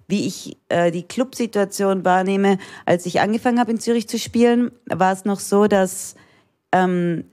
wie 0.09 0.27
ich 0.27 0.59
äh, 0.69 0.91
die 0.91 1.05
Clubsituation 1.05 2.05
wahrnehme, 2.05 2.59
als 2.85 3.07
ich 3.07 3.21
angefangen 3.21 3.59
habe 3.59 3.71
in 3.71 3.81
Zürich 3.81 4.09
zu 4.09 4.19
spielen, 4.19 4.71
war 4.87 5.13
es 5.13 5.25
noch 5.25 5.41
so, 5.41 5.67
dass 5.69 6.17
ähm, 6.71 7.25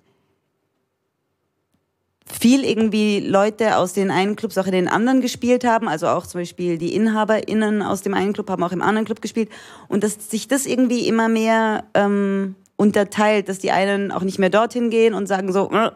viel 2.25 2.63
irgendwie 2.63 3.19
Leute 3.19 3.77
aus 3.77 3.93
den 3.93 4.11
einen 4.11 4.35
Clubs 4.35 4.57
auch 4.57 4.65
in 4.65 4.71
den 4.71 4.87
anderen 4.87 5.21
gespielt 5.21 5.65
haben, 5.65 5.87
also 5.87 6.07
auch 6.07 6.27
zum 6.27 6.41
Beispiel 6.41 6.77
die 6.77 6.95
InhaberInnen 6.95 7.81
aus 7.81 8.01
dem 8.01 8.13
einen 8.13 8.33
Club 8.33 8.49
haben 8.49 8.63
auch 8.63 8.71
im 8.71 8.81
anderen 8.81 9.05
Club 9.05 9.21
gespielt. 9.21 9.49
Und 9.87 10.03
dass 10.03 10.29
sich 10.29 10.47
das 10.47 10.65
irgendwie 10.65 11.07
immer 11.07 11.27
mehr 11.27 11.85
ähm, 11.95 12.55
unterteilt, 12.79 13.49
dass 13.49 13.59
die 13.59 13.71
einen 13.71 14.09
auch 14.09 14.23
nicht 14.23 14.39
mehr 14.39 14.49
dorthin 14.49 14.89
gehen 14.89 15.13
und 15.13 15.27
sagen 15.27 15.51
so, 15.51 15.69
äh, 15.69 15.91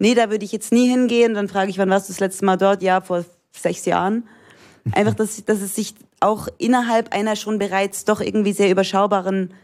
nee, 0.00 0.14
da 0.14 0.28
würde 0.28 0.44
ich 0.44 0.50
jetzt 0.50 0.72
nie 0.72 0.88
hingehen. 0.88 1.34
Dann 1.34 1.46
frage 1.46 1.70
ich, 1.70 1.78
wann 1.78 1.88
warst 1.88 2.08
du 2.08 2.12
das 2.12 2.18
letzte 2.18 2.44
Mal 2.44 2.56
dort? 2.56 2.82
Ja, 2.82 3.00
vor 3.00 3.24
sechs 3.52 3.84
Jahren. 3.84 4.24
Einfach, 4.92 5.14
dass, 5.14 5.44
dass 5.44 5.60
es 5.62 5.76
sich 5.76 5.94
auch 6.18 6.48
innerhalb 6.58 7.14
einer 7.14 7.36
schon 7.36 7.60
bereits 7.60 8.04
doch 8.04 8.20
irgendwie 8.20 8.52
sehr 8.52 8.70
überschaubaren 8.70 9.54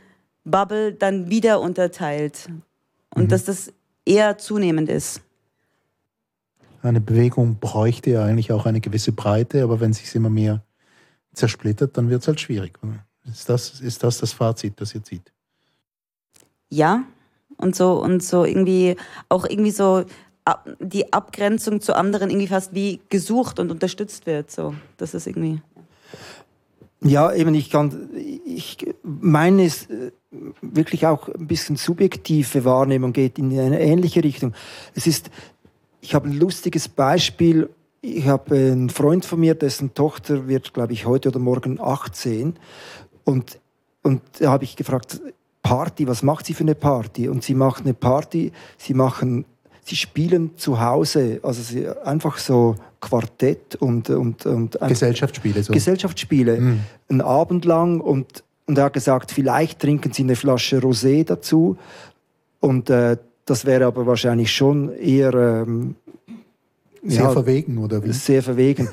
Bubble 0.45 0.93
dann 0.93 1.31
wieder 1.31 1.61
unterteilt 1.61 2.49
und 3.15 3.25
mhm. 3.25 3.29
dass 3.29 3.45
das 3.45 3.73
eher 4.05 4.39
zunehmend 4.39 4.89
ist. 4.89 5.21
Eine 6.83 7.01
Bewegung 7.01 7.57
bräuchte 7.59 8.11
ja 8.11 8.25
eigentlich 8.25 8.53
auch 8.53 8.67
eine 8.67 8.81
gewisse 8.81 9.11
Breite, 9.11 9.65
aber 9.65 9.81
wenn 9.81 9.93
sich 9.93 10.15
immer 10.15 10.31
mehr 10.31 10.63
zersplittert, 11.33 11.97
dann 11.97 12.09
wird 12.09 12.23
es 12.23 12.29
halt 12.29 12.41
schwierig. 12.41 12.79
Ist 13.25 13.49
das, 13.49 13.81
ist 13.81 14.03
das 14.05 14.19
das 14.19 14.33
Fazit, 14.33 14.81
das 14.81 14.95
ihr 14.95 15.03
zieht? 15.03 15.33
Ja, 16.73 17.05
und 17.59 17.77
so 17.77 18.03
und 18.03 18.23
so 18.23 18.47
irgendwie 18.47 18.97
auch 19.29 19.45
irgendwie 19.45 19.73
so 19.73 20.05
die 20.81 21.13
Abgrenzung 21.13 21.83
zu 21.83 21.95
anderen 21.95 22.31
irgendwie 22.31 22.47
fast 22.47 22.75
wie 22.75 23.01
gesucht 23.11 23.61
und 23.61 23.71
unterstützt 23.71 24.25
wird. 24.25 24.51
So, 24.51 24.75
das 24.97 25.13
ist 25.13 25.27
irgendwie. 25.27 25.61
Ja, 27.05 27.31
eben, 27.31 27.55
ich 27.55 27.69
kann, 27.69 28.09
ich 28.47 28.79
meine 29.03 29.67
es 29.67 29.91
äh, 29.91 30.13
wirklich 30.63 31.07
auch 31.07 31.29
ein 31.29 31.47
bisschen 31.47 31.77
subjektive 31.77 32.65
Wahrnehmung 32.65 33.13
geht 33.13 33.39
in 33.39 33.59
eine 33.59 33.79
ähnliche 33.79 34.25
Richtung. 34.25 34.55
Es 34.95 35.07
ist, 35.07 35.31
ich 36.01 36.15
habe 36.15 36.31
ein 36.31 36.33
lustiges 36.33 36.89
Beispiel. 36.89 37.69
Ich 38.01 38.27
habe 38.27 38.55
einen 38.55 38.89
Freund 38.89 39.27
von 39.27 39.41
mir, 39.41 39.55
dessen 39.55 39.93
Tochter 39.93 40.49
wird, 40.49 40.73
glaube 40.73 40.95
ich, 40.95 41.05
heute 41.05 41.29
oder 41.29 41.39
morgen 41.39 41.79
18. 41.81 42.57
Und, 43.25 43.61
und 44.03 44.23
da 44.39 44.51
habe 44.51 44.65
ich 44.65 44.75
gefragt, 44.75 45.21
Party, 45.73 46.07
was 46.07 46.23
macht 46.23 46.45
sie 46.47 46.55
für 46.55 46.65
eine 46.65 46.75
Party? 46.75 47.29
Und 47.29 47.43
sie 47.43 47.55
macht 47.55 47.85
eine 47.85 47.95
Party, 47.95 48.53
sie 48.77 48.93
machen 48.93 49.47
sie 49.85 49.97
spielen 49.97 50.57
zu 50.57 50.81
Hause, 50.81 51.41
also 51.43 51.63
sie, 51.63 51.89
einfach 52.05 52.39
so 52.39 52.77
Quartett 53.01 53.77
und, 53.77 54.11
und, 54.11 54.47
und 54.47 54.79
Gesellschaftsspiele. 54.81 55.63
So. 55.63 55.73
Gesellschaftsspiele, 55.73 56.61
mhm. 56.61 56.81
einen 57.09 57.21
Abend 57.21 57.65
lang 57.65 58.01
und, 58.01 58.45
und 58.67 58.79
er 58.79 58.85
hat 58.85 58.93
gesagt, 58.93 59.33
vielleicht 59.33 59.81
trinken 59.81 60.13
sie 60.13 60.23
eine 60.23 60.37
Flasche 60.37 60.79
Rosé 60.79 61.25
dazu 61.25 61.77
und 62.61 62.91
äh, 62.91 63.17
das 63.45 63.65
wäre 63.65 63.87
aber 63.87 64.07
wahrscheinlich 64.07 64.53
schon 64.53 64.95
eher 64.95 65.35
ähm, 65.35 65.97
sehr 67.03 67.25
ja, 67.25 67.31
verwegen 67.31 67.79
oder 67.79 68.05
wie? 68.05 68.13
Sehr 68.13 68.43
verwegen 68.43 68.89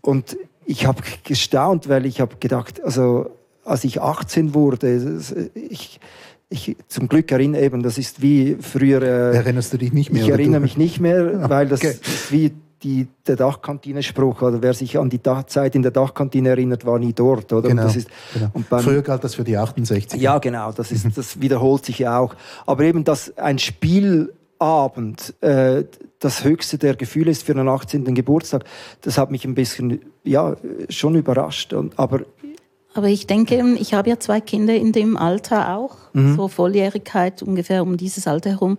und 0.00 0.38
ich 0.64 0.86
habe 0.86 1.02
gestaunt, 1.24 1.88
weil 1.88 2.06
ich 2.06 2.20
habe 2.20 2.36
gedacht, 2.40 2.82
also 2.82 3.30
als 3.70 3.84
ich 3.84 4.02
18 4.02 4.52
wurde, 4.52 5.20
ich, 5.54 6.00
ich 6.48 6.76
zum 6.88 7.08
Glück 7.08 7.30
erinnere 7.30 7.62
eben, 7.62 7.82
das 7.82 7.98
ist 7.98 8.20
wie 8.20 8.56
früher. 8.60 9.00
Äh, 9.00 9.36
Erinnerst 9.36 9.72
du 9.72 9.78
dich 9.78 9.92
nicht 9.92 10.12
mehr? 10.12 10.22
Ich 10.24 10.28
erinnere 10.28 10.60
mich 10.60 10.76
nicht 10.76 11.00
mehr, 11.00 11.48
weil 11.48 11.68
das 11.68 11.80
okay. 11.80 11.90
ist 11.90 12.32
wie 12.32 12.52
die, 12.82 13.06
der 13.26 13.36
Dachkantine-Spruch, 13.36 14.42
oder 14.42 14.60
wer 14.62 14.74
sich 14.74 14.98
an 14.98 15.08
die 15.08 15.22
Dach 15.22 15.44
Zeit 15.44 15.74
in 15.74 15.82
der 15.82 15.92
Dachkantine 15.92 16.48
erinnert, 16.48 16.84
war 16.84 16.98
nie 16.98 17.12
dort, 17.12 17.52
oder? 17.52 17.68
Genau, 17.68 17.86
ist, 17.86 18.08
genau. 18.34 18.50
Beim, 18.68 18.82
Früher 18.82 19.02
galt 19.02 19.22
das 19.22 19.36
für 19.36 19.44
die 19.44 19.56
68. 19.56 20.20
Ja, 20.20 20.38
genau, 20.38 20.72
das, 20.72 20.90
ist, 20.90 21.06
das 21.16 21.40
wiederholt 21.40 21.84
sich 21.84 22.00
ja 22.00 22.18
auch. 22.18 22.34
Aber 22.66 22.82
eben, 22.82 23.04
dass 23.04 23.36
ein 23.36 23.58
Spielabend 23.58 25.34
äh, 25.42 25.84
das 26.18 26.42
höchste 26.42 26.78
der 26.78 26.96
Gefühle 26.96 27.30
ist 27.30 27.44
für 27.44 27.52
einen 27.52 27.68
18. 27.68 28.14
Geburtstag, 28.14 28.64
das 29.02 29.18
hat 29.18 29.30
mich 29.30 29.44
ein 29.44 29.54
bisschen, 29.54 30.00
ja, 30.24 30.56
schon 30.88 31.14
überrascht. 31.14 31.72
Und, 31.74 31.98
aber 31.98 32.22
aber 32.94 33.08
ich 33.08 33.26
denke, 33.26 33.76
ich 33.78 33.94
habe 33.94 34.10
ja 34.10 34.18
zwei 34.18 34.40
Kinder 34.40 34.74
in 34.74 34.92
dem 34.92 35.16
Alter 35.16 35.76
auch, 35.76 35.96
mhm. 36.12 36.36
so 36.36 36.48
Volljährigkeit 36.48 37.42
ungefähr 37.42 37.82
um 37.82 37.96
dieses 37.96 38.26
Alter 38.26 38.50
herum. 38.50 38.78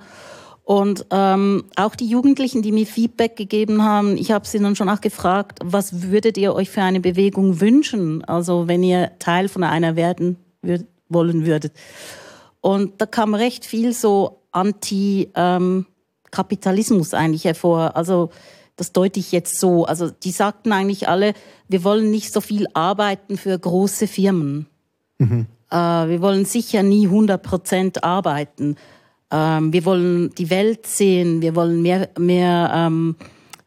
Und 0.64 1.06
ähm, 1.12 1.64
auch 1.76 1.96
die 1.96 2.08
Jugendlichen, 2.08 2.62
die 2.62 2.72
mir 2.72 2.86
Feedback 2.86 3.36
gegeben 3.36 3.84
haben, 3.84 4.16
ich 4.16 4.32
habe 4.32 4.48
sie 4.48 4.60
dann 4.60 4.76
schon 4.76 4.90
auch 4.90 5.02
gefragt, 5.02 5.60
was 5.64 6.12
würdet 6.12 6.38
ihr 6.38 6.54
euch 6.54 6.70
für 6.70 6.82
eine 6.82 7.00
Bewegung 7.00 7.60
wünschen? 7.60 8.24
Also 8.26 8.68
wenn 8.68 8.84
ihr 8.84 9.12
Teil 9.20 9.50
von 9.50 9.64
einer 9.64 9.96
werden 9.96 10.38
würd, 10.62 10.86
wollen 11.10 11.46
würdet. 11.46 11.74
Und 12.62 13.02
da 13.02 13.06
kam 13.06 13.34
recht 13.34 13.66
viel 13.66 13.94
so 13.94 14.42
Anti-Kapitalismus 14.52 17.14
ähm, 17.14 17.20
eigentlich 17.20 17.46
hervor. 17.46 17.96
Also 17.96 18.30
das 18.76 18.92
deute 18.92 19.20
ich 19.20 19.32
jetzt 19.32 19.60
so. 19.60 19.86
Also 19.86 20.10
die 20.10 20.32
sagten 20.32 20.72
eigentlich 20.72 21.08
alle, 21.08 21.34
wir 21.68 21.84
wollen 21.84 22.12
nicht 22.12 22.34
so 22.34 22.42
viel 22.42 22.68
arbeiten 22.74 23.38
für 23.38 23.58
große 23.58 24.08
Firmen. 24.08 24.68
Mhm. 25.18 25.48
Äh, 25.70 25.76
wir 25.76 26.22
wollen 26.22 26.46
sicher 26.46 26.84
nie 26.84 27.06
100 27.06 27.42
Prozent 27.42 28.04
arbeiten. 28.04 28.76
Ähm, 29.32 29.72
wir 29.72 29.86
wollen 29.86 30.34
die 30.36 30.50
Welt 30.50 30.88
sehen, 30.88 31.42
wir 31.42 31.56
wollen 31.56 31.82
mehr, 31.82 32.10
mehr 32.18 32.72
ähm, 32.74 33.16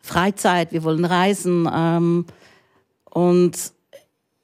Freizeit, 0.00 0.72
wir 0.72 0.84
wollen 0.84 1.05
reisen. 1.05 1.68
Ähm, 1.72 2.26
und 3.11 3.74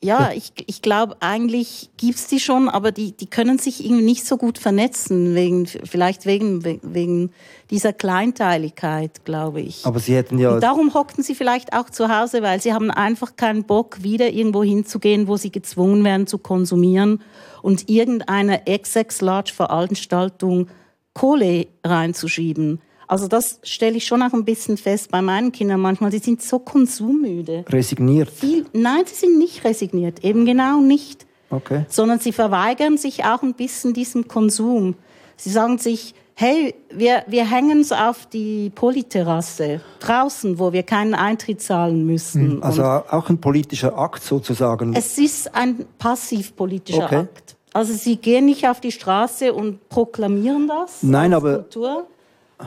ja, 0.02 0.30
ich, 0.34 0.54
ich 0.66 0.80
glaube, 0.80 1.18
eigentlich 1.20 1.90
gibt's 1.98 2.26
die 2.26 2.40
schon, 2.40 2.70
aber 2.70 2.90
die, 2.90 3.12
die 3.12 3.26
können 3.26 3.58
sich 3.58 3.84
irgendwie 3.84 4.04
nicht 4.04 4.24
so 4.24 4.38
gut 4.38 4.56
vernetzen, 4.56 5.34
wegen, 5.34 5.66
vielleicht 5.66 6.24
wegen, 6.24 6.80
wegen 6.82 7.32
dieser 7.70 7.92
Kleinteiligkeit, 7.92 9.26
glaube 9.26 9.60
ich. 9.60 9.84
Aber 9.84 10.00
sie 10.00 10.16
hätten 10.16 10.38
ja. 10.38 10.54
Und 10.54 10.62
darum 10.62 10.94
hockten 10.94 11.22
sie 11.22 11.34
vielleicht 11.34 11.74
auch 11.74 11.90
zu 11.90 12.08
Hause, 12.08 12.40
weil 12.40 12.62
sie 12.62 12.72
haben 12.72 12.90
einfach 12.90 13.36
keinen 13.36 13.64
Bock, 13.64 14.02
wieder 14.02 14.30
irgendwo 14.30 14.64
hinzugehen, 14.64 15.28
wo 15.28 15.36
sie 15.36 15.52
gezwungen 15.52 16.02
werden 16.02 16.26
zu 16.26 16.38
konsumieren 16.38 17.20
und 17.60 17.90
irgendeine 17.90 18.62
XX-Large-Veranstaltung 18.64 20.68
Kohle 21.12 21.66
reinzuschieben. 21.84 22.80
Also 23.10 23.26
das 23.26 23.58
stelle 23.64 23.96
ich 23.96 24.06
schon 24.06 24.22
auch 24.22 24.32
ein 24.32 24.44
bisschen 24.44 24.76
fest 24.76 25.10
bei 25.10 25.20
meinen 25.20 25.50
Kindern 25.50 25.80
manchmal. 25.80 26.12
Sie 26.12 26.18
sind 26.18 26.40
so 26.42 26.60
konsummüde. 26.60 27.64
Resigniert? 27.68 28.30
Viel, 28.30 28.66
nein, 28.72 29.02
sie 29.04 29.16
sind 29.16 29.36
nicht 29.36 29.64
resigniert, 29.64 30.22
eben 30.22 30.44
genau 30.44 30.80
nicht. 30.80 31.26
Okay. 31.50 31.86
Sondern 31.88 32.20
sie 32.20 32.30
verweigern 32.30 32.98
sich 32.98 33.24
auch 33.24 33.42
ein 33.42 33.54
bisschen 33.54 33.94
diesem 33.94 34.28
Konsum. 34.28 34.94
Sie 35.36 35.50
sagen 35.50 35.78
sich, 35.78 36.14
hey, 36.34 36.72
wir, 36.94 37.24
wir 37.26 37.50
hängen 37.50 37.80
es 37.80 37.90
auf 37.90 38.26
die 38.26 38.70
Polyterrasse 38.70 39.80
draußen, 39.98 40.60
wo 40.60 40.72
wir 40.72 40.84
keinen 40.84 41.14
Eintritt 41.14 41.62
zahlen 41.62 42.06
müssen. 42.06 42.42
Hm, 42.42 42.62
also 42.62 42.82
Und 42.82 42.88
auch 42.88 43.28
ein 43.28 43.40
politischer 43.40 43.98
Akt 43.98 44.22
sozusagen. 44.22 44.94
Es 44.94 45.18
ist 45.18 45.52
ein 45.52 45.84
passiv 45.98 46.54
politischer 46.54 47.06
okay. 47.06 47.16
Akt. 47.16 47.56
Also 47.72 47.92
sie 47.92 48.18
gehen 48.18 48.46
nicht 48.46 48.68
auf 48.68 48.80
die 48.80 48.92
Straße 48.92 49.52
und 49.52 49.88
proklamieren 49.88 50.68
das. 50.68 51.02
Nein, 51.02 51.34
aber 51.34 51.54
Kultur. 51.54 52.06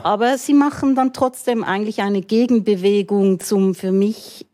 Aber 0.02 0.38
sie 0.38 0.54
machen 0.54 0.94
dann 0.94 1.12
trotzdem 1.12 1.64
eigentlich 1.64 2.02
eine 2.02 2.20
Gegenbewegung 2.20 3.40
zum 3.40 3.74
für 3.74 3.92
mich 3.92 4.46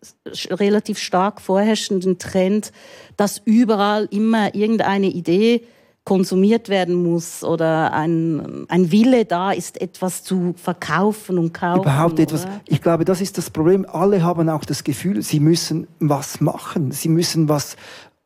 relativ 0.51 0.99
stark 0.99 1.41
vorherrschenden 1.41 2.19
Trend, 2.19 2.73
dass 3.17 3.41
überall 3.45 4.09
immer 4.11 4.55
irgendeine 4.55 5.09
Idee 5.09 5.63
konsumiert 6.05 6.69
werden 6.69 6.95
muss 6.95 7.45
oder 7.45 7.93
ein, 7.93 8.67
ein 8.69 8.91
Wille 8.91 9.27
da 9.27 9.53
ist, 9.53 9.81
etwas 9.81 10.25
zu 10.25 10.55
verkaufen 10.57 11.39
und 11.39 11.53
kaufen. 11.53 11.83
Überhaupt 11.83 12.19
etwas. 12.19 12.47
Ich 12.67 12.81
glaube, 12.81 13.05
das 13.05 13.21
ist 13.21 13.39
das 13.39 13.51
Problem. 13.51 13.87
Alle 13.89 14.23
haben 14.23 14.49
auch 14.49 14.65
das 14.65 14.83
Gefühl, 14.83 15.23
sie 15.23 15.41
müssen 15.41 15.87
was 16.01 16.41
machen. 16.41 16.91
Sie 16.91 17.09
müssen 17.09 17.49
was 17.49 17.77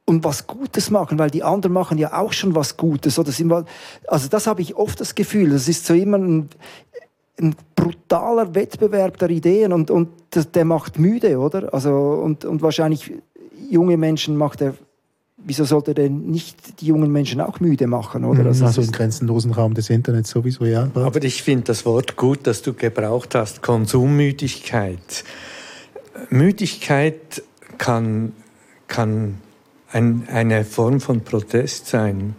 und 0.07 0.23
was 0.23 0.47
Gutes 0.47 0.91
machen, 0.91 1.19
weil 1.19 1.31
die 1.31 1.43
anderen 1.43 1.73
machen 1.73 1.99
ja 1.99 2.19
auch 2.19 2.33
schon 2.33 2.55
was 2.55 2.77
Gutes. 2.77 3.19
Oder 3.19 3.33
sind 3.33 3.53
also 4.07 4.29
das 4.29 4.47
habe 4.47 4.63
ich 4.63 4.77
oft 4.77 5.01
das 5.01 5.15
Gefühl. 5.15 5.51
Das 5.51 5.69
ist 5.69 5.87
so 5.87 5.95
immer 5.95 6.19
ein, 6.19 6.51
ein 7.41 7.55
brutaler 7.75 8.55
Wettbewerb 8.55 9.19
der 9.19 9.31
Ideen 9.31 9.73
und, 9.73 9.91
und 9.91 10.09
der 10.55 10.65
macht 10.65 10.99
müde, 10.99 11.39
oder? 11.39 11.73
Also, 11.75 11.91
und, 11.91 12.45
und 12.45 12.63
wahrscheinlich 12.63 13.13
junge 13.71 13.97
Menschen 13.97 14.37
macht 14.37 14.61
er 14.61 14.75
wieso 15.45 15.65
sollte 15.65 15.93
er 15.93 15.95
denn 15.95 16.31
nicht 16.31 16.81
die 16.81 16.87
jungen 16.87 17.13
Menschen 17.13 17.41
auch 17.41 17.61
müde 17.61 17.87
machen? 17.87 18.25
Oder? 18.25 18.43
Mhm, 18.43 18.49
also, 18.49 18.65
also 18.67 18.83
im 18.83 18.93
grenzenlosen 18.93 19.53
Raum 19.53 19.75
des 19.75 19.91
Internets 19.91 20.31
sowieso, 20.31 20.65
ja. 20.65 20.89
Aber 20.95 21.23
ich 21.23 21.43
finde 21.43 21.65
das 21.65 21.85
Wort 21.85 22.17
gut, 22.17 22.41
das 22.45 22.63
du 22.63 22.73
gebraucht 22.73 23.35
hast, 23.35 23.63
Konsummüdigkeit. 23.63 25.25
Müdigkeit 26.31 27.43
kann, 27.79 28.33
kann 28.89 29.37
ein, 29.93 30.27
eine 30.29 30.65
Form 30.65 31.01
von 31.01 31.23
Protest 31.23 31.87
sein. 31.87 32.37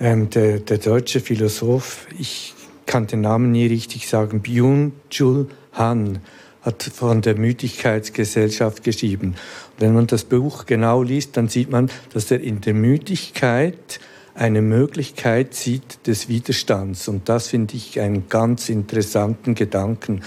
Ähm, 0.00 0.30
der, 0.30 0.58
der 0.58 0.78
deutsche 0.78 1.20
Philosoph, 1.20 2.06
ich 2.18 2.54
kann 2.92 3.06
den 3.06 3.22
Namen 3.22 3.52
nie 3.52 3.68
richtig 3.68 4.06
sagen, 4.06 4.42
Byung-Chul 4.42 5.48
Han, 5.72 6.18
hat 6.60 6.82
von 6.82 7.22
der 7.22 7.38
Müdigkeitsgesellschaft 7.38 8.84
geschrieben. 8.84 9.34
Wenn 9.78 9.94
man 9.94 10.06
das 10.08 10.24
Buch 10.24 10.66
genau 10.66 11.02
liest, 11.02 11.38
dann 11.38 11.48
sieht 11.48 11.70
man, 11.70 11.90
dass 12.12 12.30
er 12.30 12.42
in 12.42 12.60
der 12.60 12.74
Müdigkeit 12.74 13.98
eine 14.34 14.60
Möglichkeit 14.60 15.54
sieht 15.54 16.06
des 16.06 16.28
Widerstands. 16.28 17.08
Und 17.08 17.30
das 17.30 17.48
finde 17.48 17.76
ich 17.76 17.98
einen 17.98 18.28
ganz 18.28 18.68
interessanten 18.68 19.54
Gedanken. 19.54 20.20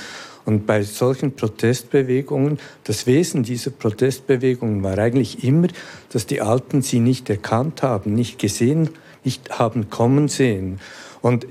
Und 0.44 0.66
bei 0.66 0.82
solchen 0.82 1.36
Protestbewegungen, 1.36 2.58
das 2.84 3.06
Wesen 3.06 3.44
dieser 3.44 3.70
Protestbewegungen 3.70 4.82
war 4.82 4.98
eigentlich 4.98 5.44
immer, 5.44 5.68
dass 6.10 6.26
die 6.26 6.42
Alten 6.42 6.82
sie 6.82 7.00
nicht 7.00 7.30
erkannt 7.30 7.84
haben, 7.84 8.16
nicht 8.16 8.40
gesehen, 8.40 8.90
nicht 9.24 9.60
haben 9.60 9.92
kommen 9.92 10.30
sehen. 10.30 10.80
Und 11.22 11.46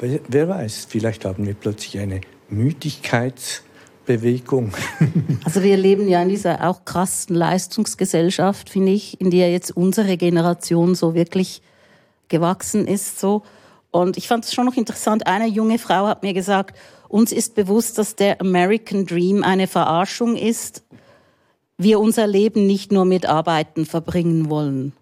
wer 0.00 0.48
weiß, 0.48 0.86
vielleicht 0.88 1.24
haben 1.24 1.46
wir 1.46 1.54
plötzlich 1.54 1.98
eine 1.98 2.20
Müdigkeitsbewegung. 2.48 4.72
Also 5.44 5.62
wir 5.62 5.76
leben 5.76 6.08
ja 6.08 6.22
in 6.22 6.28
dieser 6.28 6.68
auch 6.68 6.84
krassen 6.84 7.36
Leistungsgesellschaft, 7.36 8.70
finde 8.70 8.92
ich, 8.92 9.20
in 9.20 9.30
der 9.30 9.52
jetzt 9.52 9.76
unsere 9.76 10.16
Generation 10.16 10.94
so 10.94 11.14
wirklich 11.14 11.62
gewachsen 12.28 12.86
ist. 12.86 13.20
So. 13.20 13.42
Und 13.90 14.16
ich 14.16 14.28
fand 14.28 14.44
es 14.44 14.54
schon 14.54 14.66
noch 14.66 14.76
interessant, 14.76 15.26
eine 15.26 15.46
junge 15.46 15.78
Frau 15.78 16.06
hat 16.06 16.22
mir 16.22 16.34
gesagt, 16.34 16.78
uns 17.08 17.32
ist 17.32 17.54
bewusst, 17.54 17.98
dass 17.98 18.14
der 18.14 18.40
American 18.40 19.04
Dream 19.04 19.42
eine 19.42 19.66
Verarschung 19.66 20.36
ist. 20.36 20.84
Wir 21.76 21.98
unser 21.98 22.26
Leben 22.26 22.66
nicht 22.66 22.92
nur 22.92 23.04
mit 23.04 23.26
Arbeiten 23.26 23.86
verbringen 23.86 24.48
wollen. 24.48 24.92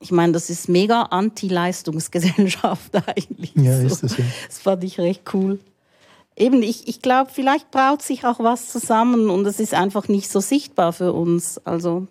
Ich 0.00 0.12
meine, 0.12 0.32
das 0.32 0.50
ist 0.50 0.68
mega 0.68 1.02
Anti-Leistungsgesellschaft 1.02 2.94
eigentlich. 3.06 3.52
Ja, 3.54 3.78
ist 3.78 4.02
das 4.02 4.16
ja. 4.16 4.24
Das 4.46 4.58
fand 4.58 4.84
ich 4.84 4.98
recht 4.98 5.22
cool 5.34 5.58
eben, 6.36 6.62
ich, 6.62 6.86
ich 6.86 7.02
glaube, 7.02 7.30
vielleicht 7.32 7.70
braut 7.70 8.02
sich 8.02 8.24
auch 8.24 8.38
was 8.40 8.68
zusammen 8.68 9.30
und 9.30 9.46
es 9.46 9.58
ist 9.58 9.74
einfach 9.74 10.08
nicht 10.08 10.30
so 10.30 10.40
sichtbar 10.40 10.92
für 10.92 11.12
uns. 11.12 11.58
Also 11.64 12.06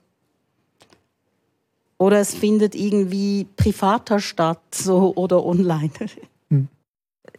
oder 1.98 2.20
es 2.20 2.36
findet 2.36 2.76
irgendwie 2.76 3.48
privater 3.56 4.20
statt, 4.20 4.62
so 4.74 5.14
oder 5.16 5.46
online. 5.46 5.92
Hm. 6.50 6.68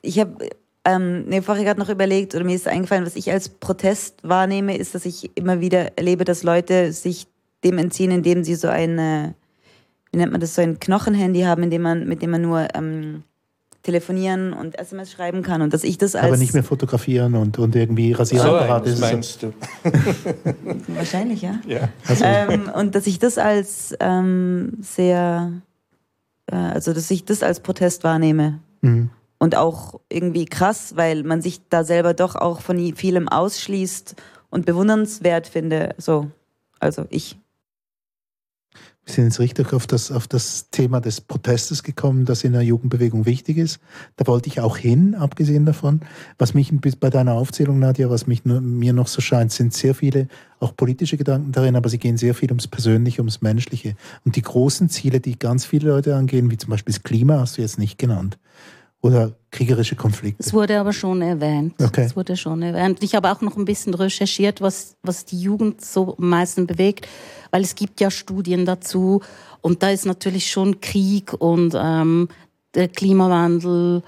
Ich 0.03 0.19
habe 0.19 0.49
ähm, 0.85 1.27
nee, 1.27 1.41
vorher 1.41 1.63
gerade 1.63 1.79
noch 1.79 1.89
überlegt 1.89 2.35
oder 2.35 2.43
mir 2.43 2.57
ist 2.57 2.67
eingefallen, 2.67 3.07
was 3.07 3.15
ich 3.15 3.31
als 3.31 3.49
Protest 3.49 4.17
wahrnehme, 4.25 4.77
ist, 4.77 4.97
dass 4.97 5.07
ich 5.07 5.31
immer 5.37 5.61
wieder 5.61 5.97
erlebe, 5.97 6.25
dass 6.25 6.43
Leute 6.43 6.93
sich 6.93 7.29
dem 7.63 7.79
entziehen, 7.79 8.11
indem 8.11 8.43
sie 8.43 8.57
so 8.57 8.67
eine, 8.67 9.37
wie 10.17 10.21
nennt 10.21 10.33
man 10.33 10.41
das, 10.41 10.55
so 10.55 10.63
ein 10.63 10.81
Knochenhandy 10.81 11.43
haben, 11.43 11.63
in 11.65 11.71
dem 11.71 11.83
man, 11.83 12.09
mit 12.09 12.23
dem 12.23 12.31
man 12.31 12.41
nur 12.41 12.69
ähm, 12.75 13.23
telefonieren 13.83 14.55
und 14.55 14.79
SMS 14.79 15.13
schreiben 15.13 15.43
kann 15.43 15.61
und 15.61 15.75
dass 15.75 15.85
ich 15.85 15.99
das 15.99 16.15
als... 16.15 16.25
Aber 16.25 16.39
nicht 16.39 16.55
mehr 16.55 16.65
fotografieren 16.65 17.35
und, 17.35 17.59
und 17.59 17.77
irgendwie 17.77 18.13
Rasierapparat 18.13 18.87
so, 18.87 18.93
ist. 18.93 19.01
meinst 19.01 19.43
du? 19.43 19.53
Wahrscheinlich, 20.89 21.43
ja. 21.43 21.61
ja. 21.67 21.91
Also. 22.09 22.25
Ähm, 22.25 22.71
und 22.75 22.95
dass 22.95 23.07
ich 23.07 23.19
das 23.19 23.37
als 23.37 23.95
ähm, 24.01 24.79
sehr... 24.81 25.53
Äh, 26.47 26.57
also 26.57 26.95
dass 26.95 27.11
ich 27.11 27.27
das 27.27 27.43
als 27.43 27.61
Protest 27.61 28.03
wahrnehme. 28.03 28.61
Mhm. 28.81 29.11
Und 29.39 29.55
auch 29.55 30.01
irgendwie 30.09 30.47
krass, 30.47 30.95
weil 30.97 31.25
man 31.25 31.43
sich 31.43 31.61
da 31.69 31.85
selber 31.85 32.15
doch 32.15 32.37
auch 32.37 32.63
von 32.63 32.97
vielem 32.97 33.29
ausschließt 33.29 34.17
und 34.49 34.65
bewundernswert 34.65 35.47
finde. 35.47 35.95
So, 35.99 36.31
also 36.81 37.05
ich. 37.11 37.37
Wir 39.07 39.15
sind 39.15 39.25
jetzt 39.27 39.39
richtig 39.39 39.73
auf 39.73 39.87
das, 39.87 40.11
auf 40.11 40.27
das 40.27 40.69
Thema 40.71 41.01
des 41.01 41.21
Protestes 41.21 41.85
gekommen, 41.85 42.25
das 42.25 42.43
in 42.43 42.53
der 42.53 42.63
Jugendbewegung 42.63 43.25
wichtig 43.25 43.57
ist. 43.57 43.79
Da 44.17 44.27
wollte 44.27 44.49
ich 44.49 44.59
auch 44.59 44.77
hin, 44.77 45.15
abgesehen 45.15 45.65
davon. 45.65 46.01
Was 46.39 46.55
mich 46.55 46.73
bei 46.99 47.09
deiner 47.09 47.35
Aufzählung, 47.35 47.79
Nadja, 47.79 48.11
was 48.11 48.27
mich 48.27 48.45
mir 48.45 48.93
noch 48.93 49.07
so 49.07 49.21
scheint, 49.21 49.53
sind 49.53 49.73
sehr 49.73 49.95
viele 49.95 50.27
auch 50.59 50.75
politische 50.75 51.17
Gedanken 51.17 51.53
darin, 51.53 51.77
aber 51.77 51.89
sie 51.89 51.99
gehen 51.99 52.17
sehr 52.17 52.35
viel 52.35 52.51
ums 52.51 52.67
Persönliche, 52.67 53.21
ums 53.21 53.43
Menschliche. 53.43 53.95
Und 54.25 54.35
die 54.35 54.43
großen 54.43 54.89
Ziele, 54.89 55.21
die 55.21 55.39
ganz 55.39 55.65
viele 55.65 55.91
Leute 55.91 56.17
angehen, 56.17 56.51
wie 56.51 56.57
zum 56.57 56.71
Beispiel 56.71 56.93
das 56.93 57.05
Klima, 57.05 57.39
hast 57.39 57.59
du 57.59 57.63
jetzt 57.63 57.79
nicht 57.79 57.99
genannt 57.99 58.39
oder 59.07 59.33
kriegerische 59.51 59.97
Konflikte. 59.97 60.43
Es 60.43 60.53
wurde 60.53 60.79
aber 60.79 60.93
schon 60.93 61.23
erwähnt. 61.23 61.75
Okay. 61.83 62.05
Es 62.05 62.17
wurde 62.17 62.37
schon 62.37 62.63
erwähnt. 62.63 63.03
Ich 63.03 63.15
habe 63.15 63.31
auch 63.31 63.41
noch 63.41 63.57
ein 63.57 63.65
bisschen 63.65 63.95
recherchiert, 63.95 64.61
was, 64.61 64.97
was 65.03 65.25
die 65.25 65.41
Jugend 65.41 65.85
so 65.85 66.17
am 66.19 66.29
meisten 66.29 66.67
bewegt, 66.67 67.09
weil 67.51 67.63
es 67.63 67.75
gibt 67.75 68.01
ja 68.01 68.11
Studien 68.11 68.67
dazu 68.67 69.23
und 69.61 69.83
da 69.83 69.91
ist 69.91 70.07
natürlich 70.07 70.51
schon 70.51 70.81
Krieg 70.81 71.33
und 71.33 71.75
ähm, 71.77 72.29
der 72.75 72.89
Klimawandel 72.89 74.03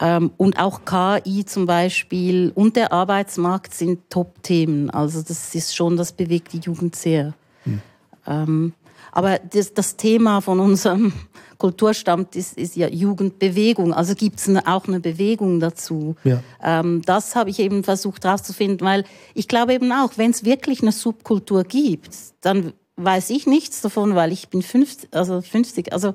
ähm, 0.00 0.30
und 0.38 0.58
auch 0.58 0.80
KI 0.84 1.44
zum 1.44 1.66
Beispiel 1.66 2.50
und 2.54 2.76
der 2.76 2.92
Arbeitsmarkt 2.92 3.74
sind 3.74 4.08
Top-Themen. 4.08 4.90
Also 4.90 5.22
das 5.22 5.54
ist 5.54 5.76
schon, 5.76 5.96
das 5.96 6.12
bewegt 6.12 6.52
die 6.52 6.60
Jugend 6.60 6.96
sehr. 6.96 7.34
Hm. 7.64 7.82
Ähm, 8.26 8.72
aber 9.12 9.38
das, 9.38 9.74
das 9.74 9.96
Thema 9.96 10.40
von 10.40 10.60
unserem 10.60 11.12
Kulturstamm 11.60 12.26
ist, 12.34 12.58
ist 12.58 12.74
ja 12.74 12.88
Jugendbewegung. 12.88 13.94
Also 13.94 14.14
gibt 14.16 14.40
es 14.40 14.48
auch 14.66 14.88
eine 14.88 14.98
Bewegung 14.98 15.60
dazu. 15.60 16.16
Ja. 16.24 16.42
Ähm, 16.62 17.02
das 17.06 17.36
habe 17.36 17.50
ich 17.50 17.60
eben 17.60 17.84
versucht 17.84 18.24
herauszufinden, 18.24 18.84
weil 18.84 19.04
ich 19.34 19.46
glaube 19.46 19.74
eben 19.74 19.92
auch, 19.92 20.12
wenn 20.16 20.32
es 20.32 20.44
wirklich 20.44 20.82
eine 20.82 20.90
Subkultur 20.90 21.62
gibt, 21.62 22.16
dann 22.40 22.72
weiß 22.96 23.30
ich 23.30 23.46
nichts 23.46 23.80
davon, 23.80 24.16
weil 24.16 24.32
ich 24.32 24.48
bin 24.48 24.62
50, 24.62 25.14
also 25.14 25.40
50, 25.40 25.92
also 25.92 26.14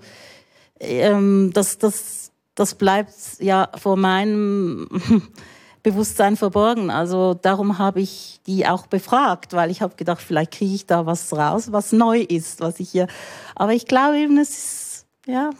ähm, 0.80 1.52
das, 1.54 1.78
das, 1.78 2.32
das 2.56 2.76
bleibt 2.76 3.14
ja 3.40 3.70
vor 3.78 3.96
meinem 3.96 4.90
Bewusstsein 5.84 6.36
verborgen. 6.36 6.90
Also 6.90 7.36
darum 7.36 7.78
habe 7.78 8.02
ich 8.02 8.40
die 8.48 8.66
auch 8.66 8.88
befragt, 8.88 9.54
weil 9.54 9.70
ich 9.70 9.82
habe 9.84 9.96
gedacht, 9.96 10.22
vielleicht 10.22 10.52
kriege 10.52 10.74
ich 10.74 10.88
da 10.88 11.06
was 11.06 11.32
raus, 11.32 11.72
was 11.72 11.92
neu 11.92 12.22
ist, 12.22 12.60
was 12.60 12.80
ich 12.80 12.90
hier. 12.90 13.08
Aber 13.56 13.74
ich 13.74 13.86
glaube 13.86 14.18
eben, 14.18 14.40
es 14.40 14.50
ist 14.50 14.85
ja. 15.26 15.52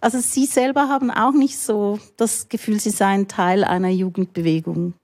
Also 0.00 0.18
Sie 0.20 0.46
selber 0.46 0.88
haben 0.88 1.10
auch 1.10 1.32
nicht 1.32 1.58
so 1.58 1.98
das 2.16 2.48
Gefühl, 2.48 2.80
Sie 2.80 2.90
seien 2.90 3.28
Teil 3.28 3.64
einer 3.64 3.90
Jugendbewegung. 3.90 4.94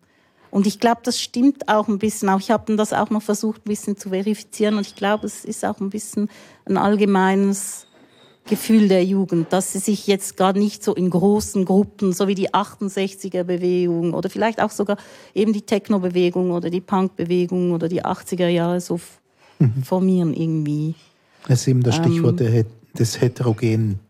Und 0.50 0.66
ich 0.66 0.80
glaube, 0.80 1.00
das 1.02 1.18
stimmt 1.18 1.68
auch 1.68 1.88
ein 1.88 1.98
bisschen. 1.98 2.28
Auch 2.28 2.38
ich 2.38 2.50
habe 2.50 2.76
das 2.76 2.92
auch 2.92 3.08
noch 3.08 3.22
versucht, 3.22 3.64
ein 3.64 3.70
bisschen 3.70 3.96
zu 3.96 4.10
verifizieren. 4.10 4.76
Und 4.76 4.86
ich 4.86 4.94
glaube, 4.94 5.26
es 5.26 5.46
ist 5.46 5.64
auch 5.64 5.80
ein 5.80 5.88
bisschen 5.88 6.28
ein 6.66 6.76
allgemeines 6.76 7.86
Gefühl 8.44 8.88
der 8.88 9.04
Jugend, 9.04 9.52
dass 9.52 9.72
sie 9.72 9.78
sich 9.78 10.06
jetzt 10.06 10.36
gerade 10.36 10.58
nicht 10.58 10.82
so 10.82 10.94
in 10.94 11.08
großen 11.08 11.64
Gruppen, 11.64 12.12
so 12.12 12.26
wie 12.26 12.34
die 12.34 12.50
68er-Bewegung 12.50 14.14
oder 14.14 14.28
vielleicht 14.28 14.60
auch 14.60 14.70
sogar 14.70 14.96
eben 15.32 15.52
die 15.52 15.62
Techno-Bewegung 15.62 16.50
oder 16.50 16.68
die 16.68 16.80
Punk-Bewegung 16.80 17.72
oder 17.72 17.88
die 17.88 18.04
80er 18.04 18.48
Jahre 18.48 18.80
so 18.80 19.00
mhm. 19.58 19.84
formieren 19.84 20.34
irgendwie. 20.34 20.96
Das 21.46 21.60
ist 21.60 21.68
eben 21.68 21.82
das 21.82 21.96
Stichwort 21.96 22.40
ähm, 22.40 22.66
des 22.98 23.20
Heterogenen. 23.20 24.00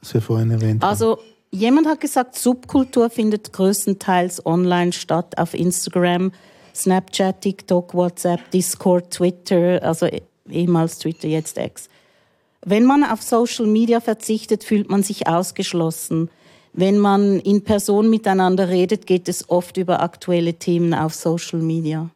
was 0.00 0.14
wir 0.14 0.20
vorhin 0.20 0.50
erwähnt 0.50 0.82
haben? 0.82 0.88
Also, 0.88 1.18
jemand 1.50 1.86
hat 1.86 2.00
gesagt, 2.00 2.36
Subkultur 2.36 3.10
findet 3.10 3.52
größtenteils 3.52 4.44
online 4.44 4.92
statt, 4.92 5.38
auf 5.38 5.54
Instagram, 5.54 6.32
Snapchat, 6.74 7.40
TikTok, 7.40 7.94
WhatsApp, 7.94 8.50
Discord, 8.50 9.10
Twitter, 9.10 9.82
also 9.82 10.08
ehemals 10.48 10.98
Twitter, 10.98 11.28
jetzt 11.28 11.58
X. 11.58 11.88
Wenn 12.64 12.84
man 12.84 13.04
auf 13.04 13.22
Social 13.22 13.66
Media 13.66 14.00
verzichtet, 14.00 14.64
fühlt 14.64 14.90
man 14.90 15.02
sich 15.02 15.26
ausgeschlossen. 15.28 16.30
Wenn 16.72 16.98
man 16.98 17.40
in 17.40 17.64
Person 17.64 18.10
miteinander 18.10 18.68
redet, 18.68 19.06
geht 19.06 19.28
es 19.28 19.48
oft 19.48 19.76
über 19.76 20.02
aktuelle 20.02 20.54
Themen 20.54 20.92
auf 20.92 21.14
Social 21.14 21.60
Media. 21.60 22.10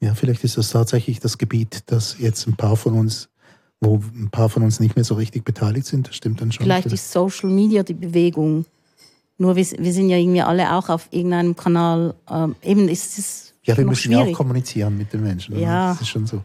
Ja, 0.00 0.14
vielleicht 0.14 0.44
ist 0.44 0.58
das 0.58 0.70
tatsächlich 0.70 1.18
das 1.18 1.38
Gebiet, 1.38 1.82
das 1.86 2.16
jetzt 2.18 2.46
ein 2.46 2.56
paar 2.56 2.76
von 2.76 2.92
uns, 2.92 3.30
wo 3.84 4.00
ein 4.14 4.30
paar 4.30 4.48
von 4.48 4.62
uns 4.62 4.80
nicht 4.80 4.96
mehr 4.96 5.04
so 5.04 5.14
richtig 5.14 5.44
beteiligt 5.44 5.86
sind. 5.86 6.08
Das 6.08 6.16
stimmt 6.16 6.40
dann 6.40 6.50
schon. 6.50 6.64
Vielleicht, 6.64 6.86
ist 6.86 7.12
Social 7.12 7.50
Media 7.50 7.82
die 7.82 7.94
Bewegung. 7.94 8.64
Nur 9.38 9.56
wir, 9.56 9.64
wir, 9.64 9.92
sind 9.92 10.08
ja 10.08 10.16
irgendwie 10.16 10.42
alle 10.42 10.74
auch 10.74 10.88
auf 10.88 11.08
irgendeinem 11.10 11.56
Kanal. 11.56 12.14
Ähm, 12.30 12.56
eben 12.62 12.88
ist 12.88 13.18
es. 13.18 13.54
Ja, 13.64 13.76
wir 13.76 13.84
müssen 13.84 14.12
schwierig. 14.12 14.26
ja 14.26 14.32
auch 14.32 14.36
kommunizieren 14.36 14.96
mit 14.96 15.12
den 15.12 15.22
Menschen. 15.22 15.58
Ja. 15.58 15.92
Das 15.92 16.02
ist 16.02 16.08
schon 16.08 16.26
so. 16.26 16.42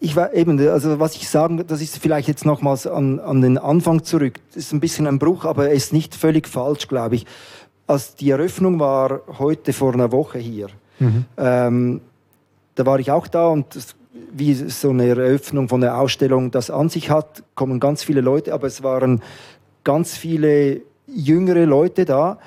Ich 0.00 0.14
war 0.14 0.32
eben, 0.32 0.60
also 0.68 1.00
was 1.00 1.16
ich 1.16 1.28
sagen, 1.28 1.64
das 1.66 1.80
ist 1.80 1.98
vielleicht 1.98 2.28
jetzt 2.28 2.44
nochmals 2.44 2.86
an, 2.86 3.18
an 3.18 3.40
den 3.40 3.58
Anfang 3.58 4.04
zurück. 4.04 4.38
Das 4.48 4.56
ist 4.56 4.72
ein 4.72 4.80
bisschen 4.80 5.06
ein 5.06 5.18
Bruch, 5.18 5.44
aber 5.44 5.68
er 5.68 5.72
ist 5.72 5.92
nicht 5.92 6.14
völlig 6.14 6.46
falsch, 6.46 6.86
glaube 6.86 7.16
ich. 7.16 7.26
Als 7.86 8.14
die 8.14 8.30
Eröffnung 8.30 8.78
war 8.78 9.22
heute 9.38 9.72
vor 9.72 9.94
einer 9.94 10.12
Woche 10.12 10.38
hier, 10.38 10.68
mhm. 10.98 11.24
ähm, 11.36 12.00
da 12.74 12.86
war 12.86 13.00
ich 13.00 13.10
auch 13.10 13.26
da 13.26 13.48
und 13.48 13.74
das, 13.74 13.96
wie 14.32 14.54
so 14.54 14.90
eine 14.90 15.06
Eröffnung 15.08 15.68
von 15.68 15.80
der 15.80 15.98
Ausstellung 15.98 16.50
das 16.50 16.70
an 16.70 16.88
sich 16.88 17.10
hat, 17.10 17.42
kommen 17.54 17.80
ganz 17.80 18.02
viele 18.02 18.20
Leute, 18.20 18.52
aber 18.52 18.66
es 18.66 18.82
waren 18.82 19.22
ganz 19.84 20.16
viele 20.16 20.82
jüngere 21.06 21.64
Leute 21.64 22.04
da, 22.04 22.38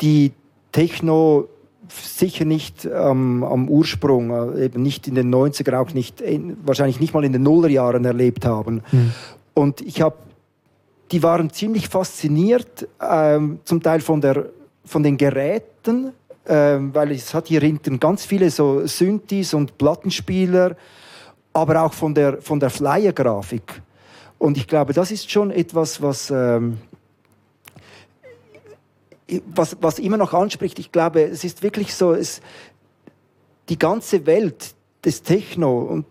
die 0.00 0.32
Techno 0.72 1.48
sicher 1.90 2.44
nicht 2.44 2.84
ähm, 2.84 3.42
am 3.42 3.68
Ursprung, 3.68 4.30
äh, 4.30 4.66
eben 4.66 4.82
nicht 4.82 5.08
in 5.08 5.14
den 5.14 5.34
90er, 5.34 5.78
auch 5.78 5.94
nicht, 5.94 6.20
in, 6.20 6.56
wahrscheinlich 6.64 7.00
nicht 7.00 7.14
mal 7.14 7.24
in 7.24 7.32
den 7.32 7.42
Nullerjahren 7.42 8.04
erlebt 8.04 8.44
haben. 8.44 8.82
Mhm. 8.92 9.12
Und 9.54 9.80
ich 9.80 10.02
habe, 10.02 10.16
die 11.10 11.22
waren 11.22 11.50
ziemlich 11.50 11.88
fasziniert, 11.88 12.86
ähm, 13.00 13.60
zum 13.64 13.82
Teil 13.82 14.00
von, 14.00 14.20
der, 14.20 14.46
von 14.84 15.02
den 15.02 15.16
Geräten, 15.16 16.12
ähm, 16.46 16.94
weil 16.94 17.10
es 17.12 17.34
hat 17.34 17.48
hier 17.48 17.60
hinten 17.60 17.98
ganz 18.00 18.24
viele 18.24 18.50
so 18.50 18.86
Synthes 18.86 19.54
und 19.54 19.78
Plattenspieler, 19.78 20.76
aber 21.52 21.82
auch 21.82 21.92
von 21.92 22.14
der, 22.14 22.40
von 22.40 22.60
der 22.60 22.70
Flyer-Grafik. 22.70 23.82
Und 24.38 24.56
ich 24.56 24.66
glaube, 24.66 24.92
das 24.92 25.10
ist 25.10 25.30
schon 25.30 25.50
etwas, 25.50 26.00
was 26.00 26.30
ähm, 26.30 26.78
was, 29.54 29.76
was 29.80 29.98
immer 29.98 30.16
noch 30.16 30.32
anspricht, 30.32 30.78
ich 30.78 30.92
glaube, 30.92 31.22
es 31.22 31.44
ist 31.44 31.62
wirklich 31.62 31.94
so, 31.94 32.12
es, 32.12 32.40
die 33.68 33.78
ganze 33.78 34.26
Welt 34.26 34.74
des 35.04 35.22
Techno 35.22 35.80
und 35.80 36.06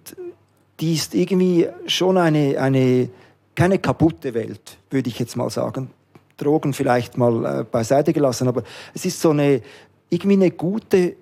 die 0.79 0.93
ist 0.93 1.15
irgendwie 1.15 1.67
schon 1.88 2.17
eine, 2.17 2.59
eine 2.59 3.09
keine 3.55 3.79
kaputte 3.79 4.33
Welt, 4.35 4.77
würde 4.91 5.09
ich 5.09 5.17
jetzt 5.17 5.35
mal 5.35 5.49
sagen. 5.49 5.89
Drogen 6.38 6.73
vielleicht 6.73 7.17
mal 7.17 7.61
äh, 7.61 7.63
beiseite 7.63 8.13
gelassen, 8.13 8.47
aber 8.47 8.61
es 8.93 9.05
ist 9.05 9.19
so 9.19 9.31
eine 9.31 9.63
irgendwie 10.09 10.35
eine 10.35 10.51
gute 10.51 11.15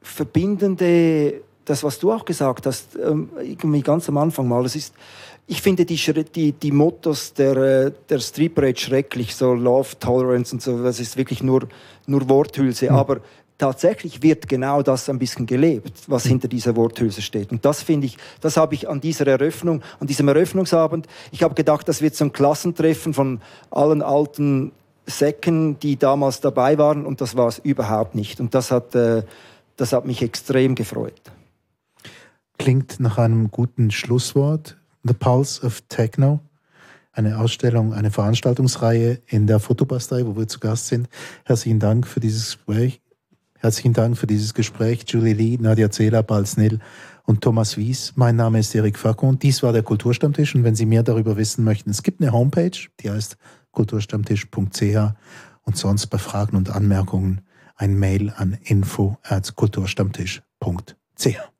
verbindende, 0.00 1.42
das 1.66 1.84
was 1.84 1.98
du 1.98 2.12
auch 2.12 2.24
gesagt 2.24 2.64
hast, 2.66 2.96
ähm, 2.96 3.28
irgendwie 3.38 3.82
ganz 3.82 4.08
am 4.08 4.16
Anfang 4.16 4.48
mal. 4.48 4.64
Es 4.64 4.74
ist 4.74 4.94
ich 5.48 5.62
finde 5.62 5.84
die, 5.84 5.96
die, 6.34 6.52
die 6.52 6.72
Mottos 6.72 7.32
der, 7.32 7.56
äh, 7.56 7.92
der 8.08 8.18
Street 8.18 8.54
Parade 8.54 8.78
schrecklich, 8.78 9.34
so 9.34 9.54
Love, 9.54 9.98
Tolerance 10.00 10.52
und 10.52 10.60
so, 10.60 10.82
das 10.82 10.98
ist 10.98 11.16
wirklich 11.16 11.42
nur, 11.42 11.68
nur 12.06 12.28
Worthülse. 12.28 12.90
Mhm. 12.90 12.96
Aber 12.96 13.20
tatsächlich 13.56 14.22
wird 14.22 14.48
genau 14.48 14.82
das 14.82 15.08
ein 15.08 15.18
bisschen 15.18 15.46
gelebt, 15.46 16.02
was 16.08 16.24
mhm. 16.24 16.30
hinter 16.30 16.48
dieser 16.48 16.74
Worthülse 16.74 17.22
steht. 17.22 17.52
Und 17.52 17.64
das 17.64 17.82
finde 17.82 18.06
ich, 18.06 18.18
das 18.40 18.56
habe 18.56 18.74
ich 18.74 18.88
an 18.88 19.00
dieser 19.00 19.26
Eröffnung, 19.28 19.82
an 20.00 20.08
diesem 20.08 20.26
Eröffnungsabend, 20.26 21.06
ich 21.30 21.44
habe 21.44 21.54
gedacht, 21.54 21.88
das 21.88 22.02
wird 22.02 22.16
so 22.16 22.24
ein 22.24 22.32
Klassentreffen 22.32 23.14
von 23.14 23.40
allen 23.70 24.02
alten 24.02 24.72
Säcken, 25.06 25.78
die 25.78 25.96
damals 25.96 26.40
dabei 26.40 26.76
waren 26.76 27.06
und 27.06 27.20
das 27.20 27.36
war 27.36 27.46
es 27.46 27.60
überhaupt 27.60 28.16
nicht. 28.16 28.40
Und 28.40 28.52
das 28.52 28.72
hat, 28.72 28.96
äh, 28.96 29.22
das 29.76 29.92
hat 29.92 30.06
mich 30.06 30.22
extrem 30.22 30.74
gefreut. 30.74 31.14
Klingt 32.58 33.00
nach 33.00 33.18
einem 33.18 33.50
guten 33.50 33.90
Schlusswort. 33.90 34.76
The 35.04 35.14
Pulse 35.14 35.64
of 35.64 35.82
Techno, 35.88 36.40
eine 37.12 37.38
Ausstellung, 37.38 37.94
eine 37.94 38.10
Veranstaltungsreihe 38.10 39.20
in 39.26 39.46
der 39.46 39.60
Fotobastei, 39.60 40.26
wo 40.26 40.36
wir 40.36 40.48
zu 40.48 40.58
Gast 40.58 40.88
sind. 40.88 41.08
Herzlichen 41.44 41.78
Dank 41.78 42.08
für 42.08 42.18
dieses 42.18 42.56
Gespräch. 42.56 43.00
Herzlichen 43.58 43.92
Dank 43.92 44.18
für 44.18 44.26
dieses 44.26 44.52
Gespräch, 44.52 45.04
Julie 45.06 45.32
Lee, 45.32 45.58
Nadia 45.60 45.90
Zehler, 45.90 46.22
Balz 46.22 46.56
Nil 46.56 46.80
und 47.24 47.40
Thomas 47.40 47.76
Wies. 47.76 48.12
Mein 48.16 48.36
Name 48.36 48.58
ist 48.58 48.74
Erik 48.74 48.98
Facon. 48.98 49.38
Dies 49.38 49.62
war 49.62 49.72
der 49.72 49.82
Kulturstammtisch. 49.82 50.54
Und 50.54 50.64
wenn 50.64 50.74
Sie 50.74 50.86
mehr 50.86 51.02
darüber 51.02 51.36
wissen 51.36 51.64
möchten, 51.64 51.90
es 51.90 52.02
gibt 52.02 52.20
eine 52.20 52.32
Homepage, 52.32 52.76
die 53.00 53.10
heißt 53.10 53.36
kulturstammtisch.ch 53.70 55.14
und 55.62 55.76
sonst 55.76 56.08
bei 56.08 56.18
Fragen 56.18 56.56
und 56.56 56.70
Anmerkungen 56.70 57.42
ein 57.76 57.98
Mail 57.98 58.32
an 58.36 58.58
info 58.64 59.16
at 59.22 59.54
kulturstammtisch.ch. 59.54 61.55